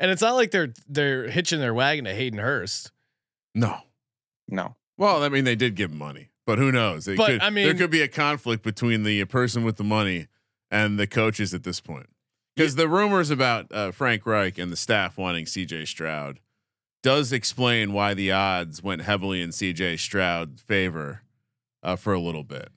and 0.00 0.10
it's 0.10 0.22
not 0.22 0.34
like 0.34 0.50
they're 0.50 0.72
they're 0.88 1.28
hitching 1.30 1.60
their 1.60 1.72
wagon 1.74 2.04
to 2.06 2.14
Hayden 2.14 2.38
Hurst. 2.38 2.90
no. 3.54 3.78
No. 4.50 4.76
Well, 4.96 5.22
I 5.22 5.28
mean 5.28 5.44
they 5.44 5.54
did 5.56 5.74
give 5.76 5.92
him 5.92 5.98
money, 5.98 6.30
but 6.46 6.58
who 6.58 6.72
knows? 6.72 7.06
It 7.06 7.18
But, 7.18 7.26
could, 7.32 7.40
I 7.42 7.50
mean, 7.50 7.66
there 7.66 7.74
could 7.74 7.90
be 7.90 8.00
a 8.00 8.08
conflict 8.08 8.62
between 8.64 9.02
the 9.02 9.22
person 9.26 9.62
with 9.62 9.76
the 9.76 9.84
money 9.84 10.26
and 10.70 10.98
the 10.98 11.06
coaches 11.06 11.54
at 11.54 11.64
this 11.64 11.80
point. 11.80 12.08
Because 12.56 12.74
the 12.74 12.88
rumors 12.88 13.30
about 13.30 13.66
uh, 13.70 13.92
Frank 13.92 14.26
Reich 14.26 14.58
and 14.58 14.72
the 14.72 14.76
staff 14.76 15.16
wanting 15.16 15.44
CJ 15.44 15.86
Stroud 15.86 16.40
does 17.02 17.32
explain 17.32 17.92
why 17.92 18.14
the 18.14 18.32
odds 18.32 18.82
went 18.82 19.02
heavily 19.02 19.42
in 19.42 19.50
CJ 19.50 19.98
Stroud's 20.00 20.62
favor 20.62 21.22
uh, 21.82 21.96
for 21.96 22.12
a 22.12 22.20
little 22.20 22.42
bit. 22.42 22.70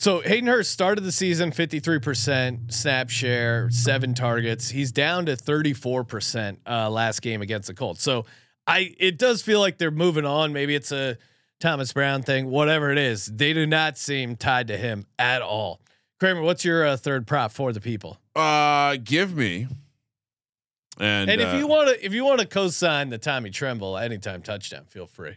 So 0.00 0.20
Hayden 0.20 0.48
Hurst 0.48 0.70
started 0.70 1.02
the 1.02 1.12
season 1.12 1.50
53% 1.50 2.72
snap 2.72 3.10
share, 3.10 3.68
seven 3.70 4.14
targets. 4.14 4.68
He's 4.68 4.92
down 4.92 5.26
to 5.26 5.36
34% 5.36 6.58
uh, 6.66 6.88
last 6.88 7.20
game 7.20 7.42
against 7.42 7.66
the 7.66 7.74
Colts. 7.74 8.02
So 8.02 8.24
I 8.66 8.94
it 8.98 9.18
does 9.18 9.42
feel 9.42 9.58
like 9.58 9.78
they're 9.78 9.90
moving 9.90 10.24
on. 10.24 10.52
Maybe 10.52 10.76
it's 10.76 10.92
a 10.92 11.16
Thomas 11.58 11.92
Brown 11.92 12.22
thing, 12.22 12.48
whatever 12.48 12.92
it 12.92 12.98
is. 12.98 13.26
They 13.26 13.52
do 13.52 13.66
not 13.66 13.98
seem 13.98 14.36
tied 14.36 14.68
to 14.68 14.76
him 14.76 15.06
at 15.18 15.42
all. 15.42 15.80
Kramer, 16.18 16.42
what's 16.42 16.64
your 16.64 16.84
uh, 16.86 16.96
third 16.96 17.26
prop 17.26 17.52
for 17.52 17.72
the 17.72 17.80
people? 17.80 18.18
Uh, 18.34 18.96
give 19.02 19.36
me. 19.36 19.68
And, 20.98 21.30
And, 21.30 21.40
uh, 21.40 21.44
if 21.44 21.54
you 21.54 21.68
want 21.68 21.88
to, 21.90 22.04
if 22.04 22.12
you 22.12 22.24
want 22.24 22.40
to 22.40 22.46
co-sign 22.46 23.08
the 23.10 23.18
Tommy 23.18 23.50
Tremble 23.50 23.96
anytime 23.96 24.42
touchdown, 24.42 24.84
feel 24.88 25.06
free. 25.06 25.36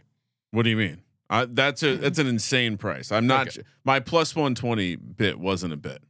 what 0.50 0.64
do 0.64 0.70
you 0.70 0.76
mean? 0.76 1.02
Uh, 1.30 1.46
that's 1.48 1.82
a 1.82 1.96
that's 1.96 2.18
an 2.18 2.26
insane 2.26 2.76
price. 2.76 3.10
I'm 3.10 3.26
not 3.26 3.48
Okay. 3.48 3.62
my 3.84 4.00
plus 4.00 4.34
120 4.36 4.96
bit 4.96 5.38
wasn't 5.38 5.72
a 5.72 5.76
bit. 5.78 6.02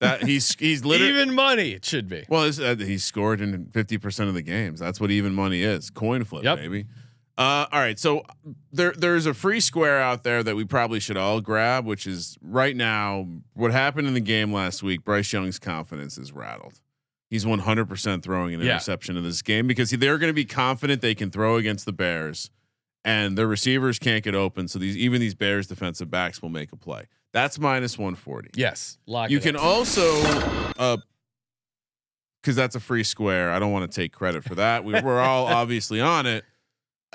That 0.00 0.24
he's 0.24 0.56
he's 0.58 0.84
literally 0.84 1.12
Even 1.20 1.34
money, 1.34 1.72
it 1.72 1.84
should 1.84 2.08
be. 2.08 2.24
Well, 2.28 2.44
uh, 2.60 2.74
he 2.76 2.96
scored 2.98 3.40
in 3.42 3.66
50% 3.66 4.26
of 4.28 4.34
the 4.34 4.42
games. 4.42 4.80
That's 4.80 5.00
what 5.00 5.10
even 5.12 5.34
money 5.34 5.62
is. 5.62 5.90
Coin 5.90 6.24
flip, 6.24 6.42
Yep. 6.42 6.56
baby. 6.58 6.86
Uh, 7.40 7.66
all 7.72 7.80
right. 7.80 7.98
So 7.98 8.22
there, 8.70 8.92
there's 8.92 9.24
a 9.24 9.32
free 9.32 9.60
square 9.60 9.98
out 9.98 10.24
there 10.24 10.42
that 10.42 10.56
we 10.56 10.66
probably 10.66 11.00
should 11.00 11.16
all 11.16 11.40
grab, 11.40 11.86
which 11.86 12.06
is 12.06 12.36
right 12.42 12.76
now 12.76 13.26
what 13.54 13.72
happened 13.72 14.06
in 14.06 14.12
the 14.12 14.20
game 14.20 14.52
last 14.52 14.82
week. 14.82 15.04
Bryce 15.04 15.32
Young's 15.32 15.58
confidence 15.58 16.18
is 16.18 16.32
rattled. 16.32 16.80
He's 17.30 17.46
100% 17.46 18.22
throwing 18.22 18.52
an 18.52 18.60
Yeah. 18.60 18.72
interception 18.72 19.16
in 19.16 19.24
this 19.24 19.40
game 19.40 19.66
because 19.66 19.88
they're 19.90 20.18
going 20.18 20.28
to 20.28 20.34
be 20.34 20.44
confident 20.44 21.00
they 21.00 21.14
can 21.14 21.30
throw 21.30 21.56
against 21.56 21.86
the 21.86 21.92
Bears 21.94 22.50
and 23.06 23.38
their 23.38 23.46
receivers 23.46 23.98
can't 23.98 24.22
get 24.22 24.34
open. 24.34 24.68
So 24.68 24.78
these, 24.78 24.98
even 24.98 25.18
these 25.22 25.34
Bears 25.34 25.66
defensive 25.66 26.10
backs 26.10 26.42
will 26.42 26.50
make 26.50 26.72
a 26.72 26.76
play. 26.76 27.04
That's 27.32 27.58
minus 27.58 27.96
140. 27.96 28.50
Yes, 28.54 28.98
lock 29.06 29.30
You 29.30 29.40
can 29.40 29.56
up. 29.56 29.62
also, 29.62 30.12
uh, 30.78 30.98
because 32.42 32.54
that's 32.56 32.74
a 32.74 32.80
free 32.80 33.04
square. 33.04 33.50
I 33.50 33.58
don't 33.58 33.72
want 33.72 33.90
to 33.90 33.94
take 34.00 34.12
credit 34.12 34.44
for 34.44 34.56
that. 34.56 34.84
We, 34.84 34.92
we're 35.00 35.20
all 35.20 35.46
obviously 35.46 36.02
on 36.02 36.26
it. 36.26 36.44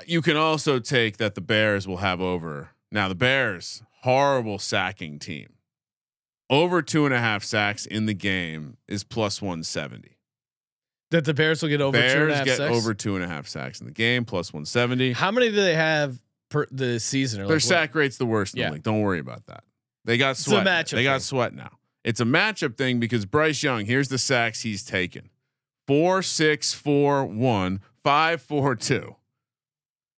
You 0.04 0.20
can 0.22 0.36
also 0.36 0.78
take 0.78 1.16
that 1.16 1.34
the 1.34 1.40
Bears 1.40 1.88
will 1.88 1.98
have 1.98 2.20
over. 2.20 2.70
Now 2.92 3.08
the 3.08 3.14
Bears, 3.14 3.82
horrible 4.02 4.58
sacking 4.58 5.18
team. 5.18 5.54
Over 6.48 6.82
two 6.82 7.06
and 7.06 7.14
a 7.14 7.18
half 7.18 7.42
sacks 7.42 7.86
in 7.86 8.06
the 8.06 8.14
game 8.14 8.76
is 8.86 9.02
plus 9.04 9.40
one 9.42 9.64
seventy. 9.64 10.18
that 11.10 11.24
the 11.24 11.34
Bears 11.34 11.62
will 11.62 11.68
get 11.70 11.80
over 11.80 11.96
two 11.98 12.02
and 12.04 12.12
a 12.12 12.16
Bears 12.26 12.34
half 12.36 12.44
get 12.44 12.56
sacks? 12.58 12.74
over 12.76 12.94
two 12.94 13.14
and 13.16 13.24
a 13.24 13.28
half 13.28 13.46
sacks 13.48 13.80
in 13.80 13.86
the 13.86 13.92
game, 13.92 14.24
plus 14.24 14.52
one 14.52 14.64
seventy. 14.64 15.12
How 15.12 15.30
many 15.30 15.48
do 15.48 15.56
they 15.56 15.74
have 15.74 16.20
per 16.50 16.66
the 16.70 17.00
season? 17.00 17.38
Their 17.38 17.46
like 17.46 17.54
what- 17.54 17.62
sack 17.62 17.94
rate's 17.94 18.16
the 18.18 18.26
worst 18.26 18.54
in 18.54 18.60
Yeah. 18.60 18.68
the 18.68 18.74
league. 18.74 18.82
Don't 18.84 19.00
worry 19.00 19.18
about 19.18 19.46
that. 19.46 19.64
They 20.04 20.18
got 20.18 20.32
a 20.32 20.34
sweat. 20.36 20.86
They 20.88 21.02
got 21.02 21.22
sweat 21.22 21.52
now. 21.54 21.70
It's 22.04 22.20
a 22.20 22.24
matchup 22.24 22.76
thing 22.76 23.00
because 23.00 23.26
Bryce 23.26 23.60
Young, 23.64 23.86
here's 23.86 24.06
the 24.08 24.18
sacks 24.18 24.62
he's 24.62 24.84
taken. 24.84 25.30
Four, 25.88 26.22
six, 26.22 26.72
four, 26.72 27.24
one, 27.24 27.80
five, 28.04 28.40
four, 28.40 28.76
two. 28.76 29.16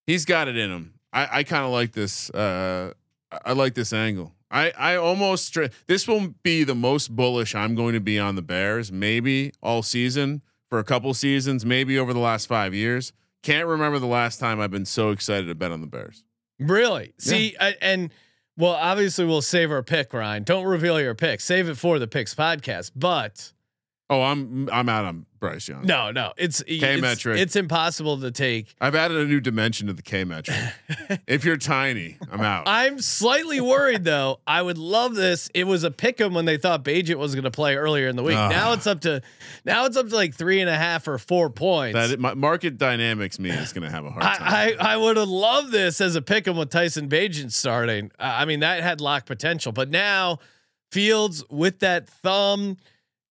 He's 0.09 0.25
got 0.25 0.49
it 0.49 0.57
in 0.57 0.71
him. 0.71 0.95
I, 1.13 1.29
I 1.39 1.43
kind 1.45 1.65
of 1.65 1.71
like 1.71 1.93
this. 1.93 2.31
Uh, 2.31 2.93
I- 3.45 3.53
like 3.53 3.75
this 3.75 3.93
angle. 3.93 4.33
I, 4.51 4.73
I 4.79 4.97
almost 4.97 5.55
this 5.87 6.09
will 6.09 6.35
be 6.43 6.65
the 6.65 6.75
most 6.75 7.15
bullish 7.15 7.55
I'm 7.55 7.75
going 7.75 7.93
to 7.93 8.01
be 8.01 8.19
on 8.19 8.35
the 8.35 8.41
Bears, 8.43 8.91
maybe 8.91 9.53
all 9.63 9.83
season 9.83 10.41
for 10.71 10.79
a 10.79 10.85
couple 10.85 11.13
seasons, 11.13 11.67
maybe 11.67 11.99
over 11.99 12.15
the 12.15 12.19
last 12.21 12.47
five 12.47 12.73
years. 12.75 13.13
Can't 13.43 13.67
remember 13.67 13.99
the 13.99 14.07
last 14.07 14.41
time 14.41 14.59
I've 14.61 14.71
been 14.71 14.87
so 14.87 15.11
excited 15.11 15.47
to 15.49 15.55
bet 15.55 15.71
on 15.71 15.83
the 15.83 15.87
Bears. 15.87 16.25
Really? 16.59 17.13
See, 17.19 17.55
I, 17.61 17.77
and 17.83 18.11
well, 18.57 18.73
obviously 18.73 19.27
we'll 19.27 19.43
save 19.43 19.71
our 19.71 19.83
pick, 19.83 20.15
Ryan. 20.15 20.43
Don't 20.45 20.65
reveal 20.65 20.99
your 20.99 21.15
pick. 21.15 21.41
Save 21.43 21.69
it 21.69 21.77
for 21.77 21.99
the 21.99 22.09
picks 22.09 22.35
podcast. 22.35 22.93
But 22.97 23.53
Oh, 24.11 24.23
I'm 24.23 24.71
I'm 24.73 24.89
out 24.89 25.05
on 25.05 25.27
Bryce 25.39 25.69
Young. 25.69 25.83
no, 25.85 26.11
no, 26.11 26.33
it's 26.39 26.63
it's, 26.67 26.81
K-metric. 26.83 27.39
it's 27.39 27.57
impossible 27.57 28.19
to 28.21 28.31
take. 28.31 28.75
I've 28.81 28.95
added 28.95 29.19
a 29.19 29.27
new 29.27 29.39
dimension 29.39 29.87
to 29.89 29.93
the 29.93 30.03
K 30.03 30.25
metric. 30.25 30.57
if 31.27 31.45
you're 31.45 31.59
tiny, 31.59 32.17
I'm 32.33 32.41
out. 32.41 32.65
I'm 32.67 33.01
slightly 33.01 33.61
worried 33.61 34.05
though. 34.05 34.41
I 34.47 34.63
would 34.63 34.79
love 34.79 35.15
this. 35.15 35.51
It 35.53 35.65
was 35.65 35.85
a 35.85 35.91
pick 35.91 36.21
'em 36.23 36.33
when 36.33 36.47
they 36.47 36.57
thought 36.57 36.85
Bagent 36.85 37.17
was 37.17 37.35
going 37.35 37.45
to 37.45 37.51
play 37.51 37.77
earlier 37.77 38.09
in 38.09 38.17
the 38.17 38.23
week. 38.23 38.37
Ah. 38.37 38.49
now 38.49 38.73
it's 38.73 38.87
up 38.87 39.01
to 39.03 39.21
now 39.67 39.85
it's 39.85 39.97
up 39.99 40.09
to 40.09 40.15
like 40.15 40.35
three 40.35 40.61
and 40.63 40.71
a 40.71 40.77
half 40.77 41.07
or 41.07 41.19
four 41.19 41.51
points. 41.51 41.95
that 41.95 42.11
it, 42.11 42.19
my 42.19 42.33
market 42.33 42.79
dynamics 42.79 43.39
me 43.39 43.51
is 43.51 43.75
going 43.75 43.85
to 43.85 43.91
have 43.91 44.07
a 44.07 44.11
hard 44.11 44.23
time. 44.23 44.37
I, 44.41 44.77
I, 44.81 44.95
I 44.95 44.97
would 44.97 45.19
have 45.19 45.29
loved 45.29 45.71
this 45.71 46.01
as 46.01 46.17
a 46.17 46.23
pick 46.23 46.49
'em 46.49 46.57
with 46.57 46.71
Tyson 46.71 47.11
Bagent 47.11 47.53
starting. 47.53 48.11
Uh, 48.19 48.37
I 48.39 48.45
mean, 48.47 48.61
that 48.61 48.83
had 48.83 49.03
lock 49.03 49.27
potential, 49.27 49.71
but 49.71 49.91
now 49.91 50.39
Fields 50.91 51.45
with 51.51 51.81
that 51.81 52.09
thumb, 52.09 52.79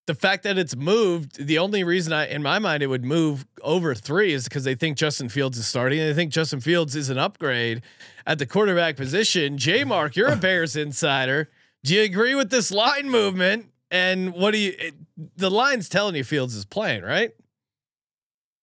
the 0.07 0.15
fact 0.15 0.43
that 0.43 0.57
it's 0.57 0.75
moved, 0.75 1.45
the 1.45 1.59
only 1.59 1.83
reason 1.83 2.13
I, 2.13 2.27
in 2.27 2.41
my 2.41 2.59
mind, 2.59 2.81
it 2.81 2.87
would 2.87 3.03
move 3.03 3.45
over 3.61 3.93
three 3.93 4.33
is 4.33 4.45
because 4.45 4.63
they 4.63 4.73
think 4.73 4.97
Justin 4.97 5.27
Fields 5.27 5.57
is 5.57 5.67
starting. 5.67 5.99
And 5.99 6.09
they 6.09 6.13
think 6.13 6.31
Justin 6.31 6.61
Fields 6.61 6.95
is 6.95 7.09
an 7.09 7.17
upgrade 7.17 7.81
at 8.25 8.39
the 8.39 8.45
quarterback 8.45 8.95
position. 8.95 9.57
J 9.57 9.83
Mark, 9.83 10.15
you're 10.15 10.29
a 10.31 10.35
Bears 10.37 10.77
insider. 10.77 11.49
Do 11.83 11.93
you 11.93 12.03
agree 12.03 12.35
with 12.35 12.49
this 12.49 12.71
line 12.71 13.09
movement? 13.09 13.67
And 13.91 14.33
what 14.33 14.51
do 14.51 14.57
you, 14.57 14.73
it, 14.79 14.95
the 15.35 15.51
line's 15.51 15.89
telling 15.89 16.15
you 16.15 16.23
Fields 16.23 16.55
is 16.55 16.65
playing, 16.65 17.03
right? 17.03 17.31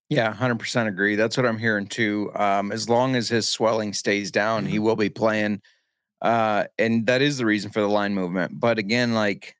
Yeah, 0.09 0.33
hundred 0.33 0.59
percent 0.59 0.89
agree. 0.89 1.17
That's 1.17 1.37
what 1.37 1.47
I'm 1.47 1.59
hearing 1.59 1.87
too. 1.87 2.31
Um, 2.35 2.73
as 2.73 2.89
long 2.89 3.17
as 3.17 3.29
his 3.29 3.49
swelling 3.49 3.93
stays 3.93 4.31
down, 4.31 4.65
he 4.65 4.79
will 4.79 4.97
be 4.97 5.09
playing. 5.09 5.61
Uh, 6.23 6.65
and 6.79 7.07
that 7.07 7.21
is 7.21 7.37
the 7.37 7.47
reason 7.47 7.71
for 7.71 7.81
the 7.81 7.89
line 7.89 8.15
movement. 8.15 8.59
But 8.59 8.79
again, 8.79 9.15
like 9.15 9.57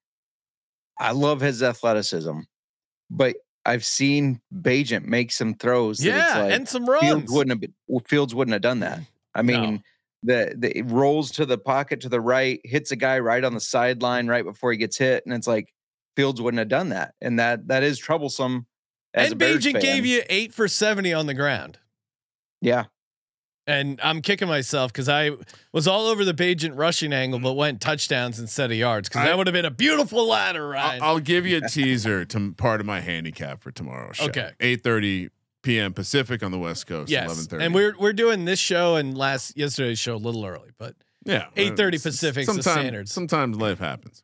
I 0.99 1.13
love 1.13 1.41
his 1.41 1.63
athleticism, 1.63 2.41
but 3.11 3.37
I've 3.67 3.85
seen 3.85 4.41
Bagent 4.55 5.05
make 5.07 5.33
some 5.33 5.55
throws. 5.55 5.99
that 5.99 6.07
it's 6.09 6.35
Yeah. 6.35 6.43
like, 6.43 6.53
and 6.53 6.69
some 6.69 6.87
runs. 6.87 7.03
Fields 7.07 7.33
wouldn't 7.33 7.51
have 7.53 7.61
been, 7.61 8.01
Fields 8.07 8.35
wouldn't 8.35 8.53
have 8.53 8.63
done 8.63 8.81
that. 8.81 9.01
I 9.35 9.43
No. 9.43 9.61
mean, 9.61 9.83
the 10.23 10.55
the 10.57 10.79
it 10.79 10.83
rolls 10.85 11.31
to 11.33 11.45
the 11.47 11.59
pocket 11.59 12.01
to 12.03 12.09
the 12.09 12.21
right, 12.21 12.61
hits 12.65 12.91
a 12.93 12.97
guy 12.97 13.19
right 13.19 13.43
on 13.45 13.53
the 13.55 13.61
sideline 13.61 14.27
right 14.27 14.45
before 14.45 14.71
he 14.73 14.79
gets 14.79 14.97
hit, 14.99 15.25
and 15.27 15.35
it's 15.35 15.47
like 15.47 15.73
Fields 16.17 16.41
wouldn't 16.41 16.59
have 16.61 16.69
done 16.69 16.91
that, 16.91 17.15
and 17.21 17.39
that 17.39 17.67
that 17.69 17.83
is 17.83 17.99
troublesome. 17.99 18.67
As 19.15 19.33
and 19.33 19.41
Bagent 19.41 19.81
gave 19.81 20.05
you 20.07 20.23
eight 20.29 20.53
for 20.55 20.67
70 20.69 21.13
on 21.13 21.27
the 21.27 21.35
ground. 21.35 21.79
yeah, 22.61 22.85
And 23.67 23.99
I'm 24.03 24.21
kicking 24.21 24.47
myself 24.47 24.93
because 24.93 25.09
I 25.09 25.31
was 25.73 25.89
all 25.89 26.07
over 26.07 26.23
the 26.25 26.35
Bagent 26.35 26.77
rushing 26.77 27.15
angle, 27.15 27.39
but 27.41 27.55
went 27.55 27.81
touchdowns 27.81 28.39
instead 28.39 28.71
of 28.71 28.77
yards 28.77 29.09
because 29.09 29.25
that 29.25 29.39
would 29.39 29.47
have 29.47 29.55
been 29.55 29.65
a 29.65 29.71
beautiful 29.71 30.27
ladder, 30.29 30.69
Ryan. 30.69 31.03
I'll, 31.03 31.09
I'll 31.15 31.19
give 31.21 31.47
you 31.47 31.59
a 31.59 31.61
teaser 31.69 32.27
to 32.27 32.53
part 32.53 32.81
of 32.81 32.87
my 32.87 33.01
handicap 33.01 33.63
for 33.63 33.71
tomorrow's 33.71 34.17
show. 34.17 34.27
Okay. 34.27 34.51
eight 34.61 34.83
thirty 34.83 35.31
p.m. 35.63 35.95
Pacific 35.95 36.43
on 36.43 36.51
the 36.51 36.59
West 36.59 36.87
Coast. 36.87 37.11
Yes, 37.11 37.25
eleven 37.25 37.45
thirty. 37.47 37.65
and 37.65 37.75
we're 37.75 37.97
we're 37.99 38.13
doing 38.13 38.45
this 38.45 38.59
show 38.59 38.97
and 38.97 39.17
last 39.17 39.57
yesterday's 39.57 39.99
show 39.99 40.15
a 40.15 40.17
little 40.17 40.45
early, 40.45 40.69
but 40.77 40.95
yeah, 41.25 41.47
8:30 41.57 41.75
Pacific 41.77 42.03
Pacific's 42.03 42.35
the 42.35 42.45
Sometimes, 42.53 42.63
standards. 42.81 43.13
sometimes 43.15 43.57
life 43.57 43.79
happens. 43.79 44.23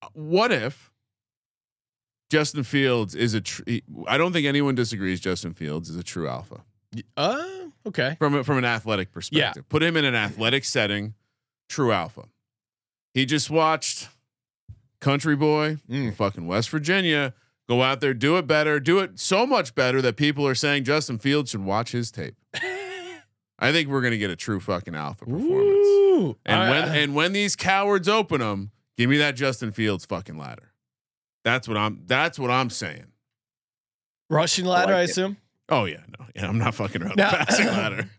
Uh, 0.00 0.08
What 0.14 0.52
if 0.52 0.90
Justin 2.30 2.62
Fields 2.62 3.14
is 3.14 3.34
a? 3.34 3.42
Tr- 3.42 3.62
he- 3.66 3.82
I 4.06 4.16
don't 4.16 4.32
think 4.32 4.46
anyone 4.46 4.74
disagrees. 4.74 5.20
Justin 5.20 5.52
Fields 5.52 5.90
is 5.90 5.96
a 5.96 6.02
true 6.02 6.26
alpha 6.28 6.62
uh 7.18 7.46
okay. 7.88 8.16
from 8.18 8.34
a, 8.34 8.44
from 8.44 8.58
an 8.58 8.64
athletic 8.64 9.12
perspective. 9.12 9.64
yeah. 9.64 9.68
Put 9.68 9.82
him 9.82 9.96
in 9.96 10.04
an 10.04 10.14
athletic 10.14 10.64
setting, 10.64 11.14
true 11.68 11.92
alpha. 11.92 12.24
He 13.14 13.26
just 13.26 13.50
watched 13.50 14.08
Country 15.00 15.36
Boy, 15.36 15.78
Mm. 15.90 16.14
fucking 16.14 16.46
West 16.46 16.70
Virginia, 16.70 17.34
go 17.68 17.82
out 17.82 18.00
there, 18.00 18.14
do 18.14 18.36
it 18.36 18.46
better, 18.46 18.80
do 18.80 18.98
it 19.00 19.18
so 19.18 19.46
much 19.46 19.74
better 19.74 20.00
that 20.02 20.16
people 20.16 20.46
are 20.46 20.54
saying 20.54 20.84
Justin 20.84 21.18
Fields 21.18 21.50
should 21.50 21.64
watch 21.64 21.92
his 21.92 22.10
tape. 22.10 22.34
I 23.60 23.72
think 23.72 23.88
we're 23.88 24.02
gonna 24.02 24.16
get 24.18 24.30
a 24.30 24.36
true 24.36 24.60
fucking 24.60 24.94
alpha 24.94 25.24
performance. 25.24 25.86
Ooh. 25.86 26.36
And 26.46 26.60
I- 26.62 26.70
when 26.70 26.82
I- 26.88 26.96
and 26.96 27.14
when 27.14 27.32
these 27.32 27.56
cowards 27.56 28.08
open 28.08 28.40
them, 28.40 28.70
give 28.96 29.10
me 29.10 29.18
that 29.18 29.36
Justin 29.36 29.72
Fields 29.72 30.04
fucking 30.06 30.36
ladder. 30.38 30.72
That's 31.44 31.66
what 31.68 31.76
I'm. 31.76 32.02
That's 32.06 32.38
what 32.38 32.50
I'm 32.50 32.70
saying. 32.70 33.06
rushing 34.30 34.64
ladder, 34.64 34.92
I, 34.92 34.96
like 35.00 35.08
it. 35.08 35.10
assume. 35.12 35.36
Oh 35.68 35.84
yeah, 35.84 36.02
no, 36.18 36.26
yeah, 36.34 36.48
I'm 36.48 36.58
not 36.58 36.74
fucking 36.74 37.02
around. 37.02 37.16
Now- 37.16 37.30
the 37.30 37.36
passing 37.38 37.66
ladder. 37.68 38.10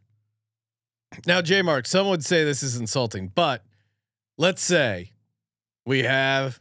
Now, 1.26 1.42
J 1.42 1.62
Mark, 1.64 1.88
some 1.88 2.08
would 2.10 2.24
say 2.24 2.44
this 2.44 2.62
is 2.62 2.78
insulting, 2.78 3.32
but 3.34 3.64
let's 4.38 4.62
say 4.62 5.12
we 5.86 6.04
have 6.04 6.60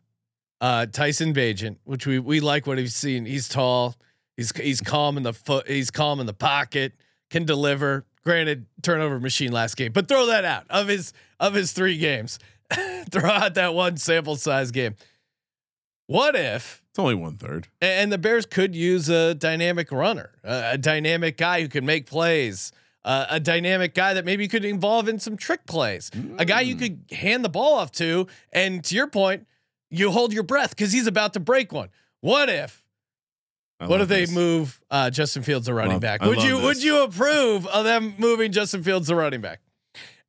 uh, 0.60 0.86
Tyson 0.86 1.34
Bagent, 1.34 1.76
which 1.84 2.06
we 2.06 2.18
we 2.18 2.40
like 2.40 2.66
what 2.66 2.78
he's 2.78 2.94
seen. 2.94 3.26
He's 3.26 3.48
tall. 3.48 3.94
He's 4.36 4.56
he's 4.56 4.80
calm 4.80 5.16
in 5.16 5.22
the 5.22 5.32
foot. 5.34 5.68
He's 5.68 5.90
calm 5.90 6.20
in 6.20 6.26
the 6.26 6.34
pocket. 6.34 6.94
Can 7.30 7.44
deliver. 7.44 8.04
Granted, 8.24 8.66
turnover 8.82 9.18
machine 9.20 9.52
last 9.52 9.76
game, 9.76 9.92
but 9.92 10.06
throw 10.06 10.26
that 10.26 10.44
out 10.44 10.64
of 10.68 10.88
his 10.88 11.12
of 11.40 11.54
his 11.54 11.72
three 11.72 11.96
games. 11.96 12.38
throw 13.10 13.30
out 13.30 13.54
that 13.54 13.74
one 13.74 13.96
sample 13.96 14.36
size 14.36 14.70
game. 14.70 14.96
What 16.08 16.36
if 16.36 16.82
It's 16.98 17.04
only 17.04 17.14
one 17.14 17.36
third. 17.36 17.68
and 17.80 18.10
the 18.10 18.18
Bears 18.18 18.44
could 18.44 18.74
use 18.74 19.08
a 19.08 19.32
dynamic 19.32 19.92
runner, 19.92 20.32
a, 20.42 20.70
a 20.72 20.78
dynamic 20.78 21.36
guy 21.36 21.60
who 21.60 21.68
can 21.68 21.86
make 21.86 22.06
plays, 22.06 22.72
uh, 23.04 23.26
a 23.30 23.38
dynamic 23.38 23.94
guy 23.94 24.14
that 24.14 24.24
maybe 24.24 24.48
could 24.48 24.64
involve 24.64 25.08
in 25.08 25.20
some 25.20 25.36
trick 25.36 25.64
plays, 25.64 26.10
a 26.38 26.44
guy 26.44 26.62
you 26.62 26.74
could 26.74 27.04
hand 27.12 27.44
the 27.44 27.48
ball 27.48 27.74
off 27.74 27.92
to. 27.92 28.26
And 28.52 28.82
to 28.82 28.96
your 28.96 29.06
point, 29.06 29.46
you 29.90 30.10
hold 30.10 30.32
your 30.32 30.42
breath 30.42 30.70
because 30.70 30.90
he's 30.90 31.06
about 31.06 31.34
to 31.34 31.40
break 31.40 31.70
one. 31.70 31.90
What 32.20 32.48
if? 32.48 32.82
I 33.78 33.86
what 33.86 34.00
if 34.00 34.08
they 34.08 34.26
move 34.26 34.80
uh, 34.90 35.10
Justin 35.10 35.44
Fields 35.44 35.66
to 35.66 35.74
running 35.74 35.92
Love- 35.92 36.00
back? 36.00 36.22
Would 36.22 36.42
you 36.42 36.58
would 36.58 36.82
you 36.82 37.04
approve 37.04 37.64
of 37.68 37.84
them 37.84 38.14
moving 38.18 38.50
Justin 38.50 38.82
Fields 38.82 39.06
to 39.06 39.14
running 39.14 39.40
back? 39.40 39.60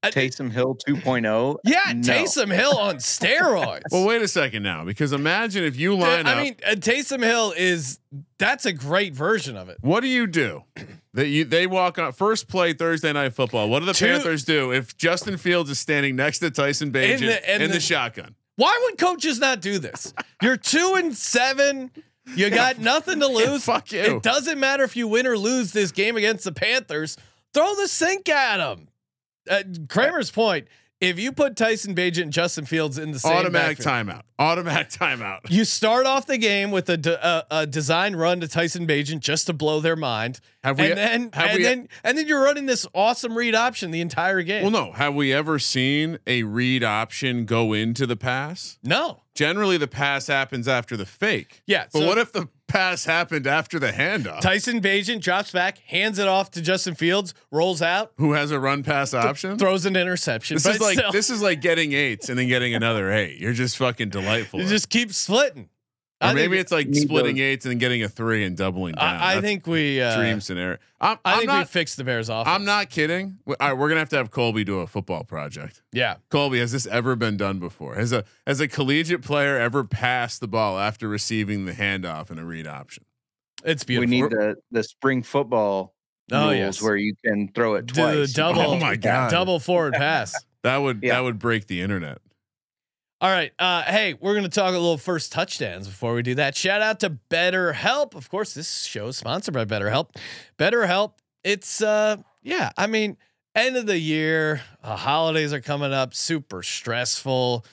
Taysom 0.03 0.51
Hill 0.51 0.77
2.0. 0.87 1.57
yeah, 1.65 1.93
No. 1.93 2.01
Taysom 2.01 2.53
Hill 2.53 2.77
on 2.77 2.95
steroids. 2.97 3.83
Well, 3.91 4.05
wait 4.05 4.21
a 4.21 4.27
second 4.27 4.63
now, 4.63 4.85
because 4.85 5.11
imagine 5.11 5.63
if 5.65 5.75
you 5.77 5.95
line 5.95 6.25
I 6.25 6.31
up. 6.31 6.37
I 6.37 6.43
mean, 6.43 6.55
uh, 6.65 6.69
Taysom 6.75 7.21
Hill 7.23 7.53
is 7.57 7.99
that's 8.37 8.65
a 8.65 8.71
great 8.73 9.13
version 9.13 9.57
of 9.57 9.67
it. 9.69 9.77
what 9.81 9.99
do 10.01 10.07
you 10.07 10.25
do? 10.27 10.63
That 11.13 11.27
you 11.27 11.43
they 11.43 11.67
walk 11.67 11.99
on 11.99 12.13
first 12.13 12.47
play 12.47 12.73
Thursday 12.73 13.11
night 13.11 13.33
football. 13.33 13.67
What 13.69 13.79
do 13.79 13.85
the 13.87 13.93
Two- 13.93 14.05
Panthers 14.05 14.43
do 14.45 14.71
if 14.71 14.95
Justin 14.95 15.37
Fields 15.37 15.69
is 15.69 15.79
standing 15.79 16.15
next 16.15 16.39
to 16.39 16.51
Tyson 16.51 16.91
Bagent 16.91 17.15
in 17.15 17.19
the- 17.21 17.25
the, 17.27 17.63
in 17.65 17.71
the- 17.71 17.79
shotgun? 17.79 18.35
Why 18.55 18.77
would 18.85 18.97
coaches 18.97 19.39
not 19.39 19.61
do 19.61 19.79
this? 19.79 20.13
You're 20.41 20.57
two 20.57 20.95
and 20.97 21.15
seven. 21.15 21.91
You 22.35 22.49
got 22.49 22.77
nothing 22.77 23.21
to 23.21 23.27
lose. 23.27 23.63
fuck 23.63 23.91
you. 23.91 24.01
It 24.17 24.23
doesn't 24.23 24.59
matter 24.59 24.83
if 24.83 24.95
you 24.95 25.07
win 25.07 25.25
or 25.25 25.37
lose 25.37 25.71
this 25.71 25.91
game 25.91 26.15
against 26.17 26.43
the 26.43 26.51
Panthers. 26.51 27.17
Throw 27.53 27.73
the 27.75 27.87
sink 27.87 28.27
at 28.29 28.57
them. 28.57 28.89
Uh, 29.49 29.63
Kramer's 29.89 30.31
point: 30.31 30.67
If 31.01 31.17
you 31.19 31.31
put 31.31 31.55
Tyson 31.55 31.95
Bagent 31.95 32.21
and 32.23 32.33
Justin 32.33 32.65
Fields 32.65 32.97
in 32.97 33.11
the 33.11 33.19
same 33.19 33.31
Automatic 33.33 33.77
backfield, 33.83 34.07
timeout. 34.17 34.21
Automatic 34.37 34.89
timeout. 34.99 35.39
you 35.49 35.65
start 35.65 36.05
off 36.05 36.25
the 36.27 36.37
game 36.37 36.71
with 36.71 36.89
a, 36.89 36.97
de- 36.97 37.27
a, 37.27 37.45
a 37.51 37.67
design 37.67 38.15
run 38.15 38.39
to 38.41 38.47
Tyson 38.47 38.85
Bagent 38.85 39.19
just 39.21 39.47
to 39.47 39.53
blow 39.53 39.79
their 39.79 39.95
mind, 39.95 40.39
Have 40.63 40.77
we? 40.79 40.89
and 40.89 40.97
then 40.97 41.29
and 41.33 41.57
we? 41.57 41.63
then 41.63 41.89
and 42.03 42.17
then 42.17 42.27
you're 42.27 42.43
running 42.43 42.65
this 42.65 42.85
awesome 42.93 43.37
read 43.37 43.55
option 43.55 43.91
the 43.91 44.01
entire 44.01 44.41
game. 44.43 44.61
well, 44.63 44.71
no. 44.71 44.91
Have 44.91 45.15
we 45.15 45.33
ever 45.33 45.57
seen 45.59 46.19
a 46.27 46.43
read 46.43 46.83
option 46.83 47.45
go 47.45 47.73
into 47.73 48.05
the 48.05 48.15
pass? 48.17 48.77
no, 48.83 49.21
Generally, 49.35 49.77
the 49.77 49.87
pass 49.87 50.27
happens 50.27 50.67
after 50.67 50.97
the 50.97 51.05
fake. 51.05 51.61
yeah. 51.65 51.85
But 51.93 51.99
so- 51.99 52.07
what 52.07 52.17
if 52.17 52.31
the 52.33 52.49
pass 52.69 53.03
happened 53.03 53.45
after 53.47 53.79
the 53.79 53.91
handoff? 53.91 54.39
Tyson 54.41 54.81
Bagent 54.81 55.21
drops 55.21 55.51
back, 55.51 55.79
hands 55.79 56.19
it 56.19 56.27
off 56.27 56.51
to 56.51 56.61
Justin 56.61 56.95
Fields, 56.95 57.33
rolls 57.51 57.81
out, 57.81 58.13
Who 58.17 58.31
has 58.33 58.51
a 58.51 58.59
run 58.59 58.83
pass 58.83 59.13
option? 59.13 59.57
throws 59.57 59.85
an 59.85 59.95
interception. 59.97 60.55
This 60.55 60.65
is 60.65 60.79
like 60.79 60.97
still, 60.97 61.11
this 61.11 61.29
is 61.29 61.41
like 61.41 61.59
getting 61.61 61.91
eights 61.93 62.29
and 62.29 62.39
then 62.39 62.47
getting 62.47 62.73
another 62.75 63.11
eight. 63.11 63.37
You're 63.39 63.53
just 63.53 63.75
fucking 63.77 64.09
delightful. 64.09 64.61
you 64.61 64.67
just 64.67 64.89
keep 64.89 65.11
splitting. 65.13 65.69
Or 66.21 66.33
maybe 66.33 66.57
it's 66.57 66.71
like 66.71 66.93
splitting 66.93 67.35
those- 67.37 67.41
eights 67.43 67.65
and 67.65 67.79
getting 67.79 68.03
a 68.03 68.09
three 68.09 68.43
and 68.43 68.57
doubling 68.57 68.93
down. 68.95 69.05
I, 69.15 69.37
I 69.37 69.41
think 69.41 69.65
we. 69.67 70.01
Uh, 70.01 70.17
dream 70.17 70.41
scenario. 70.41 70.77
I'm, 70.99 71.17
I 71.23 71.31
I'm 71.33 71.37
think 71.39 71.51
we 71.51 71.57
not. 71.57 71.69
fixed 71.69 71.97
the 71.97 72.03
Bears 72.03 72.29
off. 72.29 72.45
I'm 72.47 72.65
not 72.65 72.89
kidding. 72.89 73.37
We- 73.45 73.55
All 73.59 73.69
right, 73.69 73.77
we're 73.77 73.87
gonna 73.89 73.99
have 74.01 74.09
to 74.09 74.17
have 74.17 74.29
Colby 74.31 74.63
do 74.63 74.79
a 74.79 74.87
football 74.87 75.23
project. 75.23 75.81
Yeah, 75.93 76.15
Colby, 76.29 76.59
has 76.59 76.71
this 76.71 76.85
ever 76.87 77.15
been 77.15 77.37
done 77.37 77.59
before? 77.59 77.95
Has 77.95 78.11
a 78.11 78.25
has 78.45 78.59
a 78.59 78.67
collegiate 78.67 79.21
player 79.21 79.57
ever 79.57 79.83
passed 79.83 80.41
the 80.41 80.47
ball 80.47 80.77
after 80.77 81.07
receiving 81.07 81.65
the 81.65 81.71
handoff 81.73 82.29
in 82.31 82.37
a 82.39 82.45
read 82.45 82.67
option? 82.67 83.05
it's 83.65 83.83
beautiful. 83.83 84.09
We 84.09 84.21
need 84.21 84.31
the 84.31 84.55
the 84.71 84.83
spring 84.83 85.23
football 85.23 85.93
Oh, 86.31 86.45
rules 86.49 86.57
yes. 86.57 86.81
where 86.81 86.95
you 86.95 87.15
can 87.25 87.47
throw 87.55 87.73
it 87.75 87.87
Do 87.87 87.95
twice. 87.95 88.27
the 88.27 88.33
double. 88.33 88.61
Oh 88.61 88.77
my 88.77 88.95
God. 88.97 89.31
Double 89.31 89.59
forward 89.59 89.93
pass. 89.93 90.35
That 90.61 90.77
would 90.77 90.99
Yeah. 91.01 91.13
that 91.13 91.21
would 91.21 91.39
break 91.39 91.67
the 91.67 91.81
internet. 91.81 92.17
All 93.21 93.29
right. 93.29 93.51
Uh, 93.59 93.83
hey, 93.83 94.13
we're 94.13 94.31
going 94.31 94.45
to 94.45 94.49
talk 94.49 94.69
a 94.69 94.77
little 94.77 94.97
first 94.97 95.33
touchdowns 95.33 95.89
before 95.89 96.13
we 96.13 96.21
do 96.21 96.35
that. 96.35 96.55
Shout 96.55 96.81
out 96.81 97.01
to 97.01 97.17
BetterHelp. 97.29 98.15
Of 98.15 98.29
course, 98.29 98.53
this 98.53 98.85
show 98.85 99.07
is 99.07 99.17
sponsored 99.17 99.53
by 99.53 99.65
BetterHelp. 99.65 100.15
BetterHelp. 100.57 101.15
It's 101.43 101.81
uh, 101.81 102.15
yeah. 102.43 102.71
I 102.77 102.87
mean, 102.87 103.17
end 103.55 103.75
of 103.75 103.87
the 103.87 103.99
year, 103.99 104.61
uh, 104.81 104.95
holidays 104.95 105.51
are 105.51 105.59
coming 105.59 105.91
up. 105.91 106.13
Super 106.13 106.63
stressful. 106.63 107.65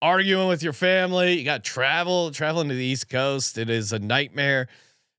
Arguing 0.00 0.48
with 0.48 0.62
your 0.62 0.72
family. 0.72 1.34
You 1.34 1.44
got 1.44 1.64
travel. 1.64 2.30
Traveling 2.30 2.70
to 2.70 2.74
the 2.74 2.84
East 2.84 3.10
Coast. 3.10 3.58
It 3.58 3.68
is 3.68 3.92
a 3.92 3.98
nightmare. 3.98 4.68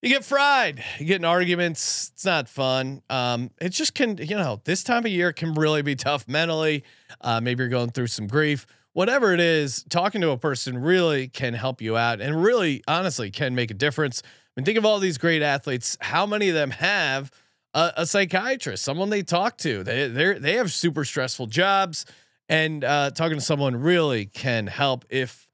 You 0.02 0.10
get 0.10 0.26
fried. 0.26 0.84
You 0.98 1.06
get 1.06 1.18
in 1.18 1.26
arguments. 1.26 2.10
It's 2.16 2.26
not 2.26 2.50
fun. 2.50 3.04
Um, 3.12 3.52
it 3.62 3.70
just 3.70 3.94
can. 3.94 4.18
You 4.18 4.36
know, 4.36 4.62
this 4.64 4.84
time 4.84 5.06
of 5.06 5.12
year 5.12 5.32
can 5.32 5.54
really 5.54 5.84
be 5.84 5.96
tough 5.96 6.28
mentally. 6.28 6.84
Uh, 7.22 7.40
maybe 7.40 7.62
you're 7.62 7.70
going 7.70 7.92
through 7.92 8.08
some 8.08 8.26
grief 8.26 8.66
whatever 8.96 9.34
it 9.34 9.42
is, 9.42 9.84
talking 9.90 10.22
to 10.22 10.32
a 10.32 10.38
person 10.38 10.78
really 10.78 11.28
can 11.28 11.54
help 11.54 11.82
you 11.82 11.98
out 11.98 12.22
and 12.22 12.42
really 12.42 12.82
honestly 12.88 13.30
can 13.30 13.54
make 13.54 13.70
a 13.70 13.74
difference. 13.74 14.24
I 14.26 14.30
mean, 14.56 14.66
think 14.66 14.78
of 14.78 14.86
all 14.86 15.00
these 15.00 15.18
great 15.18 15.42
athletes. 15.42 15.98
How 16.00 16.26
many 16.26 16.48
of 16.48 16.56
them 16.56 16.72
have 16.72 17.30
a, 17.74 17.92
a 17.98 18.06
psychiatrist, 18.06 18.86
someone 18.86 19.10
they 19.10 19.22
talk 19.22 19.58
to? 19.60 19.84
They 19.84 20.08
they 20.08 20.40
they 20.40 20.54
have 20.54 20.72
super 20.72 21.04
stressful 21.04 21.48
jobs, 21.48 22.06
and 22.48 22.86
uh, 22.86 23.12
talking 23.12 23.38
to 23.38 23.44
someone 23.44 23.76
really 23.76 24.28
can 24.28 24.66
help. 24.66 25.04
If 25.10 25.46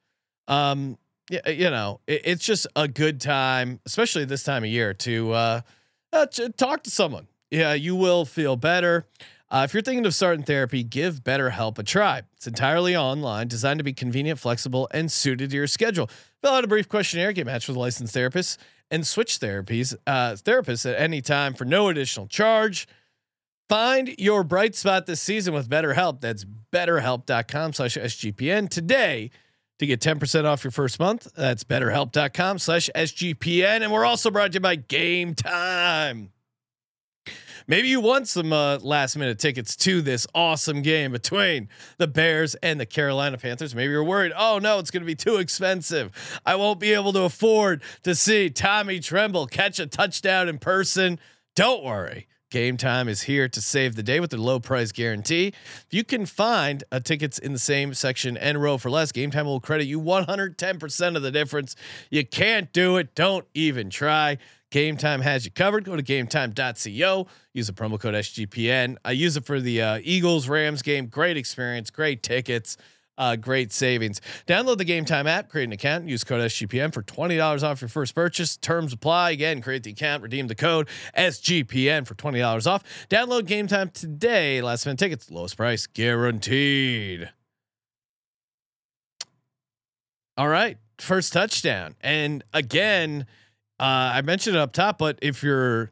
um, 0.48 1.00
you 1.30 1.72
know, 1.72 2.00
it, 2.06 2.22
it's 2.26 2.46
just 2.46 2.68
a 2.76 2.88
good 2.88 3.20
time, 3.20 3.80
especially 3.88 4.26
this 4.26 4.44
time 4.44 4.64
of 4.64 4.70
year, 4.70 4.94
to 4.94 5.32
uh, 5.32 5.62
uh, 6.14 6.28
talk 6.58 6.84
to 6.84 6.92
someone. 6.92 7.28
Yeah, 7.50 7.74
you 7.74 7.96
will 7.96 8.24
feel 8.26 8.56
better. 8.56 9.08
Uh, 9.52 9.64
if 9.66 9.74
you're 9.74 9.84
thinking 9.84 10.06
of 10.06 10.16
starting 10.16 10.44
therapy, 10.44 10.82
give 10.82 11.26
BetterHelp 11.26 11.78
a 11.78 11.84
try. 11.84 12.22
It's 12.38 12.48
entirely 12.48 12.96
online, 12.96 13.50
designed 13.50 13.80
to 13.80 13.84
be 13.84 13.92
convenient, 13.92 14.40
flexible, 14.40 14.88
and 14.92 15.12
suited 15.12 15.50
to 15.50 15.58
your 15.58 15.68
schedule. 15.68 16.10
Fill 16.42 16.54
out 16.54 16.64
a 16.64 16.68
brief 16.68 16.88
questionnaire, 16.88 17.34
get 17.34 17.46
matched 17.46 17.68
with 17.68 17.76
a 17.76 17.80
licensed 17.80 18.14
therapist, 18.14 18.62
and 18.90 19.06
switch 19.06 19.40
therapies 19.40 19.94
uh, 20.08 20.32
therapists 20.34 20.90
at 20.90 20.98
any 20.98 21.22
time 21.22 21.54
for 21.54 21.66
no 21.66 21.90
additional 21.90 22.28
charge. 22.28 22.88
Find 23.68 24.16
your 24.18 24.46
bright 24.46 24.74
spot 24.74 25.06
this 25.06 25.20
season 25.22 25.54
with 25.54 25.70
BetterHelp. 25.70 26.22
That's 26.22 26.46
BetterHelp.com/sgpn 26.72 28.70
today 28.70 29.32
to 29.80 29.86
get 29.86 30.00
10% 30.00 30.46
off 30.46 30.64
your 30.64 30.72
first 30.72 30.98
month. 30.98 31.28
That's 31.36 31.66
BetterHelp.com/sgpn, 31.66 33.82
and 33.82 33.92
we're 33.92 34.06
also 34.06 34.32
brought 34.32 34.54
to 34.54 34.56
you 34.56 34.62
by 34.62 34.78
Game 34.78 35.36
Time. 35.36 36.32
Maybe 37.72 37.88
you 37.88 38.02
want 38.02 38.28
some 38.28 38.52
uh, 38.52 38.80
last 38.80 39.16
minute 39.16 39.40
tickets 39.40 39.78
to 39.78 40.02
this 40.02 40.28
awesome 40.36 40.82
game 40.82 41.14
between 41.14 41.70
the 42.00 42.06
Bears 42.06 42.54
and 42.56 42.78
the 42.78 42.86
Carolina 42.86 43.38
Panthers. 43.38 43.74
Maybe 43.74 43.94
you're 43.94 44.04
worried, 44.04 44.34
oh 44.36 44.60
no, 44.60 44.78
it's 44.80 44.92
going 44.92 45.04
to 45.04 45.08
be 45.08 45.16
too 45.16 45.38
expensive. 45.38 46.12
I 46.46 46.56
won't 46.56 46.82
be 46.82 46.92
able 46.92 47.14
to 47.14 47.22
afford 47.22 47.82
to 48.04 48.14
see 48.14 48.50
Tommy 48.50 49.00
Tremble 49.00 49.48
catch 49.48 49.80
a 49.80 49.88
touchdown 49.88 50.50
in 50.50 50.58
person. 50.58 51.18
Don't 51.56 51.82
worry. 51.82 52.28
Game 52.50 52.76
time 52.76 53.08
is 53.08 53.22
here 53.22 53.48
to 53.48 53.62
save 53.62 53.96
the 53.96 54.04
day 54.04 54.20
with 54.20 54.32
their 54.32 54.40
low 54.42 54.60
price 54.60 54.92
guarantee. 54.92 55.48
If 55.48 55.88
you 55.92 56.04
can 56.04 56.26
find 56.26 56.84
uh, 56.92 57.00
tickets 57.00 57.40
in 57.40 57.54
the 57.54 57.60
same 57.60 57.94
section 57.94 58.36
and 58.36 58.62
row 58.62 58.78
for 58.78 58.92
less, 58.92 59.14
Game 59.14 59.32
Time 59.32 59.46
will 59.46 59.62
credit 59.62 59.86
you 59.86 60.02
110% 60.02 61.16
of 61.16 61.22
the 61.22 61.32
difference. 61.32 61.78
You 62.10 62.26
can't 62.26 62.74
do 62.74 62.98
it. 62.98 63.16
Don't 63.16 63.46
even 63.54 63.90
try. 63.90 64.40
Game 64.72 64.96
Time 64.96 65.22
has 65.22 65.44
you 65.44 65.52
covered. 65.52 65.84
Go 65.84 65.96
to 65.98 66.02
gametime.co. 66.02 67.28
Use 67.54 67.68
the 67.68 67.74
promo 67.74 68.00
code 68.00 68.16
SGPN. 68.16 68.96
I 69.04 69.12
use 69.12 69.36
it 69.36 69.44
for 69.46 69.60
the 69.60 69.82
uh, 69.82 70.00
Eagles 70.02 70.48
Rams 70.48 70.82
game. 70.82 71.08
Great 71.08 71.36
experience, 71.36 71.90
great 71.90 72.24
tickets, 72.24 72.78
uh, 73.18 73.36
great 73.36 73.74
savings. 73.74 74.22
Download 74.48 74.78
the 74.78 74.86
Game 74.86 75.04
Time 75.04 75.28
app, 75.28 75.50
create 75.50 75.66
an 75.66 75.74
account, 75.74 76.08
use 76.08 76.24
code 76.24 76.40
SGPN 76.40 76.94
for 76.94 77.02
twenty 77.02 77.36
dollars 77.36 77.64
off 77.64 77.82
your 77.82 77.90
first 77.90 78.16
purchase. 78.16 78.56
Terms 78.56 78.94
apply. 78.94 79.32
Again, 79.32 79.62
create 79.62 79.84
the 79.84 79.92
account, 79.92 80.24
redeem 80.24 80.48
the 80.48 80.56
code 80.56 80.88
SGPN 81.18 82.08
for 82.08 82.16
twenty 82.16 82.40
dollars 82.40 82.66
off. 82.66 82.82
Download 83.10 83.46
Game 83.46 83.68
Time 83.68 83.90
today. 83.90 84.62
Last 84.62 84.86
minute 84.86 85.00
tickets, 85.00 85.30
lowest 85.30 85.58
price 85.58 85.86
guaranteed. 85.86 87.30
All 90.38 90.48
right, 90.48 90.78
first 90.98 91.34
touchdown, 91.34 91.96
and 92.00 92.42
again, 92.54 93.28
uh, 93.82 94.12
I 94.14 94.22
mentioned 94.22 94.56
it 94.56 94.60
up 94.60 94.74
top, 94.74 95.00
but 95.00 95.18
if 95.24 95.42
you're 95.42 95.92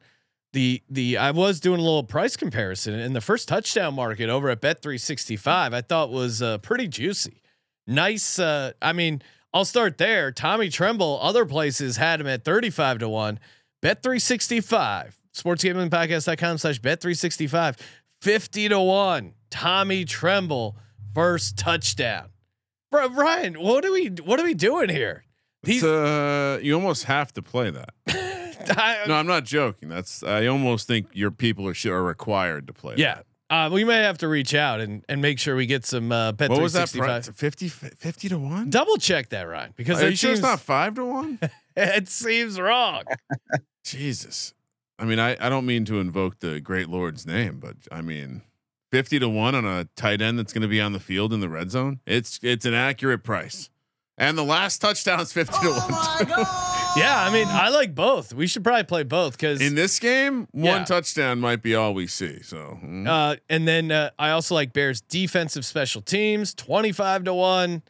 the 0.54 0.84
the 0.90 1.18
I 1.18 1.32
was 1.32 1.60
doing 1.60 1.80
a 1.80 1.84
little 1.84 2.04
price 2.04 2.38
comparison, 2.38 2.94
and 2.94 3.16
the 3.16 3.22
first 3.22 3.48
touchdown 3.48 3.96
market 3.96 4.30
over 4.30 4.50
at 4.50 4.62
Bet 4.62 4.84
three 4.84 5.00
sixty 5.00 5.36
five, 5.36 5.74
I 5.74 5.82
thought 5.82 6.12
was 6.12 6.42
uh, 6.42 6.60
pretty 6.60 6.88
juicy, 6.88 7.42
nice. 7.88 8.38
Uh, 8.38 8.74
I 8.80 8.94
mean, 8.94 9.24
I'll 9.56 9.66
start 9.66 9.98
there. 9.98 10.32
Tommy 10.32 10.70
Tremble, 10.70 11.20
other 11.20 11.46
places 11.46 11.98
had 11.98 12.22
him 12.22 12.28
at 12.28 12.44
thirty 12.44 12.70
five 12.70 13.00
to 13.00 13.10
one. 13.10 13.40
Bet 13.82 14.04
three 14.04 14.20
sixty 14.20 14.62
five, 14.62 15.18
sportsgamblingpodcast.com 15.36 16.60
slash 16.60 16.78
bet 16.78 17.02
three 17.02 17.16
sixty 17.16 17.48
five, 17.48 17.76
50 18.22 18.70
to 18.70 18.80
one. 18.80 19.34
Tommy 19.50 20.06
Tremble 20.06 20.78
first 21.16 21.58
touchdown. 21.58 22.30
Bro, 22.92 23.10
Ryan, 23.10 23.56
what 23.56 23.84
are 23.84 23.92
we 23.92 24.08
what 24.24 24.40
are 24.40 24.44
we 24.44 24.54
doing 24.54 24.90
here? 24.90 25.24
It's, 25.64 25.84
uh, 25.84 26.60
you 26.62 26.74
almost 26.74 27.04
have 27.06 27.34
to 27.34 27.42
play 27.42 27.70
that. 27.72 27.90
I- 28.08 29.04
No, 29.08 29.16
I'm 29.16 29.28
not 29.28 29.46
joking. 29.46 29.90
That's 29.90 30.24
I 30.24 30.48
almost 30.48 30.88
think 30.88 31.08
your 31.14 31.32
people 31.32 31.68
are 31.68 31.76
are 31.92 32.04
required 32.04 32.68
to 32.68 32.74
play. 32.74 32.96
yeah. 32.98 33.22
Uh, 33.52 33.68
we 33.74 33.84
may 33.84 33.98
have 34.04 34.20
to 34.20 34.28
reach 34.28 34.54
out 34.54 34.80
and, 34.80 35.04
and 35.10 35.24
make 35.24 35.40
sure 35.40 35.56
we 35.56 35.66
get 35.66 35.84
some 35.84 36.12
uh, 36.12 36.32
bet 36.34 36.52
What 36.52 36.62
was 36.62 36.74
that 36.74 36.92
price? 36.94 37.28
50, 37.34 37.68
50 37.68 38.30
to 38.30 38.38
one. 38.38 38.70
Double 38.70 38.98
check 38.98 39.30
that, 39.30 39.42
Ryan, 39.48 39.74
because 39.76 40.04
Are 40.04 40.10
you 40.10 40.16
sure 40.16 40.34
it's 40.34 40.42
not 40.42 40.60
five 40.60 40.94
to 40.94 41.04
one? 41.06 41.40
it 41.76 42.08
seems 42.08 42.60
wrong. 42.60 43.06
Jesus. 43.84 44.54
I 45.00 45.06
mean, 45.06 45.18
I, 45.18 45.36
I 45.44 45.50
don't 45.50 45.66
mean 45.66 45.84
to 45.86 46.00
invoke 46.00 46.42
the 46.42 46.60
great 46.60 46.90
Lord's 46.90 47.26
name, 47.26 47.60
but 47.60 47.76
I 47.92 48.02
mean, 48.02 48.44
50 48.92 49.18
to 49.20 49.30
1 49.30 49.56
on 49.56 49.66
a 49.66 49.86
tight 49.96 50.22
end 50.22 50.38
that's 50.38 50.54
going 50.54 50.62
to 50.62 50.68
be 50.68 50.80
on 50.80 50.94
the 50.94 51.00
field 51.00 51.34
in 51.34 51.40
the 51.40 51.50
red 51.50 51.72
zone. 51.72 52.02
It's 52.06 52.40
it's 52.44 52.66
an 52.66 52.76
accurate 52.76 53.24
price. 53.24 53.72
And 54.20 54.38
the 54.38 54.44
last 54.44 54.80
touchdown 54.80 55.20
is 55.22 55.32
50 55.32 55.54
to 55.62 55.70
1. 55.72 55.76
yeah, 56.98 57.24
I 57.26 57.30
mean, 57.32 57.48
I 57.48 57.70
like 57.70 57.96
both. 57.96 58.34
We 58.34 58.48
should 58.48 58.64
probably 58.64 58.84
play 58.84 59.04
both 59.04 59.34
because 59.38 59.62
in 59.62 59.76
this 59.76 59.98
game, 59.98 60.48
Yeah. 60.54 60.78
one 60.78 60.86
touchdown 60.86 61.40
might 61.40 61.62
be 61.64 61.74
all 61.74 61.94
we 61.94 62.06
see. 62.08 62.42
So, 62.44 62.78
mm. 62.84 63.08
Uh, 63.08 63.38
and 63.50 63.66
then 63.68 63.92
uh, 63.92 64.10
I 64.20 64.32
also 64.32 64.56
like 64.56 64.74
Bears 64.74 65.00
defensive 65.02 65.66
special 65.66 66.02
teams, 66.02 66.54
twenty 66.54 66.92
five 66.92 67.24
to 67.24 67.34
one. 67.34 67.82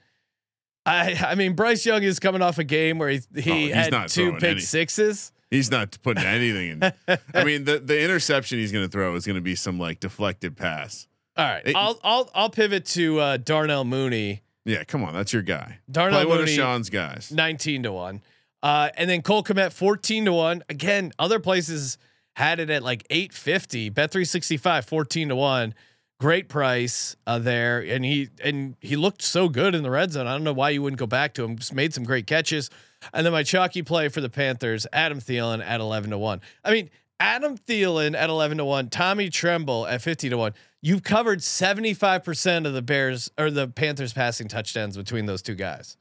I 0.86 1.14
I 1.26 1.36
mean 1.36 1.54
Bryce 1.54 1.86
Young 1.86 2.04
is 2.04 2.20
coming 2.20 2.42
off 2.42 2.58
a 2.58 2.64
game 2.64 3.00
where 3.00 3.10
he 3.10 3.18
Oh, 3.20 3.42
he 3.42 3.66
he's 3.66 3.74
had 3.74 3.92
not 3.92 4.10
two 4.10 4.34
pick 4.34 4.44
any. 4.44 4.60
sixes. 4.62 5.32
he's 5.50 5.70
not 5.72 5.98
putting 6.04 6.24
anything 6.24 6.82
in. 7.08 7.18
I 7.34 7.44
mean, 7.44 7.64
the 7.66 7.80
the 7.80 8.02
interception 8.02 8.60
he's 8.60 8.72
going 8.72 8.86
to 8.86 8.92
throw 8.92 9.16
is 9.16 9.26
going 9.26 9.36
to 9.36 9.42
be 9.42 9.56
some 9.56 9.80
like 9.80 10.00
deflected 10.00 10.56
pass. 10.56 11.08
All 11.36 11.46
right, 11.46 11.64
It- 11.66 11.76
I'll 11.76 12.00
I'll 12.04 12.30
I'll 12.36 12.50
pivot 12.50 12.86
to 12.88 13.20
uh, 13.20 13.38
Darnell 13.38 13.84
Mooney, 13.84 14.42
Yeah, 14.70 14.84
come 14.84 15.04
on, 15.04 15.14
that's 15.14 15.34
your 15.34 15.42
guy. 15.42 15.80
Darnell 15.90 16.22
Play 16.22 16.30
one 16.30 16.42
of 16.42 16.50
Sean's 16.50 16.90
guys. 16.90 17.32
nineteen 17.32 17.84
to 17.84 17.92
one, 17.92 18.22
uh, 18.62 18.90
and 18.96 19.10
then 19.10 19.22
Cole 19.24 19.44
Kmet 19.44 19.74
fourteen 19.74 20.26
to 20.26 20.34
one. 20.34 20.64
Again, 20.70 21.12
other 21.18 21.40
places 21.40 21.98
had 22.36 22.60
it 22.60 22.70
at 22.70 22.84
like 22.84 23.06
eight 23.10 23.34
fifty. 23.34 23.90
Bet 23.90 24.12
three 24.12 24.26
sixty 24.26 24.58
five, 24.58 24.86
14 24.86 25.30
to 25.30 25.36
one. 25.36 25.74
Great 26.20 26.50
price 26.50 27.16
uh, 27.26 27.40
there, 27.40 27.80
and 27.80 28.04
he 28.06 28.30
and 28.44 28.76
he 28.82 28.96
looked 28.96 29.22
so 29.22 29.50
good 29.50 29.74
in 29.74 29.84
the 29.84 29.90
red 29.90 30.12
zone. 30.12 30.28
I 30.28 30.34
don't 30.34 30.44
know 30.44 30.54
why 30.54 30.70
you 30.70 30.82
wouldn't 30.82 31.00
go 31.00 31.08
back 31.08 31.34
to 31.36 31.44
him. 31.44 31.58
Just 31.58 31.74
made 31.74 31.94
some 31.94 32.04
great 32.04 32.28
catches, 32.28 32.70
and 33.14 33.26
then 33.26 33.34
my 33.34 33.42
chalky 33.44 33.82
play 33.82 34.10
for 34.10 34.22
the 34.22 34.30
Panthers, 34.30 34.86
Adam 34.92 35.20
Thielen 35.20 35.64
at 35.66 35.80
eleven 35.80 36.12
to 36.12 36.18
one. 36.18 36.42
I 36.64 36.74
mean, 36.74 36.90
Adam 37.22 37.58
Thielen 37.58 38.16
at 38.18 38.30
eleven 38.30 38.58
to 38.58 38.66
one, 38.66 38.90
Tommy 38.90 39.30
Tremble 39.30 39.88
at 39.88 40.02
fifty 40.02 40.30
to 40.30 40.38
one. 40.38 40.54
You've 40.82 41.04
covered 41.04 41.44
seventy 41.44 41.94
five 41.94 42.24
percent 42.24 42.66
of 42.66 42.74
the 42.74 42.82
Bears 42.82 43.30
or 43.38 43.52
the 43.52 43.68
Panthers 43.68 44.14
passing 44.14 44.48
touchdowns 44.48 44.96
between 44.96 45.26
those 45.26 45.42
two 45.42 45.56
guys. 45.56 45.98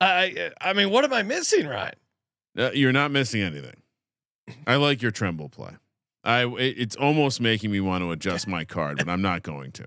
I 0.00 0.50
I 0.60 0.72
mean, 0.72 0.90
what 0.90 1.04
am 1.04 1.12
I 1.12 1.22
missing, 1.22 1.66
Ryan? 1.66 1.94
Uh, 2.58 2.70
you're 2.74 2.92
not 2.92 3.10
missing 3.10 3.40
anything. 3.42 3.76
I 4.66 4.76
like 4.76 5.00
your 5.00 5.10
tremble 5.10 5.48
play. 5.48 5.72
I 6.24 6.44
it- 6.46 6.78
it's 6.78 6.96
almost 6.96 7.40
making 7.40 7.70
me 7.70 7.80
want 7.80 8.02
to 8.02 8.10
adjust 8.10 8.46
my 8.48 8.64
card, 8.64 8.98
but 8.98 9.08
I'm 9.08 9.22
not 9.22 9.42
going 9.42 9.72
to. 9.72 9.86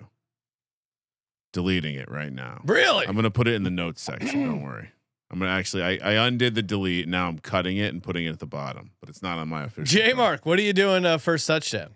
Deleting 1.53 1.95
it 1.95 2.09
right 2.09 2.31
now. 2.31 2.61
Really? 2.65 3.05
I'm 3.07 3.15
gonna 3.15 3.31
put 3.31 3.47
it 3.47 3.55
in 3.55 3.63
the 3.63 3.69
notes 3.71 4.01
section. 4.01 4.45
Don't 4.45 4.61
worry. 4.63 4.89
I'm 5.31 5.39
gonna 5.39 5.51
actually 5.51 5.83
I, 5.83 6.11
I 6.13 6.27
undid 6.27 6.55
the 6.55 6.61
delete. 6.61 7.07
Now 7.07 7.27
I'm 7.27 7.39
cutting 7.39 7.77
it 7.77 7.93
and 7.93 8.01
putting 8.01 8.25
it 8.25 8.29
at 8.29 8.39
the 8.39 8.45
bottom, 8.47 8.91
but 8.99 9.09
it's 9.09 9.21
not 9.21 9.37
on 9.37 9.49
my 9.49 9.63
official. 9.63 9.85
J 9.85 10.05
card. 10.07 10.17
Mark, 10.17 10.45
what 10.45 10.59
are 10.59 10.61
you 10.63 10.73
doing 10.73 11.05
uh, 11.05 11.17
first 11.17 11.45
touchdown? 11.47 11.95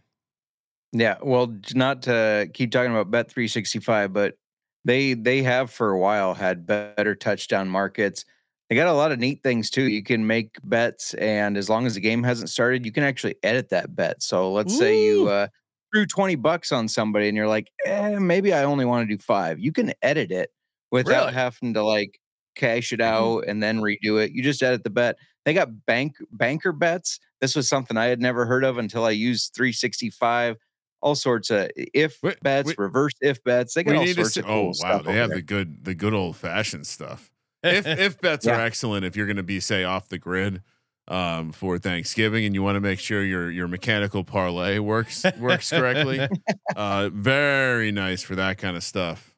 Yeah, 0.93 1.17
well, 1.23 1.55
not 1.73 2.01
to 2.03 2.49
keep 2.53 2.71
talking 2.71 2.91
about 2.91 3.11
Bet 3.11 3.31
365, 3.31 4.11
but 4.11 4.35
they 4.83 5.13
they 5.13 5.41
have 5.43 5.71
for 5.71 5.91
a 5.91 5.99
while 5.99 6.33
had 6.33 6.65
better 6.65 7.15
touchdown 7.15 7.69
markets. 7.69 8.25
They 8.69 8.75
got 8.75 8.87
a 8.87 8.93
lot 8.93 9.11
of 9.11 9.19
neat 9.19 9.41
things 9.43 9.69
too. 9.69 9.83
You 9.83 10.03
can 10.03 10.27
make 10.27 10.57
bets, 10.63 11.13
and 11.15 11.57
as 11.57 11.69
long 11.69 11.85
as 11.85 11.93
the 11.95 12.01
game 12.01 12.23
hasn't 12.23 12.49
started, 12.49 12.85
you 12.85 12.91
can 12.91 13.03
actually 13.03 13.35
edit 13.43 13.69
that 13.69 13.95
bet. 13.95 14.21
So 14.23 14.51
let's 14.51 14.77
say 14.77 15.05
you 15.05 15.27
uh, 15.29 15.47
threw 15.93 16.05
20 16.05 16.35
bucks 16.35 16.71
on 16.71 16.87
somebody, 16.87 17.27
and 17.27 17.37
you're 17.37 17.47
like, 17.47 17.69
eh, 17.85 18.17
maybe 18.19 18.53
I 18.53 18.63
only 18.63 18.85
want 18.85 19.07
to 19.07 19.15
do 19.15 19.21
five. 19.21 19.59
You 19.59 19.71
can 19.71 19.93
edit 20.01 20.31
it 20.31 20.51
without 20.91 21.21
Really? 21.27 21.33
having 21.33 21.73
to 21.75 21.83
like 21.83 22.19
cash 22.55 22.91
it 22.91 23.01
out 23.01 23.41
and 23.47 23.61
then 23.63 23.79
redo 23.79 24.21
it. 24.23 24.31
You 24.33 24.43
just 24.43 24.61
edit 24.63 24.83
the 24.83 24.89
bet. 24.89 25.17
They 25.45 25.53
got 25.53 25.85
bank 25.85 26.15
banker 26.31 26.71
bets. 26.73 27.19
This 27.39 27.55
was 27.55 27.67
something 27.69 27.97
I 27.97 28.05
had 28.05 28.19
never 28.21 28.45
heard 28.45 28.63
of 28.63 28.77
until 28.77 29.05
I 29.05 29.11
used 29.11 29.53
365. 29.55 30.57
All 31.01 31.15
sorts 31.15 31.49
of 31.49 31.69
if 31.75 32.21
Wait, 32.21 32.39
bets, 32.41 32.67
wait. 32.67 32.77
reverse 32.77 33.13
if 33.21 33.43
bets. 33.43 33.73
They 33.73 33.83
got 33.83 33.95
all 33.95 34.07
sorts 34.07 34.33
see, 34.33 34.39
of 34.41 34.45
cool 34.45 34.73
oh 34.79 34.83
wow, 34.83 34.99
they 34.99 35.13
have 35.13 35.29
there. 35.29 35.37
the 35.37 35.41
good 35.41 35.83
the 35.83 35.95
good 35.95 36.13
old 36.13 36.35
fashioned 36.35 36.87
stuff. 36.87 37.31
if 37.63 37.85
if 37.87 38.21
bets 38.21 38.47
are 38.47 38.59
excellent, 38.59 39.05
if 39.05 39.15
you're 39.15 39.25
going 39.27 39.37
to 39.37 39.43
be 39.43 39.59
say 39.59 39.83
off 39.83 40.09
the 40.09 40.17
grid 40.19 40.61
um, 41.07 41.51
for 41.51 41.77
Thanksgiving 41.77 42.45
and 42.45 42.53
you 42.55 42.63
want 42.63 42.75
to 42.75 42.79
make 42.81 42.99
sure 42.99 43.23
your 43.23 43.49
your 43.51 43.67
mechanical 43.67 44.23
parlay 44.23 44.79
works 44.79 45.25
works 45.39 45.69
correctly, 45.71 46.27
uh, 46.75 47.09
very 47.13 47.91
nice 47.91 48.21
for 48.23 48.35
that 48.35 48.57
kind 48.57 48.77
of 48.77 48.83
stuff. 48.83 49.35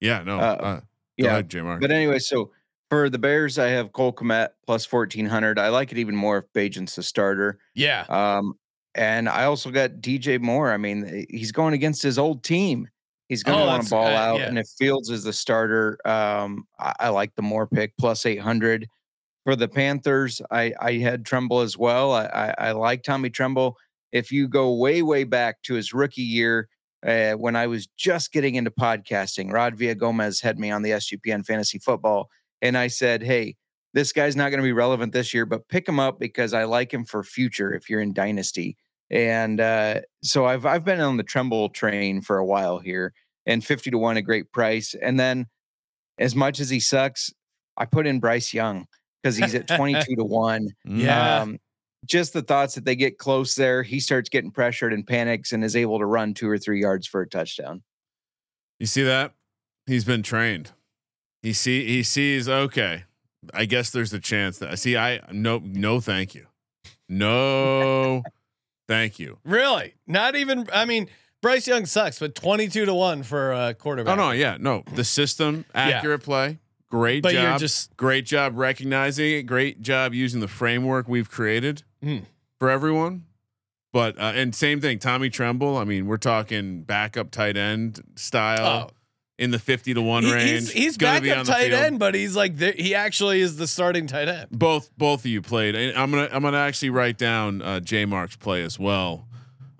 Yeah, 0.00 0.22
no, 0.22 0.38
Uh, 0.38 0.42
uh, 0.42 0.76
go 0.76 0.82
yeah, 1.18 1.26
ahead, 1.28 1.48
J 1.50 1.60
But 1.60 1.90
anyway, 1.90 2.18
so 2.18 2.52
for 2.88 3.08
the 3.08 3.18
Bears, 3.18 3.58
I 3.58 3.68
have 3.68 3.92
Cole 3.92 4.12
Kmet 4.12 4.48
plus 4.66 4.90
1400. 4.90 5.58
I 5.58 5.68
like 5.68 5.92
it 5.92 5.98
even 5.98 6.16
more 6.16 6.38
if 6.38 6.52
Bagent's 6.52 6.96
the 6.96 7.02
starter. 7.02 7.58
Yeah. 7.74 8.04
Um, 8.08 8.54
and 8.94 9.28
I 9.28 9.44
also 9.44 9.70
got 9.70 9.90
DJ 10.00 10.40
Moore. 10.40 10.72
I 10.72 10.76
mean, 10.76 11.04
eh, 11.04 11.24
he's 11.30 11.52
going 11.52 11.74
against 11.74 12.02
his 12.02 12.18
old 12.18 12.42
team. 12.42 12.88
He's 13.28 13.42
going 13.44 13.58
to 13.58 13.64
Oh, 13.64 13.66
want 13.68 13.84
to 13.84 13.90
ball 13.90 14.06
uh, 14.06 14.10
out. 14.10 14.38
yeah. 14.40 14.46
And 14.48 14.58
if 14.58 14.66
Fields 14.78 15.08
is 15.08 15.22
the 15.24 15.32
starter, 15.32 15.98
um, 16.04 16.66
I, 16.80 16.94
I 17.00 17.08
like 17.10 17.34
the 17.36 17.42
Moore 17.42 17.66
pick 17.66 17.96
plus 17.96 18.26
800. 18.26 18.86
For 19.44 19.56
the 19.56 19.68
Panthers, 19.68 20.42
I, 20.50 20.74
I 20.80 20.94
had 20.94 21.24
Tremble 21.24 21.60
as 21.60 21.78
well. 21.78 22.12
I, 22.12 22.24
I, 22.26 22.54
I 22.68 22.72
like 22.72 23.02
Tommy 23.02 23.30
Tremble. 23.30 23.76
If 24.12 24.30
you 24.32 24.48
go 24.48 24.74
way, 24.74 25.00
way 25.02 25.24
back 25.24 25.62
to 25.62 25.74
his 25.74 25.94
rookie 25.94 26.20
year, 26.22 26.68
uh, 27.06 27.32
when 27.32 27.56
I 27.56 27.66
was 27.66 27.86
just 27.96 28.32
getting 28.32 28.56
into 28.56 28.70
podcasting, 28.70 29.50
Rod 29.50 29.76
Villa 29.76 29.94
Gomez 29.94 30.40
had 30.42 30.58
me 30.58 30.70
on 30.70 30.82
the 30.82 30.90
SGPN 30.90 31.46
Fantasy 31.46 31.78
Football. 31.78 32.28
And 32.60 32.76
I 32.76 32.88
said, 32.88 33.22
hey, 33.22 33.56
this 33.92 34.12
guy's 34.12 34.36
not 34.36 34.50
going 34.50 34.60
to 34.60 34.64
be 34.64 34.72
relevant 34.72 35.12
this 35.12 35.34
year, 35.34 35.46
but 35.46 35.68
pick 35.68 35.88
him 35.88 35.98
up 35.98 36.18
because 36.18 36.54
I 36.54 36.64
like 36.64 36.92
him 36.92 37.04
for 37.04 37.22
future 37.22 37.74
if 37.74 37.90
you're 37.90 38.00
in 38.00 38.12
Dynasty. 38.12 38.76
And 39.10 39.60
uh, 39.60 40.02
so 40.22 40.46
I've 40.46 40.64
I've 40.64 40.84
been 40.84 41.00
on 41.00 41.16
the 41.16 41.24
Tremble 41.24 41.70
train 41.70 42.20
for 42.20 42.38
a 42.38 42.46
while 42.46 42.78
here, 42.78 43.12
and 43.44 43.64
fifty 43.64 43.90
to 43.90 43.98
one 43.98 44.16
a 44.16 44.22
great 44.22 44.52
price. 44.52 44.94
And 44.94 45.18
then, 45.18 45.46
as 46.18 46.36
much 46.36 46.60
as 46.60 46.70
he 46.70 46.78
sucks, 46.78 47.32
I 47.76 47.86
put 47.86 48.06
in 48.06 48.20
Bryce 48.20 48.54
Young 48.54 48.86
because 49.20 49.36
he's 49.36 49.54
at 49.56 49.66
twenty 49.76 49.94
two 49.94 50.14
to 50.14 50.24
one. 50.24 50.68
Yeah. 50.84 51.40
Um, 51.40 51.58
just 52.06 52.32
the 52.32 52.42
thoughts 52.42 52.76
that 52.76 52.84
they 52.84 52.96
get 52.96 53.18
close 53.18 53.54
there, 53.56 53.82
he 53.82 54.00
starts 54.00 54.30
getting 54.30 54.50
pressured 54.50 54.92
and 54.92 55.06
panics 55.06 55.52
and 55.52 55.64
is 55.64 55.76
able 55.76 55.98
to 55.98 56.06
run 56.06 56.32
two 56.32 56.48
or 56.48 56.56
three 56.56 56.80
yards 56.80 57.06
for 57.06 57.20
a 57.20 57.28
touchdown. 57.28 57.82
You 58.78 58.86
see 58.86 59.02
that? 59.02 59.34
He's 59.86 60.04
been 60.04 60.22
trained. 60.22 60.70
He 61.42 61.52
see 61.52 61.86
he 61.86 62.02
sees 62.02 62.48
okay. 62.48 63.04
I 63.54 63.64
guess 63.64 63.90
there's 63.90 64.12
a 64.12 64.20
chance 64.20 64.58
that 64.58 64.70
I 64.70 64.74
see 64.74 64.96
I 64.96 65.20
no 65.32 65.60
no 65.64 66.00
thank 66.00 66.34
you. 66.34 66.46
No 67.08 68.22
thank 68.88 69.18
you. 69.18 69.38
Really? 69.44 69.94
Not 70.06 70.36
even. 70.36 70.68
I 70.72 70.84
mean, 70.84 71.08
Bryce 71.42 71.66
Young 71.66 71.86
sucks, 71.86 72.18
but 72.18 72.34
twenty-two 72.34 72.86
to 72.86 72.94
one 72.94 73.22
for 73.22 73.52
a 73.52 73.74
quarterback. 73.74 74.12
Oh 74.12 74.16
no, 74.16 74.30
yeah, 74.30 74.56
no. 74.60 74.82
The 74.94 75.04
system 75.04 75.64
accurate 75.74 76.22
play, 76.22 76.58
Great 76.90 77.22
But 77.22 77.32
job. 77.32 77.42
you're 77.42 77.58
just 77.58 77.96
Great 77.96 78.26
job 78.26 78.56
recognizing 78.56 79.32
it. 79.32 79.42
Great 79.44 79.80
job 79.82 80.14
using 80.14 80.40
the 80.40 80.48
framework 80.48 81.08
we've 81.08 81.30
created 81.30 81.82
Hmm. 82.02 82.18
for 82.58 82.70
everyone. 82.70 83.24
But 83.92 84.16
uh, 84.18 84.32
and 84.36 84.54
same 84.54 84.80
thing, 84.80 84.98
Tommy 85.00 85.30
Tremble. 85.30 85.76
I 85.76 85.84
mean, 85.84 86.06
we're 86.06 86.16
talking 86.16 86.82
backup 86.82 87.30
tight 87.32 87.56
end 87.56 88.00
style 88.14 88.88
oh, 88.88 88.94
in 89.40 89.50
the 89.50 89.58
fifty 89.58 89.92
to 89.94 90.00
one 90.02 90.22
he- 90.22 90.32
range. 90.32 90.50
he's 90.50 90.70
he's 90.72 90.96
Gonna 90.96 91.20
be 91.20 91.32
on 91.32 91.44
the 91.44 91.52
tight 91.52 91.70
field. 91.70 91.82
end, 91.82 91.98
but 91.98 92.14
he's 92.14 92.36
like 92.36 92.56
the, 92.58 92.70
he 92.72 92.94
actually 92.94 93.40
is 93.40 93.56
the 93.56 93.66
starting 93.66 94.06
tight 94.06 94.28
end. 94.28 94.50
Both 94.50 94.90
both 94.96 95.20
of 95.20 95.26
you 95.26 95.42
played. 95.42 95.74
And 95.74 95.96
I'm 95.98 96.10
gonna 96.10 96.28
I'm 96.30 96.42
gonna 96.42 96.58
actually 96.58 96.90
write 96.90 97.18
down 97.18 97.62
uh, 97.62 97.80
J 97.80 98.04
Mark's 98.04 98.36
play 98.36 98.62
as 98.62 98.78
well. 98.78 99.26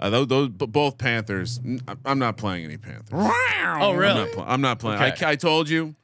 Uh, 0.00 0.08
those, 0.11 0.26
those 0.28 0.48
both 0.48 0.96
Panthers. 0.96 1.61
I'm 2.06 2.18
not 2.18 2.38
playing 2.38 2.64
any 2.64 2.78
Panthers. 2.78 3.11
Oh, 3.12 3.90
I'm 3.92 3.96
really? 3.96 4.20
not, 4.24 4.32
pl- 4.32 4.44
I'm 4.48 4.61
not 4.62 4.78
playing. 4.78 4.98
I, 5.00 5.11
Okay. 5.12 5.26
I 5.26 5.36
told 5.36 5.68
you 5.68 5.94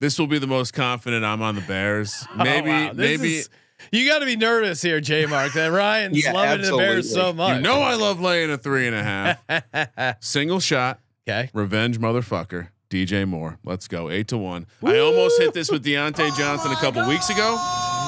this 0.00 0.18
will 0.18 0.26
be 0.26 0.38
the 0.40 0.48
most 0.48 0.74
confident 0.74 1.24
I'm 1.24 1.40
on 1.40 1.54
the 1.54 1.60
Bears. 1.60 2.26
Maybe 2.36 2.68
Oh, 2.70 2.72
wow. 2.86 2.92
Maybe 2.94 3.36
is- 3.36 3.48
you 3.92 4.08
got 4.08 4.18
to 4.20 4.26
be 4.26 4.34
nervous 4.34 4.82
here, 4.82 5.00
J 5.00 5.26
Mark. 5.26 5.52
That 5.52 5.68
Ryan's 5.68 6.20
Yeah, 6.24 6.32
loving 6.32 6.64
the 6.68 6.76
Bears 6.76 7.12
so 7.12 7.32
much. 7.32 7.56
you 7.56 7.62
know 7.62 7.80
I 7.80 7.94
love 7.94 8.20
laying 8.20 8.50
a 8.50 8.58
three 8.58 8.88
and 8.88 8.96
a 8.96 9.02
half. 9.04 10.16
Single 10.20 10.58
shot, 10.58 10.98
okay. 11.28 11.50
revenge 11.54 12.00
motherfucker. 12.00 12.68
DJ 12.90 13.26
Moore. 13.26 13.58
Let's 13.64 13.88
go. 13.88 14.10
Eight 14.10 14.28
to 14.28 14.38
one. 14.38 14.66
I 14.84 14.98
almost 14.98 15.40
hit 15.40 15.54
this 15.54 15.70
with 15.70 15.84
Diontae 15.84 16.36
Johnson 16.36 16.72
a 16.72 16.76
couple 16.76 17.06
weeks 17.08 17.30
ago. 17.30 17.58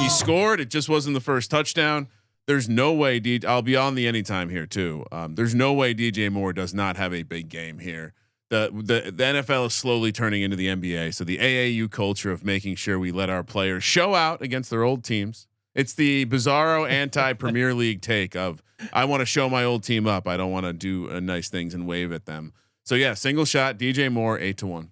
He 0.01 0.09
scored. 0.09 0.61
It 0.61 0.71
just 0.71 0.89
wasn't 0.89 1.15
the 1.15 1.21
first 1.21 1.51
touchdown. 1.51 2.09
There's 2.47 2.69
no 2.69 2.93
way. 2.93 3.19
D- 3.19 3.45
I'll 3.47 3.63
be 3.63 3.77
on 3.77 3.95
the 3.95 4.07
anytime 4.07 4.49
here 4.51 4.67
too. 4.67 5.05
Um, 5.11 5.35
there's 5.35 5.55
no 5.55 5.73
way 5.73 5.95
DJ 5.95 6.31
Moore 6.31 6.53
does 6.53 6.73
not 6.73 6.97
have 6.97 7.13
a 7.13 7.23
big 7.23 7.49
game 7.49 7.79
here. 7.79 8.13
The, 8.51 8.71
the 8.73 9.11
the 9.11 9.25
NFL 9.25 9.67
is 9.67 9.75
slowly 9.75 10.13
turning 10.13 10.43
into 10.43 10.57
the 10.57 10.69
NBA. 10.69 11.15
So 11.15 11.25
the 11.25 11.39
AAU 11.39 11.91
culture 11.91 12.31
of 12.31 12.45
making 12.45 12.77
sure 12.77 12.99
we 12.99 13.11
let 13.11 13.29
our 13.29 13.43
players 13.43 13.83
show 13.83 14.15
out 14.15 14.41
against 14.43 14.71
their 14.71 14.85
old 14.85 15.03
teams. 15.03 15.49
It's 15.75 15.93
the 15.95 16.25
bizarro 16.27 16.89
anti 16.89 17.33
Premier 17.33 17.75
League 17.75 18.01
take 18.01 18.37
of 18.37 18.63
I 18.93 19.05
want 19.07 19.21
to 19.21 19.27
show 19.27 19.49
my 19.49 19.65
old 19.65 19.83
team 19.83 20.07
up. 20.07 20.29
I 20.29 20.37
don't 20.37 20.53
want 20.53 20.67
to 20.67 20.73
do 20.73 21.11
uh, 21.11 21.19
nice 21.21 21.49
things 21.49 21.75
and 21.75 21.87
wave 21.87 22.13
at 22.13 22.27
them. 22.27 22.53
So 22.87 22.95
yeah, 22.95 23.15
single 23.15 23.45
shot, 23.45 23.79
DJ 23.79 24.11
Moore, 24.11 24.39
eight 24.39 24.57
to 24.59 24.67
one. 24.67 24.91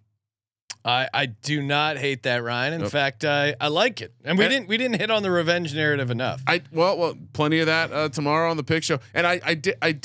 I, 0.85 1.09
I 1.15 1.27
do 1.27 1.63
not 1.63 1.97
hate 1.97 2.25
that, 2.25 2.43
Ryan. 2.43 2.75
In 2.75 2.81
Yep. 2.83 2.91
fact, 2.91 3.25
I, 3.25 3.55
I 3.59 3.69
like 3.69 4.03
it, 4.03 4.13
and 4.23 4.37
we 4.37 4.45
And- 4.45 4.53
didn't 4.53 4.69
we 4.69 4.77
didn't 4.77 5.01
hit 5.01 5.11
on 5.11 5.23
the 5.23 5.31
revenge 5.31 5.75
narrative 5.75 6.11
enough. 6.11 6.43
I 6.47 6.61
well, 6.73 6.99
well, 6.99 7.15
plenty 7.33 7.61
of 7.61 7.67
that 7.67 7.91
uh, 7.93 8.09
tomorrow 8.11 8.51
on 8.51 8.59
the 8.59 8.65
pick 8.65 8.83
show. 8.85 8.99
And 9.15 9.27
I, 9.27 9.41
I 9.43 9.55
did, 9.55 9.77
I 9.81 9.99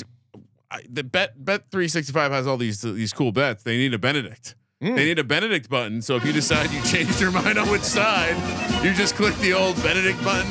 the 0.88 1.02
bet 1.04 1.44
bet 1.44 1.70
three 1.70 1.88
sixty 1.88 2.12
five 2.12 2.30
has 2.32 2.46
all 2.46 2.56
these 2.56 2.80
these 2.80 3.12
cool 3.12 3.32
bets. 3.32 3.62
They 3.64 3.76
need 3.76 3.92
a 3.92 3.98
Benedict. 3.98 4.54
Mm. 4.82 4.94
They 4.96 5.04
need 5.04 5.18
a 5.18 5.24
Benedict 5.24 5.68
button. 5.68 6.00
So 6.00 6.14
if 6.16 6.24
you 6.24 6.32
decide 6.32 6.70
you 6.70 6.80
changed 6.84 7.20
your 7.20 7.32
mind 7.32 7.58
on 7.58 7.68
which 7.68 7.82
side, 7.82 8.36
you 8.82 8.94
just 8.94 9.16
click 9.16 9.34
the 9.38 9.52
old 9.52 9.76
Benedict 9.82 10.22
button, 10.24 10.48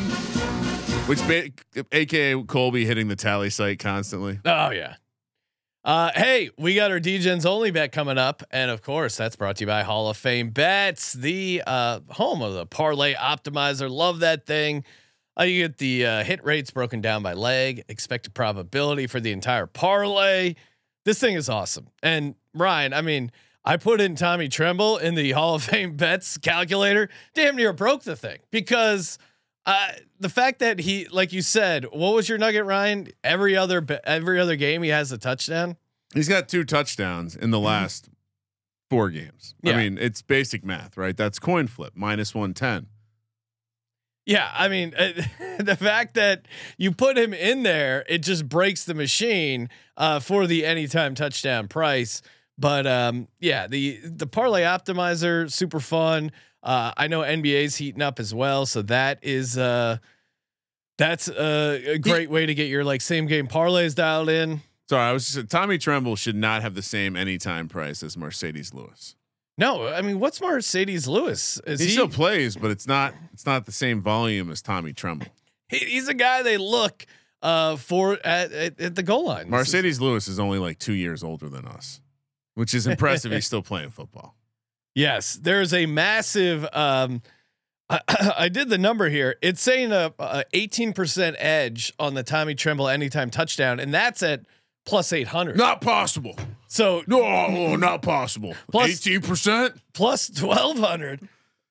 which 1.08 1.26
ba- 1.26 1.86
AKA 1.92 2.44
Colby 2.44 2.86
hitting 2.86 3.08
the 3.08 3.16
tally 3.16 3.50
site 3.50 3.80
constantly. 3.80 4.40
Oh 4.46 4.70
yeah. 4.70 4.96
Uh, 5.90 6.12
hey, 6.14 6.52
we 6.56 6.76
got 6.76 6.92
our 6.92 7.00
Degens 7.00 7.48
only 7.48 7.72
bet 7.72 7.92
coming 7.92 8.20
up, 8.20 8.44
and 8.52 8.70
of 8.70 8.84
course, 8.84 9.18
that's 9.18 9.36
brought 9.36 9.56
to 9.56 9.64
you 9.64 9.66
by 9.66 9.82
Hall 9.82 10.08
of 10.08 10.16
Fame 10.16 10.52
Bets, 10.52 11.14
the 11.14 11.64
uh, 11.66 12.02
home 12.10 12.44
of 12.44 12.54
the 12.54 12.68
parlay 12.68 13.16
optimizer. 13.16 13.90
Love 13.90 14.20
that 14.20 14.46
thing. 14.46 14.84
Uh, 15.36 15.46
you 15.46 15.64
get 15.64 15.80
the 15.80 16.06
uh, 16.06 16.24
hit 16.24 16.46
rates 16.46 16.70
broken 16.70 17.02
down 17.02 17.24
by 17.24 17.34
leg, 17.34 17.86
expected 17.90 18.36
probability 18.36 19.08
for 19.08 19.20
the 19.20 19.32
entire 19.32 19.66
parlay. 19.66 20.54
This 21.06 21.20
thing 21.20 21.34
is 21.34 21.50
awesome. 21.50 21.88
And 22.04 22.36
Ryan, 22.54 22.94
I 22.94 23.02
mean, 23.02 23.32
I 23.66 23.78
put 23.78 24.00
in 24.00 24.14
Tommy 24.14 24.48
Tremble 24.48 24.98
in 24.98 25.16
the 25.16 25.32
Hall 25.32 25.56
of 25.56 25.64
Fame 25.64 25.96
bets 25.96 26.38
calculator, 26.38 27.10
damn 27.34 27.56
near 27.56 27.74
broke 27.74 28.04
the 28.04 28.16
thing 28.16 28.38
because 28.52 29.18
uh, 29.70 29.92
the 30.20 30.30
fact 30.30 30.60
that 30.60 30.80
he, 30.80 31.08
like 31.10 31.32
you 31.32 31.44
said, 31.44 31.86
what 31.86 32.16
was 32.16 32.28
your 32.28 32.40
nugget, 32.40 32.66
Ryan? 32.66 33.08
Every 33.24 33.56
other 33.56 33.86
every 34.04 34.40
other 34.40 34.56
game 34.56 34.82
he 34.82 34.90
has 34.90 35.12
a 35.12 35.18
touchdown. 35.20 35.78
He's 36.16 36.28
got 36.28 36.50
two 36.50 36.64
touchdowns 36.64 37.36
in 37.36 37.52
the 37.52 37.60
last 37.60 38.10
four 38.90 39.12
games. 39.12 39.54
Yeah. 39.62 39.74
I 39.74 39.78
mean, 39.78 40.00
it's 40.00 40.24
basic 40.24 40.66
math, 40.66 40.98
right? 40.98 41.16
That's 41.16 41.38
coin 41.38 41.68
flip 41.68 41.94
minus 41.96 42.34
one 42.34 42.56
ten. 42.56 42.88
Yeah, 44.26 44.52
I 44.54 44.70
mean, 44.70 44.96
uh, 44.98 45.12
the 45.60 45.76
fact 45.76 46.16
that 46.16 46.48
you 46.80 46.92
put 46.92 47.16
him 47.16 47.32
in 47.32 47.62
there, 47.62 48.04
it 48.10 48.24
just 48.24 48.50
breaks 48.50 48.86
the 48.86 48.96
machine 48.96 49.70
uh, 49.98 50.20
for 50.20 50.48
the 50.48 50.66
anytime 50.66 51.14
touchdown 51.14 51.68
price. 51.68 52.24
But 52.58 52.88
um, 52.88 53.28
yeah, 53.40 53.68
the 53.68 54.00
the 54.04 54.26
parlay 54.26 54.64
optimizer 54.64 55.52
super 55.52 55.80
fun. 55.80 56.32
Uh, 56.62 56.92
I 56.98 57.08
know 57.08 57.22
NBA's 57.22 57.76
heating 57.78 58.02
up 58.02 58.20
as 58.20 58.34
well, 58.34 58.66
so 58.66 58.82
that 58.84 59.20
is 59.22 59.58
uh, 59.58 59.98
that's 60.98 61.28
a, 61.30 61.94
a 61.94 61.98
great 61.98 62.30
way 62.30 62.46
to 62.46 62.54
get 62.54 62.68
your 62.68 62.84
like 62.84 63.02
same 63.02 63.28
game 63.28 63.48
parlays 63.48 63.96
dialed 63.96 64.30
in. 64.30 64.62
Sorry, 64.90 65.04
I 65.04 65.14
was 65.14 65.32
just 65.32 65.50
Tommy 65.50 65.78
Tremble 65.78 66.16
should 66.16 66.36
not 66.36 66.62
have 66.62 66.76
the 66.76 66.82
same 66.82 67.16
anytime 67.16 67.68
price 67.68 68.04
as 68.04 68.16
Marcedes 68.16 68.74
Lewis. 68.74 69.16
No, 69.58 69.88
I 69.88 70.02
mean, 70.02 70.20
what's 70.20 70.40
Marcedes 70.40 71.08
Lewis? 71.08 71.60
Is 71.68 71.80
He, 71.80 71.88
he? 71.88 71.92
still 71.92 72.08
plays, 72.10 72.56
but 72.56 72.72
it's 72.72 72.88
not 72.88 73.14
it's 73.34 73.46
not 73.46 73.66
the 73.66 73.72
same 73.72 74.02
volume 74.02 74.50
as 74.52 74.62
Tommy 74.62 74.94
Tremble. 74.94 75.28
he- 75.70 75.78
he's 75.86 76.08
a 76.08 76.14
guy 76.14 76.42
they 76.44 76.58
look 76.58 77.06
uh, 77.42 77.76
for 77.78 78.14
at, 78.26 78.52
at, 78.52 78.82
at 78.82 78.96
the 78.96 79.04
goal 79.04 79.26
line. 79.28 79.50
This 79.52 79.74
is- 79.74 79.74
Marcedes 79.74 80.02
Lewis 80.02 80.28
is 80.28 80.40
only 80.40 80.60
like 80.60 80.80
two 80.80 80.94
years 80.94 81.24
older 81.24 81.48
than 81.50 81.66
us, 81.66 82.02
which 82.56 82.74
is 82.74 82.88
impressive. 82.88 83.32
He's 83.32 83.46
still 83.46 83.62
playing 83.62 83.92
football. 83.92 84.36
Yes, 85.00 85.40
there's 85.42 85.74
a 85.74 85.86
massive. 85.86 86.68
Um, 86.74 87.22
I, 87.90 88.02
I 88.38 88.50
did 88.50 88.70
the 88.70 88.78
number 88.78 89.10
here. 89.10 89.36
It's 89.42 89.62
saying 89.62 89.92
a, 89.92 90.14
a 90.20 90.44
18% 90.54 91.36
edge 91.40 91.94
on 92.00 92.14
the 92.14 92.24
Tommy 92.24 92.54
Tremble 92.56 92.90
anytime 92.90 93.30
touchdown, 93.30 93.80
and 93.80 93.94
that's 93.94 94.22
at 94.22 94.42
plus 94.86 95.14
800. 95.14 95.56
Not 95.58 95.82
possible. 95.82 96.36
So 96.68 97.04
No, 97.08 97.24
oh, 97.24 97.76
not 97.78 98.02
possible. 98.02 98.54
Plus 98.70 98.88
Plus- 98.88 99.08
Eighteen 99.08 99.22
percent. 99.22 99.76
plus 99.94 100.30
1200. 100.30 101.28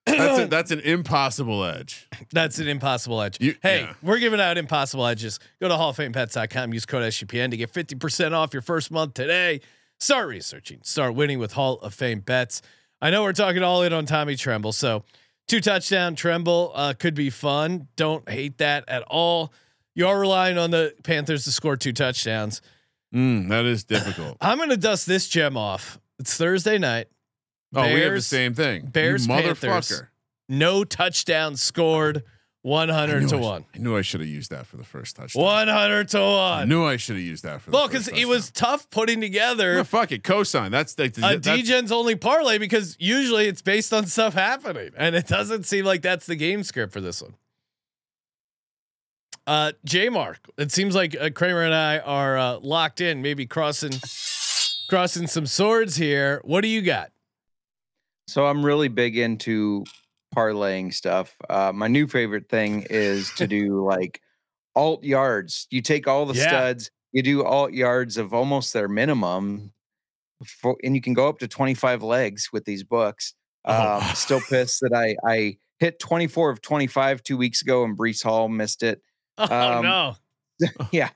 That's 0.07 0.39
a, 0.39 0.47
that's 0.51 0.71
an 0.71 0.81
impossible 0.81 1.65
edge. 1.65 2.09
That's 2.33 2.59
an 2.59 2.67
impossible 2.67 3.21
edge. 3.21 3.39
You- 3.41 3.57
hey, 3.63 3.83
yeah. 3.83 3.95
we're 4.03 4.19
giving 4.19 4.41
out 4.41 4.57
impossible 4.57 5.07
edges. 5.07 5.39
Go 5.61 5.69
to 5.69 5.75
halloffamebets.com, 5.75 6.73
use 6.73 6.87
code 6.87 7.03
SGPN 7.05 7.51
to 7.51 7.57
get 7.59 7.73
50% 7.73 8.33
off 8.33 8.55
your 8.55 8.63
first 8.63 8.91
month 8.91 9.15
today. 9.15 9.61
Start 10.01 10.29
researching, 10.29 10.79
start 10.83 11.15
winning 11.15 11.39
with 11.39 11.53
Hall 11.53 11.75
of 11.81 11.93
Fame 11.93 12.21
bets. 12.21 12.63
I 13.01 13.11
know 13.11 13.23
we're 13.23 13.33
talking 13.33 13.63
all 13.63 13.83
in 13.83 13.93
on 13.93 14.07
Tommy 14.07 14.37
Tremble. 14.37 14.73
So 14.73 15.05
two 15.47 15.61
touchdown 15.61 16.15
Tremble 16.15 16.73
uh, 16.75 16.95
could 16.99 17.15
be 17.15 17.31
fun. 17.31 17.89
Don't 17.97 18.29
hate 18.29 18.59
that 18.59 18.85
at 18.89 19.03
all. 19.05 19.53
You 19.95 20.07
are 20.07 20.19
relying 20.19 20.59
on 20.59 20.71
the 20.71 20.95
Panthers 21.03 21.45
to 21.45 21.53
score 21.53 21.77
two 21.77 21.93
touchdowns. 21.93 22.61
Mm, 23.15 23.49
that 23.49 23.65
is 23.65 23.85
difficult. 23.85 24.37
I'm 24.41 24.59
going 24.59 24.71
to 24.71 24.77
dust 24.77 25.07
this 25.07 25.29
gem 25.29 25.57
off. 25.57 25.99
It's 26.19 26.37
Thursday 26.37 26.79
night. 26.79 27.09
oh, 27.75 27.83
we 27.95 28.01
have 28.01 28.13
the 28.13 28.21
same 28.21 28.55
thing. 28.55 28.85
You 28.85 28.89
Bears, 28.91 29.27
Panthers. 29.27 29.59
motherfucker. 29.61 30.09
No 30.49 30.85
touchdown 30.85 31.57
scored. 31.57 32.25
I 32.65 32.69
100 32.69 33.29
to 33.29 33.37
I 33.37 33.41
1. 33.41 33.65
I 33.75 33.79
knew 33.79 33.97
I 33.97 34.03
should 34.03 34.21
have 34.21 34.29
used 34.29 34.51
that 34.51 34.67
for 34.67 34.77
the 34.77 34.85
first 34.85 35.17
touchdown. 35.17 35.43
100 35.43 36.09
to 36.09 36.19
1. 36.19 36.27
I 36.27 36.65
knew 36.65 36.85
I 36.85 36.97
should 36.97 37.17
have 37.17 37.25
used 37.25 37.45
that 37.45 37.61
for 37.61 37.71
the 37.71 37.77
Well, 37.77 37.89
first 37.89 38.07
because 38.07 38.21
it 38.21 38.27
was 38.27 38.51
tough 38.51 38.91
putting 38.91 39.21
together 39.21 39.77
No, 39.77 39.85
fuck 39.85 40.11
it. 40.11 40.23
Cosign. 40.23 40.71
That's 40.71 40.95
the, 40.95 41.05
a 41.05 41.09
that's, 41.11 41.47
Degen's 41.47 41.93
only 41.93 42.17
parlay 42.17 42.59
because 42.59 42.97
usually 42.99 43.47
it's 43.47 43.63
based 43.63 43.93
on 43.93 44.07
stuff 44.07 44.35
happening, 44.35 44.91
and 44.97 45.15
it 45.15 45.27
doesn't 45.29 45.67
seem 45.67 45.85
like 45.85 46.03
that's 46.03 46.27
the 46.27 46.37
game 46.37 46.65
script 46.65 46.93
for 46.93 47.01
this 47.01 47.23
one. 47.23 47.35
Uh, 49.47 49.73
J 49.85 50.11
Mark, 50.11 50.41
it 50.59 50.73
seems 50.73 50.95
like 50.95 51.17
uh, 51.19 51.31
Kramer 51.31 51.63
and 51.63 51.75
I 51.75 52.01
are 52.01 52.37
uh, 52.37 52.59
locked 52.59 53.01
in, 53.01 53.23
maybe 53.23 53.47
crossing 53.47 53.93
crossing 54.91 55.27
some 55.27 55.47
swords 55.47 55.97
here. 55.97 56.43
What 56.45 56.61
do 56.61 56.69
you 56.69 56.83
got? 56.83 57.13
So 58.27 58.47
I'm 58.47 58.63
really 58.63 58.89
big 58.89 59.17
into 59.17 59.85
parlaying 60.39 60.95
stuff. 60.95 61.37
Uh, 61.51 61.73
my 61.75 61.89
new 61.89 62.07
favorite 62.07 62.49
thing 62.49 62.87
is 62.91 63.33
to 63.35 63.47
do 63.59 63.85
like 63.85 64.21
alt 64.77 65.03
yards. 65.03 65.67
You 65.71 65.83
take 65.83 66.07
all 66.07 66.27
the 66.27 66.35
Yeah. 66.35 66.49
studs, 66.49 66.91
you 67.13 67.23
do 67.23 67.45
alt 67.45 67.73
yards 67.73 68.17
of 68.17 68.33
almost 68.33 68.73
their 68.73 68.89
minimum, 68.89 69.73
for, 70.45 70.77
and 70.85 70.95
you 70.95 71.01
can 71.01 71.15
go 71.15 71.29
up 71.29 71.39
to 71.41 71.49
25 71.49 72.03
legs 72.03 72.51
with 72.53 72.65
these 72.65 72.85
books. 72.85 73.35
Oh. 73.65 73.99
Um, 73.99 74.15
still 74.15 74.41
pissed 74.49 74.81
that 74.83 74.95
I 74.95 75.17
I 75.29 75.59
hit 75.81 75.99
24 75.99 76.51
of 76.51 76.61
25 76.61 77.23
two 77.23 77.37
weeks 77.37 77.63
ago 77.63 77.85
and 77.85 77.97
Breece 77.99 78.23
Hall 78.23 78.49
missed 78.49 78.83
it. 78.83 79.03
Oh 79.39 79.45
Um, 79.79 79.83
no! 79.85 80.17
yeah. 80.93 81.11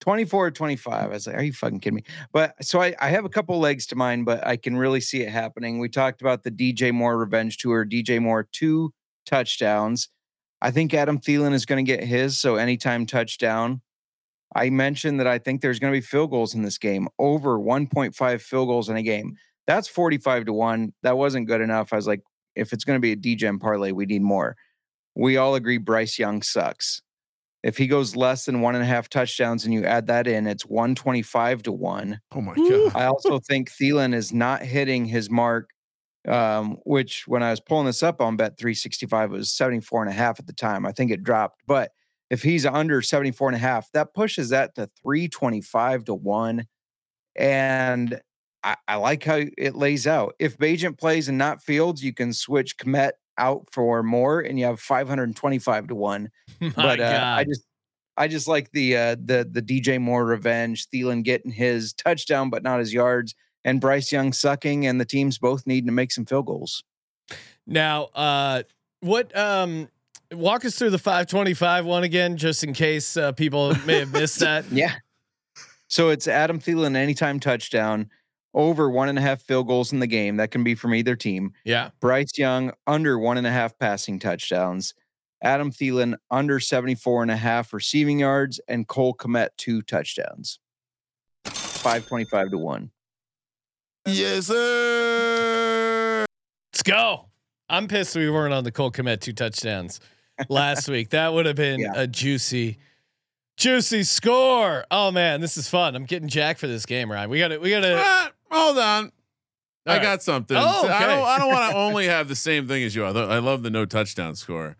24 0.00 0.46
or 0.46 0.50
25. 0.50 0.92
I 0.92 1.06
was 1.06 1.26
like, 1.26 1.36
are 1.36 1.42
you 1.42 1.52
fucking 1.52 1.80
kidding 1.80 1.96
me? 1.96 2.04
But 2.32 2.54
so 2.64 2.80
I, 2.80 2.94
I 3.00 3.10
have 3.10 3.24
a 3.24 3.28
couple 3.28 3.58
legs 3.58 3.86
to 3.88 3.96
mine, 3.96 4.24
but 4.24 4.46
I 4.46 4.56
can 4.56 4.76
really 4.76 5.00
see 5.00 5.22
it 5.22 5.28
happening. 5.30 5.78
We 5.78 5.88
talked 5.88 6.20
about 6.20 6.42
the 6.42 6.50
DJ 6.50 6.92
Moore 6.92 7.18
revenge 7.18 7.58
tour, 7.58 7.84
DJ 7.84 8.20
Moore 8.20 8.48
two 8.50 8.92
touchdowns. 9.26 10.08
I 10.62 10.70
think 10.70 10.92
Adam 10.92 11.18
Thielen 11.18 11.52
is 11.52 11.66
going 11.66 11.84
to 11.84 11.90
get 11.90 12.04
his. 12.04 12.38
So 12.38 12.56
anytime 12.56 13.06
touchdown. 13.06 13.82
I 14.54 14.68
mentioned 14.70 15.20
that 15.20 15.28
I 15.28 15.38
think 15.38 15.60
there's 15.60 15.78
going 15.78 15.92
to 15.92 15.96
be 15.96 16.04
field 16.04 16.30
goals 16.30 16.54
in 16.54 16.62
this 16.62 16.76
game, 16.76 17.08
over 17.18 17.58
1.5 17.58 18.40
field 18.40 18.68
goals 18.68 18.88
in 18.88 18.96
a 18.96 19.02
game. 19.02 19.36
That's 19.66 19.86
45 19.86 20.46
to 20.46 20.52
1. 20.52 20.92
That 21.02 21.16
wasn't 21.16 21.46
good 21.46 21.60
enough. 21.60 21.92
I 21.92 21.96
was 21.96 22.08
like, 22.08 22.22
if 22.56 22.72
it's 22.72 22.84
going 22.84 22.96
to 22.96 23.00
be 23.00 23.12
a 23.12 23.16
Degen 23.16 23.60
parlay, 23.60 23.92
we 23.92 24.06
need 24.06 24.22
more. 24.22 24.56
We 25.14 25.36
all 25.36 25.54
agree 25.54 25.78
Bryce 25.78 26.18
Young 26.18 26.42
sucks. 26.42 27.00
If 27.62 27.76
he 27.76 27.86
goes 27.86 28.16
less 28.16 28.46
than 28.46 28.62
one 28.62 28.74
and 28.74 28.82
a 28.82 28.86
half 28.86 29.08
touchdowns 29.08 29.64
and 29.64 29.74
you 29.74 29.84
add 29.84 30.06
that 30.06 30.26
in, 30.26 30.46
it's 30.46 30.64
125 30.64 31.64
to 31.64 31.72
one. 31.72 32.20
Oh 32.32 32.40
my 32.40 32.54
god. 32.54 32.92
I 32.94 33.04
also 33.04 33.38
think 33.48 33.70
Thielen 33.70 34.14
is 34.14 34.32
not 34.32 34.62
hitting 34.62 35.04
his 35.04 35.30
mark, 35.30 35.70
um, 36.26 36.78
which 36.84 37.24
when 37.26 37.42
I 37.42 37.50
was 37.50 37.60
pulling 37.60 37.86
this 37.86 38.02
up 38.02 38.20
on 38.22 38.36
Bet 38.36 38.58
365, 38.58 39.32
it 39.32 39.36
was 39.36 39.52
74 39.52 40.02
and 40.02 40.10
a 40.10 40.14
half 40.14 40.40
at 40.40 40.46
the 40.46 40.54
time. 40.54 40.86
I 40.86 40.92
think 40.92 41.10
it 41.10 41.22
dropped. 41.22 41.60
But 41.66 41.90
if 42.30 42.42
he's 42.42 42.64
under 42.64 43.02
74 43.02 43.48
and 43.48 43.56
a 43.56 43.60
half, 43.60 43.90
that 43.92 44.14
pushes 44.14 44.50
that 44.50 44.74
to 44.76 44.88
325 45.02 46.04
to 46.04 46.14
one. 46.14 46.66
And 47.36 48.20
I, 48.62 48.76
I 48.88 48.96
like 48.96 49.24
how 49.24 49.40
it 49.58 49.74
lays 49.74 50.06
out. 50.06 50.34
If 50.38 50.56
Bagent 50.56 50.98
plays 50.98 51.28
and 51.28 51.36
not 51.36 51.62
Fields, 51.62 52.02
you 52.02 52.14
can 52.14 52.32
switch 52.32 52.76
Kmet 52.78 53.12
out 53.40 53.66
for 53.72 54.02
more 54.02 54.40
and 54.40 54.58
you 54.58 54.66
have 54.66 54.78
525 54.78 55.88
to 55.88 55.94
one 55.94 56.30
My 56.60 56.70
but 56.76 57.00
uh, 57.00 57.34
I 57.38 57.44
just 57.44 57.64
I 58.16 58.28
just 58.28 58.46
like 58.46 58.70
the 58.72 58.96
uh, 58.96 59.16
the 59.24 59.48
the 59.50 59.62
DJ 59.62 59.98
Moore 59.98 60.26
revenge, 60.26 60.88
Thielen 60.90 61.24
getting 61.24 61.50
his 61.50 61.94
touchdown 61.94 62.50
but 62.50 62.62
not 62.62 62.78
his 62.78 62.92
yards, 62.92 63.34
and 63.64 63.80
Bryce 63.80 64.12
Young 64.12 64.34
sucking, 64.34 64.86
and 64.86 65.00
the 65.00 65.06
teams 65.06 65.38
both 65.38 65.66
needing 65.66 65.86
to 65.86 65.92
make 65.92 66.12
some 66.12 66.26
field 66.26 66.46
goals. 66.46 66.84
Now, 67.66 68.04
uh, 68.14 68.64
what? 69.00 69.34
Um, 69.36 69.88
walk 70.32 70.66
us 70.66 70.78
through 70.78 70.90
the 70.90 70.98
525 70.98 71.86
one 71.86 72.04
again, 72.04 72.36
just 72.36 72.62
in 72.62 72.74
case 72.74 73.16
uh, 73.16 73.32
people 73.32 73.74
may 73.86 74.00
have 74.00 74.12
missed 74.12 74.38
that. 74.40 74.70
Yeah. 74.70 74.96
So 75.88 76.10
it's 76.10 76.28
Adam 76.28 76.60
Thielen 76.60 76.96
anytime 76.96 77.40
touchdown, 77.40 78.10
over 78.54 78.90
one 78.90 79.08
and 79.08 79.18
a 79.18 79.22
half 79.22 79.40
field 79.42 79.66
goals 79.68 79.92
in 79.92 80.00
the 80.00 80.06
game. 80.06 80.36
That 80.36 80.50
can 80.50 80.64
be 80.64 80.74
from 80.74 80.94
either 80.94 81.16
team. 81.16 81.52
Yeah. 81.64 81.90
Bryce 82.00 82.36
Young 82.36 82.72
under 82.86 83.18
one 83.18 83.38
and 83.38 83.46
a 83.46 83.50
half 83.50 83.78
passing 83.78 84.18
touchdowns. 84.18 84.94
Adam 85.42 85.70
Thielen 85.72 86.16
under 86.30 86.60
74 86.60 87.22
and 87.22 87.30
a 87.30 87.36
half 87.36 87.72
receiving 87.72 88.18
yards, 88.18 88.60
and 88.68 88.86
Cole 88.86 89.14
Kmet 89.14 89.48
two 89.56 89.80
touchdowns. 89.82 90.58
525 91.46 92.50
to 92.50 92.58
1. 92.58 92.90
Yes, 94.06 94.46
sir. 94.48 96.24
Let's 96.72 96.82
go. 96.82 97.26
I'm 97.68 97.86
pissed 97.88 98.16
we 98.16 98.28
weren't 98.30 98.52
on 98.52 98.64
the 98.64 98.72
Cole 98.72 98.90
Kmet 98.90 99.20
two 99.20 99.32
touchdowns 99.32 100.00
last 100.48 100.88
week. 100.88 101.10
That 101.10 101.32
would 101.32 101.46
have 101.46 101.56
been 101.56 101.80
Yeah. 101.80 101.92
a 101.94 102.06
juicy, 102.06 102.78
juicy 103.56 104.02
score. 104.02 104.84
Oh 104.90 105.10
man, 105.10 105.40
this 105.40 105.56
is 105.56 105.68
fun. 105.68 105.94
I'm 105.94 106.04
getting 106.04 106.28
jacked 106.28 106.58
for 106.60 106.66
this 106.66 106.84
game, 106.84 107.10
Ryan. 107.10 107.30
We 107.30 107.38
got 107.38 107.48
to 107.48 107.58
We 107.58 107.70
got 107.70 107.80
to. 107.80 107.96
Ah, 108.02 108.30
hold 108.50 108.78
on. 108.78 109.12
I 109.86 109.94
right. 109.94 110.02
got 110.02 110.22
something. 110.22 110.56
Oh, 110.56 110.86
I 110.86 110.96
okay. 110.96 111.06
don't. 111.06 111.24
I 111.26 111.38
don't 111.38 111.48
want 111.48 111.70
to 111.72 111.76
only 111.78 112.06
have 112.06 112.28
the 112.28 112.36
same 112.36 112.68
thing 112.68 112.82
as 112.82 112.94
you. 112.94 113.04
I, 113.04 113.10
I 113.10 113.38
love 113.38 113.62
the 113.62 113.70
no 113.70 113.86
touchdown 113.86 114.36
score. 114.36 114.76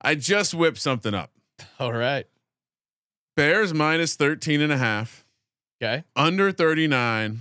I 0.00 0.14
just 0.14 0.54
whipped 0.54 0.78
something 0.78 1.14
up. 1.14 1.30
All 1.78 1.92
right. 1.92 2.26
Bears 3.36 3.72
minus 3.74 4.16
13 4.16 4.60
and 4.60 4.72
a 4.72 4.76
half, 4.78 5.24
Okay. 5.80 6.02
under 6.16 6.50
39. 6.50 7.40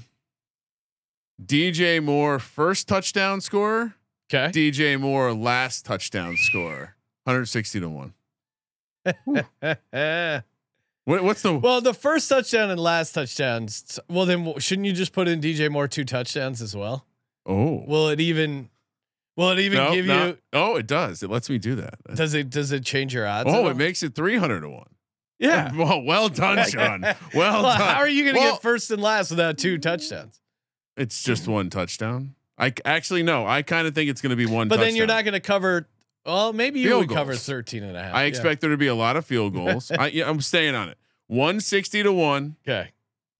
DJ 1.43 2.03
Moore 2.03 2.39
first 2.39 2.88
touchdown 2.88 3.41
score. 3.41 3.95
Okay. 4.32 4.51
DJ 4.51 4.99
Moore 4.99 5.34
last 5.34 5.86
touchdown 5.86 6.36
score. 6.38 6.95
160 7.23 7.80
to 7.80 7.89
one. 7.89 8.13
What, 11.08 11.24
what's 11.24 11.41
the? 11.41 11.53
well, 11.58 11.80
the 11.80 11.93
first 11.93 12.28
touchdown 12.28 12.70
and 12.70 12.78
last 12.78 13.14
touchdowns. 13.14 13.97
Well, 14.10 14.26
then 14.26 14.53
shouldn't 14.60 14.88
you 14.88 14.91
just 14.91 15.14
put 15.14 15.30
in 15.30 15.39
DJ 15.39 15.72
Moore 15.72 15.88
two 15.88 16.03
touchdowns 16.03 16.62
as 16.62 16.76
well? 16.76 17.05
oh, 17.45 17.86
Will 17.88 18.10
it 18.10 18.20
even? 18.20 18.68
Will 19.38 19.51
it 19.51 19.60
even 19.60 19.78
No, 19.78 19.93
give 19.93 20.05
no. 20.05 20.26
you? 20.28 20.38
Oh, 20.51 20.76
it 20.76 20.86
does. 20.86 21.24
It 21.24 21.30
lets 21.30 21.49
me 21.49 21.60
do 21.60 21.76
that. 21.76 21.93
Does 22.14 22.34
it? 22.34 22.49
Does 22.49 22.74
it 22.74 22.84
change 22.84 23.14
your 23.14 23.26
odds? 23.26 23.49
Oh, 23.49 23.70
it 23.70 23.78
makes 23.78 24.03
it 24.03 24.16
300 24.16 24.60
to 24.62 24.70
one. 24.70 24.89
Yeah. 25.39 25.72
Well, 25.76 26.01
well 26.01 26.28
done, 26.28 26.68
Sean. 26.70 27.01
Well, 27.01 27.16
Well, 27.34 27.62
done. 27.64 27.80
how 27.80 27.99
are 27.99 28.08
you 28.10 28.24
going 28.24 28.36
to 28.36 28.41
Well, 28.41 28.53
get 28.55 28.62
first 28.62 28.91
and 28.91 29.01
last 29.01 29.30
without 29.30 29.58
two 29.58 29.78
touchdowns? 29.78 30.41
It's 30.97 31.24
just 31.24 31.47
one 31.47 31.70
touchdown. 31.70 32.36
I 32.58 32.74
actually 32.84 33.24
no. 33.24 33.45
I 33.47 33.62
kind 33.62 33.88
of 33.88 33.95
think 33.95 34.10
it's 34.10 34.20
going 34.20 34.32
to 34.32 34.36
be 34.36 34.47
one. 34.47 34.68
But 34.68 34.82
then 34.82 34.95
you're 34.97 35.08
not 35.08 35.24
going 35.24 35.36
to 35.36 35.39
cover. 35.39 35.88
Well, 36.28 36.51
maybe 36.53 36.82
you 36.82 36.89
Field 36.89 36.99
would 37.07 37.09
cover 37.15 37.32
goals. 37.32 37.45
13 37.45 37.84
and 37.84 37.95
a 37.97 38.03
half. 38.03 38.13
I 38.13 38.23
Yeah. 38.23 38.28
expect 38.28 38.61
there 38.61 38.69
to 38.69 38.78
be 38.78 38.88
a 38.88 38.95
lot 38.95 39.15
of 39.15 39.25
field 39.25 39.53
goals. 39.55 39.89
I, 39.91 40.07
yeah, 40.09 40.30
I'm 40.30 40.41
staying 40.41 40.75
on 40.75 40.89
it. 40.89 40.97
160 41.28 42.03
to 42.03 42.11
one. 42.13 42.57
Okay. 42.67 42.91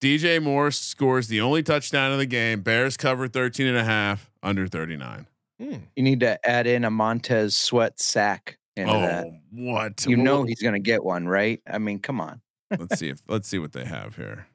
DJ 0.02 0.42
Moore 0.42 0.72
scores 0.72 1.28
the 1.28 1.42
only 1.42 1.64
touchdown 1.64 2.12
of 2.14 2.18
the 2.18 2.26
game. 2.26 2.62
Bears 2.62 2.96
cover 2.98 3.28
13 3.28 3.68
and 3.68 3.78
a 3.78 3.84
half 3.84 4.32
under 4.42 4.68
39. 4.68 5.28
Hmm. 5.60 5.74
You 5.96 6.04
need 6.04 6.20
to 6.22 6.40
add 6.50 6.66
in 6.68 6.86
a 6.86 6.90
Montez 6.92 7.58
Sweat 7.58 8.00
sack 8.00 8.58
into 8.76 8.94
oh, 8.94 9.02
that. 9.02 9.28
what? 9.52 10.06
You 10.06 10.18
Well, 10.18 10.26
know 10.26 10.44
he's 10.44 10.62
going 10.62 10.76
to 10.76 10.80
get 10.80 11.04
one, 11.04 11.28
right? 11.28 11.62
I 11.68 11.80
mean, 11.80 12.00
come 12.00 12.22
on. 12.22 12.42
let's 12.78 13.00
see 13.00 13.10
if 13.10 13.22
let's 13.28 13.48
see 13.48 13.58
what 13.60 13.72
they 13.74 13.86
have 13.86 14.16
here. 14.18 14.46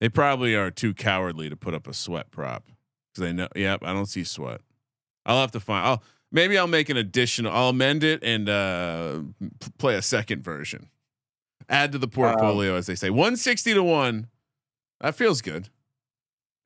They 0.00 0.08
probably 0.08 0.54
are 0.54 0.70
too 0.70 0.92
cowardly 0.92 1.48
to 1.48 1.56
put 1.56 1.72
up 1.74 1.86
a 1.86 1.94
sweat 1.94 2.30
prop 2.30 2.66
because 3.14 3.26
they 3.28 3.32
know. 3.32 3.48
Yep, 3.56 3.84
I 3.84 3.92
don't 3.92 4.06
see 4.06 4.24
sweat. 4.24 4.60
I'll 5.24 5.40
have 5.40 5.52
to 5.52 5.60
find. 5.60 5.86
I'll 5.86 6.02
maybe 6.32 6.58
I'll 6.58 6.66
make 6.66 6.88
an 6.88 6.96
additional. 6.96 7.52
I'll 7.52 7.68
amend 7.68 8.02
it 8.02 8.22
and 8.24 8.48
uh, 8.48 9.20
p- 9.60 9.70
play 9.78 9.94
a 9.94 10.02
second 10.02 10.42
version. 10.42 10.88
Add 11.68 11.92
to 11.92 11.98
the 11.98 12.08
portfolio, 12.08 12.74
as 12.74 12.86
they 12.86 12.96
say. 12.96 13.10
One 13.10 13.36
sixty 13.36 13.72
to 13.74 13.82
one. 13.82 14.28
That 15.00 15.14
feels 15.14 15.42
good. 15.42 15.68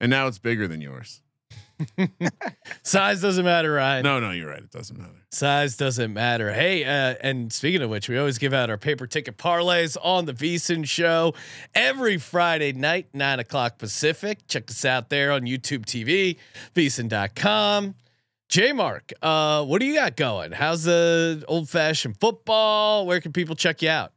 And 0.01 0.11
now 0.11 0.27
it's 0.27 0.39
bigger 0.39 0.67
than 0.69 0.81
yours. 0.81 1.23
Size 2.83 3.21
doesn't 3.21 3.45
matter, 3.45 3.73
Ryan. 3.75 4.03
No, 4.03 4.19
no, 4.21 4.31
you're 4.31 4.49
right. 4.49 4.63
It 4.63 4.71
doesn't 4.71 4.99
matter. 4.99 5.13
Size 5.31 5.77
doesn't 5.77 6.13
matter. 6.13 6.53
Hey, 6.53 6.85
uh, 6.85 7.15
and 7.21 7.53
speaking 7.53 7.83
of 7.83 7.91
which, 7.91 8.09
we 8.09 8.17
always 8.19 8.39
give 8.39 8.53
out 8.55 8.71
our 8.71 8.79
paper 8.79 9.07
ticket 9.07 9.37
parlays 9.37 9.97
on 10.03 10.25
the 10.25 10.33
VSiN 10.33 10.87
show 10.87 11.35
every 11.75 12.17
Friday 12.19 12.73
night, 12.73 13.09
nine 13.13 13.39
o'clock 13.39 13.79
Pacific. 13.79 14.47
Check 14.49 14.71
us 14.71 14.85
out 14.85 15.11
there 15.11 15.33
on 15.33 15.43
YouTube 15.43 15.85
TV, 15.85 16.37
VSiN.com. 16.75 17.95
J 18.49 18.73
Mark, 18.73 19.13
uh, 19.23 19.65
what 19.65 19.81
do 19.81 19.87
you 19.87 19.95
got 19.95 20.17
going? 20.17 20.53
How's 20.53 20.85
the 20.85 21.45
old 21.49 21.69
fashioned 21.69 22.19
football? 22.21 23.07
Where 23.07 23.21
can 23.21 23.33
people 23.33 23.57
check 23.57 23.83
you 23.83 23.89
out? 23.89 24.13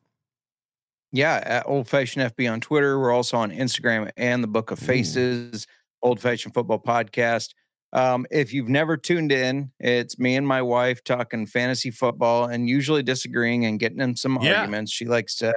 Yeah, 1.12 1.42
at 1.44 1.68
Old 1.68 1.88
Fashioned 1.88 2.32
FB 2.36 2.52
on 2.52 2.62
Twitter. 2.62 3.00
We're 3.00 3.12
also 3.12 3.36
on 3.38 3.50
Instagram 3.50 4.12
and 4.16 4.44
the 4.44 4.48
Book 4.48 4.70
of 4.70 4.78
Faces, 4.78 5.66
Old 6.04 6.20
Fashioned 6.22 6.54
Football 6.54 6.78
Podcast. 6.80 7.56
Um, 7.94 8.28
if 8.30 8.54
you've 8.54 8.70
never 8.70 8.96
tuned 8.96 9.32
in, 9.32 9.72
it's 9.80 10.20
me 10.20 10.36
and 10.36 10.48
my 10.48 10.62
wife 10.62 11.04
talking 11.04 11.48
fantasy 11.48 11.90
football 11.90 12.46
and 12.46 12.70
usually 12.70 13.02
disagreeing 13.02 13.66
and 13.66 13.80
getting 13.80 14.00
in 14.02 14.16
some 14.16 14.38
Yeah. 14.40 14.60
arguments. 14.60 14.92
She 14.92 15.06
likes 15.06 15.36
to 15.38 15.52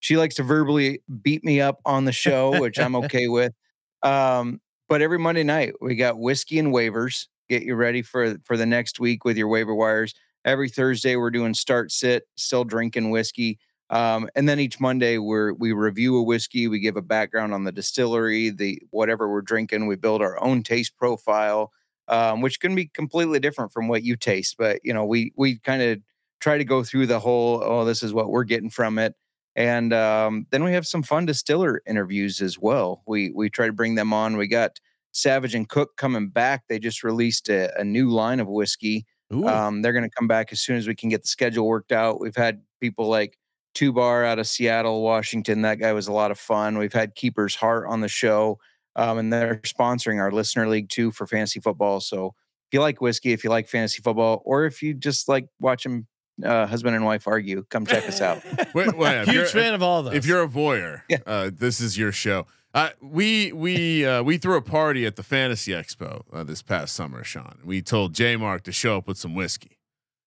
she 0.00 0.18
likes 0.18 0.34
to 0.34 0.42
verbally 0.42 1.00
beat 1.22 1.42
me 1.42 1.62
up 1.62 1.80
on 1.86 2.04
the 2.04 2.12
show, 2.12 2.60
which 2.60 2.78
I'm 2.78 2.94
okay 2.96 3.26
with. 3.28 3.54
Um, 4.02 4.60
but 4.90 5.00
every 5.00 5.18
Monday 5.18 5.42
night 5.42 5.72
we 5.80 5.94
got 5.96 6.18
whiskey 6.18 6.58
and 6.58 6.68
waivers. 6.74 7.26
Get 7.48 7.62
you 7.62 7.74
ready 7.74 8.02
for 8.02 8.36
for 8.44 8.56
the 8.56 8.66
next 8.66 9.00
week 9.00 9.24
with 9.24 9.36
your 9.36 9.48
waiver 9.48 9.74
wires. 9.74 10.14
Every 10.44 10.68
Thursday 10.68 11.16
we're 11.16 11.30
doing 11.30 11.54
start 11.54 11.90
sit, 11.90 12.24
still 12.36 12.64
drinking 12.64 13.10
whiskey. 13.10 13.58
Um, 13.90 14.28
and 14.34 14.46
then 14.46 14.60
each 14.60 14.80
Monday 14.80 15.16
we're 15.16 15.54
we 15.54 15.72
review 15.72 16.16
a 16.18 16.22
whiskey, 16.22 16.68
we 16.68 16.78
give 16.78 16.96
a 16.96 17.02
background 17.02 17.54
on 17.54 17.64
the 17.64 17.72
distillery, 17.72 18.50
the 18.50 18.82
whatever 18.90 19.30
we're 19.30 19.40
drinking, 19.40 19.86
we 19.86 19.96
build 19.96 20.20
our 20.20 20.42
own 20.42 20.62
taste 20.62 20.96
profile, 20.98 21.72
um, 22.08 22.42
which 22.42 22.60
can 22.60 22.74
be 22.74 22.86
completely 22.86 23.40
different 23.40 23.72
from 23.72 23.88
what 23.88 24.02
you 24.02 24.14
taste. 24.14 24.56
But 24.58 24.80
you 24.84 24.92
know, 24.92 25.04
we 25.06 25.32
we 25.36 25.58
kind 25.58 25.80
of 25.80 26.00
try 26.40 26.58
to 26.58 26.64
go 26.64 26.84
through 26.84 27.06
the 27.06 27.18
whole, 27.18 27.62
oh, 27.64 27.84
this 27.84 28.02
is 28.02 28.12
what 28.12 28.30
we're 28.30 28.44
getting 28.44 28.70
from 28.70 28.98
it. 28.98 29.14
And 29.56 29.92
um, 29.92 30.46
then 30.50 30.62
we 30.62 30.72
have 30.72 30.86
some 30.86 31.02
fun 31.02 31.26
distiller 31.26 31.82
interviews 31.86 32.40
as 32.40 32.58
well. 32.58 33.02
We 33.06 33.32
we 33.34 33.50
try 33.50 33.66
to 33.66 33.72
bring 33.72 33.94
them 33.94 34.12
on. 34.12 34.36
We 34.36 34.46
got 34.48 34.78
Savage 35.18 35.54
and 35.54 35.68
Cooke 35.68 35.96
coming 35.96 36.28
back. 36.28 36.64
They 36.68 36.78
just 36.78 37.02
released 37.04 37.48
a, 37.48 37.78
a 37.80 37.84
new 37.84 38.08
line 38.10 38.40
of 38.40 38.48
whiskey. 38.48 39.06
Um, 39.30 39.82
they're 39.82 39.92
going 39.92 40.08
to 40.08 40.14
come 40.16 40.26
back 40.26 40.52
as 40.52 40.60
soon 40.60 40.76
as 40.76 40.88
we 40.88 40.94
can 40.94 41.10
get 41.10 41.20
the 41.22 41.28
schedule 41.28 41.66
worked 41.66 41.92
out. 41.92 42.18
We've 42.18 42.34
had 42.36 42.62
people 42.80 43.08
like 43.08 43.36
Two 43.74 43.92
Bar 43.92 44.24
out 44.24 44.38
of 44.38 44.46
Seattle, 44.46 45.02
Washington. 45.02 45.60
That 45.62 45.78
guy 45.78 45.92
was 45.92 46.08
a 46.08 46.12
lot 46.12 46.30
of 46.30 46.38
fun. 46.38 46.78
We've 46.78 46.92
had 46.94 47.14
Keeper's 47.14 47.54
Heart 47.54 47.88
on 47.88 48.00
the 48.00 48.08
show, 48.08 48.58
um, 48.96 49.18
and 49.18 49.30
they're 49.30 49.56
sponsoring 49.66 50.18
our 50.18 50.32
listener 50.32 50.66
league 50.66 50.88
too 50.88 51.10
for 51.10 51.26
fantasy 51.26 51.60
football. 51.60 52.00
So 52.00 52.28
if 52.28 52.72
you 52.72 52.80
like 52.80 53.02
whiskey, 53.02 53.32
if 53.32 53.44
you 53.44 53.50
like 53.50 53.68
fantasy 53.68 54.00
football, 54.00 54.40
or 54.46 54.64
if 54.64 54.82
you 54.82 54.94
just 54.94 55.28
like 55.28 55.46
watching 55.60 56.06
uh, 56.42 56.66
husband 56.66 56.96
and 56.96 57.04
wife 57.04 57.28
argue, 57.28 57.64
come 57.68 57.84
check 57.84 58.08
us 58.08 58.22
out. 58.22 58.42
Wait, 58.74 58.96
wait, 58.96 59.20
if 59.20 59.26
you're- 59.26 59.40
Huge 59.40 59.50
fan 59.52 59.74
of 59.74 59.82
all 59.82 60.04
those. 60.04 60.14
If 60.14 60.24
you're 60.24 60.42
a 60.42 60.48
voyeur, 60.48 61.02
Yeah. 61.10 61.18
uh, 61.26 61.50
this 61.52 61.80
is 61.80 61.98
your 61.98 62.12
show. 62.12 62.46
Uh, 62.74 62.90
we 63.00 63.52
we 63.52 64.04
uh, 64.04 64.22
we 64.22 64.36
threw 64.36 64.56
a 64.56 64.62
party 64.62 65.06
at 65.06 65.16
the 65.16 65.22
Fantasy 65.22 65.72
Expo 65.72 66.22
uh, 66.32 66.44
this 66.44 66.62
past 66.62 66.94
summer, 66.94 67.24
Sean. 67.24 67.58
We 67.64 67.80
told 67.80 68.14
J 68.14 68.36
Mark 68.36 68.62
to 68.64 68.72
show 68.72 68.96
up 68.98 69.08
with 69.08 69.16
some 69.16 69.34
whiskey, 69.34 69.78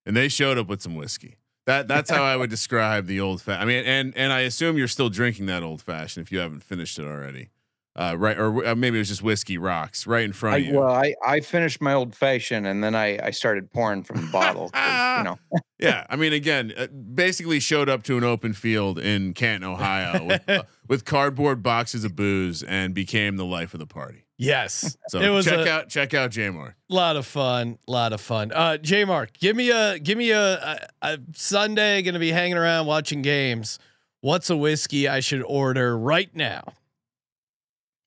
and 0.05 0.17
they 0.17 0.27
showed 0.27 0.57
up 0.57 0.67
with 0.67 0.81
some 0.81 0.95
whiskey. 0.95 1.37
That 1.67 1.87
that's 1.87 2.09
how 2.09 2.23
I 2.23 2.35
would 2.35 2.49
describe 2.57 3.05
the 3.05 3.19
old 3.19 3.41
fashioned. 3.41 3.63
I 3.63 3.65
mean, 3.65 3.85
and 3.85 4.17
and 4.17 4.33
I 4.33 4.41
assume 4.41 4.77
you're 4.77 4.87
still 4.87 5.09
drinking 5.09 5.45
that 5.47 5.61
old 5.61 5.81
fashioned 5.81 6.25
if 6.25 6.31
you 6.31 6.39
haven't 6.39 6.63
finished 6.63 6.97
it 6.97 7.05
already. 7.05 7.49
Uh, 7.93 8.15
right, 8.17 8.37
or 8.37 8.65
uh, 8.65 8.73
maybe 8.73 8.97
it 8.97 8.99
was 8.99 9.09
just 9.09 9.21
whiskey 9.21 9.57
rocks 9.57 10.07
right 10.07 10.23
in 10.23 10.31
front 10.31 10.55
I, 10.55 10.57
of 10.59 10.65
you. 10.65 10.79
well, 10.79 10.89
I, 10.93 11.13
I 11.25 11.41
finished 11.41 11.81
my 11.81 11.93
old 11.93 12.15
fashioned 12.15 12.65
and 12.65 12.81
then 12.81 12.95
I, 12.95 13.19
I 13.21 13.31
started 13.31 13.69
pouring 13.69 14.03
from 14.03 14.21
the 14.25 14.31
bottle. 14.31 14.71
you 14.73 14.79
know, 15.25 15.37
yeah, 15.77 16.05
I 16.09 16.15
mean, 16.15 16.31
again, 16.31 16.71
uh, 16.77 16.87
basically 16.87 17.59
showed 17.59 17.89
up 17.89 18.03
to 18.03 18.17
an 18.17 18.23
open 18.23 18.53
field 18.53 18.97
in 18.97 19.33
Canton, 19.33 19.69
Ohio, 19.69 20.25
with, 20.25 20.49
uh, 20.49 20.63
with 20.87 21.03
cardboard 21.03 21.61
boxes 21.61 22.05
of 22.05 22.15
booze, 22.15 22.63
and 22.63 22.93
became 22.93 23.35
the 23.35 23.45
life 23.45 23.73
of 23.73 23.81
the 23.81 23.85
party. 23.87 24.25
Yes, 24.37 24.97
So 25.09 25.19
it 25.19 25.29
was 25.29 25.45
check 25.45 25.67
a 25.67 25.69
out 25.69 25.89
check 25.89 26.15
out 26.15 26.31
J 26.31 26.49
Mark. 26.49 26.75
lot 26.89 27.15
of 27.15 27.27
fun. 27.27 27.77
lot 27.87 28.11
of 28.11 28.21
fun. 28.21 28.51
Uh, 28.51 28.77
J 28.77 29.05
Mark, 29.05 29.33
give 29.33 29.55
me 29.55 29.69
a 29.69 29.99
give 29.99 30.17
me 30.17 30.31
a, 30.31 30.53
a, 30.55 30.79
a 31.03 31.17
Sunday. 31.33 32.01
Going 32.01 32.15
to 32.15 32.19
be 32.19 32.31
hanging 32.31 32.57
around 32.57 32.87
watching 32.87 33.21
games. 33.21 33.77
What's 34.21 34.49
a 34.49 34.57
whiskey 34.57 35.07
I 35.07 35.19
should 35.19 35.43
order 35.43 35.95
right 35.95 36.33
now? 36.35 36.63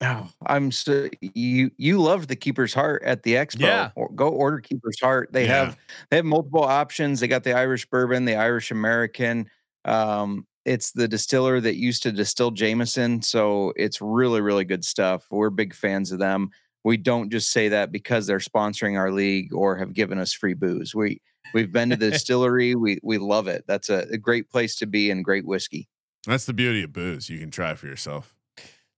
Oh, 0.02 0.28
I'm 0.46 0.70
so 0.72 1.08
you 1.20 1.70
you 1.76 2.00
loved 2.00 2.28
the 2.28 2.36
Keeper's 2.36 2.74
Heart 2.74 3.02
at 3.04 3.22
the 3.22 3.34
expo. 3.34 3.60
Yeah. 3.60 3.90
Or, 3.94 4.10
go 4.10 4.28
order 4.28 4.58
Keeper's 4.60 5.00
Heart. 5.00 5.32
They 5.32 5.44
Yeah. 5.46 5.64
have 5.66 5.76
they 6.10 6.16
have 6.16 6.24
multiple 6.24 6.62
options. 6.64 7.20
They 7.20 7.28
got 7.28 7.44
the 7.44 7.54
Irish 7.54 7.86
bourbon, 7.86 8.24
the 8.24 8.36
Irish 8.36 8.70
American. 8.70 9.48
Um, 9.84 10.46
it's 10.64 10.92
the 10.92 11.06
distiller 11.08 11.60
that 11.60 11.76
used 11.76 12.02
to 12.04 12.12
distill 12.12 12.50
Jameson, 12.50 13.22
so 13.22 13.72
it's 13.76 14.00
really 14.00 14.40
really 14.40 14.64
good 14.64 14.84
stuff. 14.84 15.26
We're 15.30 15.50
big 15.50 15.74
fans 15.74 16.10
of 16.12 16.18
them. 16.18 16.50
We 16.84 16.96
don't 16.98 17.30
just 17.30 17.50
say 17.50 17.68
that 17.68 17.92
because 17.92 18.26
they're 18.26 18.38
sponsoring 18.38 18.98
our 18.98 19.10
league 19.10 19.54
or 19.54 19.76
have 19.76 19.94
given 19.94 20.18
us 20.18 20.32
free 20.32 20.54
booze. 20.54 20.94
We 20.94 21.20
we've 21.54 21.72
been 21.72 21.90
to 21.90 21.96
the 21.96 22.10
distillery. 22.12 22.74
We 22.74 22.98
we 23.02 23.18
love 23.18 23.46
it. 23.48 23.64
That's 23.66 23.88
a, 23.90 24.06
a 24.10 24.18
great 24.18 24.50
place 24.50 24.76
to 24.76 24.86
be 24.86 25.10
and 25.10 25.24
great 25.24 25.46
whiskey. 25.46 25.88
That's 26.26 26.46
the 26.46 26.54
beauty 26.54 26.82
of 26.82 26.92
booze. 26.92 27.28
You 27.28 27.38
can 27.38 27.50
try 27.50 27.74
for 27.74 27.86
yourself. 27.86 28.33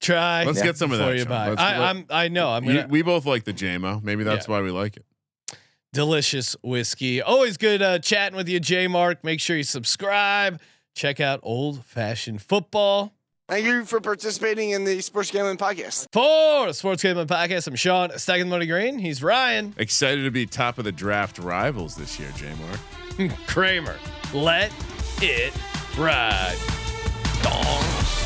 Try. 0.00 0.44
Let's 0.44 0.62
get 0.62 0.76
some 0.76 0.92
of 0.92 0.98
that, 0.98 1.16
you 1.16 1.24
buy. 1.24 1.54
I, 1.56 1.90
I'm, 1.90 2.06
I 2.10 2.28
know. 2.28 2.50
I'm 2.50 2.64
gonna. 2.64 2.86
we 2.88 3.02
both 3.02 3.26
like 3.26 3.44
the 3.44 3.52
JMO. 3.52 4.02
Maybe 4.02 4.24
that's 4.24 4.46
why 4.46 4.60
we 4.60 4.70
like 4.70 4.96
it. 4.96 5.04
delicious 5.92 6.54
whiskey. 6.62 7.22
Always 7.22 7.56
good 7.56 7.80
uh, 7.82 7.98
chatting 7.98 8.36
with 8.36 8.48
you, 8.48 8.60
J 8.60 8.88
Mark. 8.88 9.24
Make 9.24 9.40
sure 9.40 9.56
you 9.56 9.62
subscribe. 9.62 10.60
Check 10.94 11.20
out 11.20 11.40
Old 11.42 11.84
Fashioned 11.84 12.42
Football. 12.42 13.12
Thank 13.48 13.64
you 13.64 13.84
for 13.84 14.00
participating 14.00 14.70
in 14.70 14.84
the 14.84 15.00
Sports 15.00 15.30
Gambling 15.30 15.56
Podcast. 15.56 16.08
For 16.12 16.72
Sports 16.72 17.02
Gambling 17.02 17.28
Podcast, 17.28 17.68
I'm 17.68 17.76
Sean, 17.76 18.10
stacking 18.18 18.46
the 18.46 18.50
money 18.50 18.66
green. 18.66 18.98
He's 18.98 19.22
Ryan 19.22 19.72
Excited 19.78 20.24
to 20.24 20.30
be 20.32 20.46
top 20.46 20.78
of 20.78 20.84
the 20.84 20.90
draft 20.90 21.38
rivals 21.38 21.94
this 21.94 22.18
year, 22.18 22.32
J 22.36 22.52
Mark. 23.18 23.30
Kramer. 23.46 23.96
Let 24.34 24.72
it 25.22 25.52
ride. 25.96 26.56
Dong. 27.42 28.25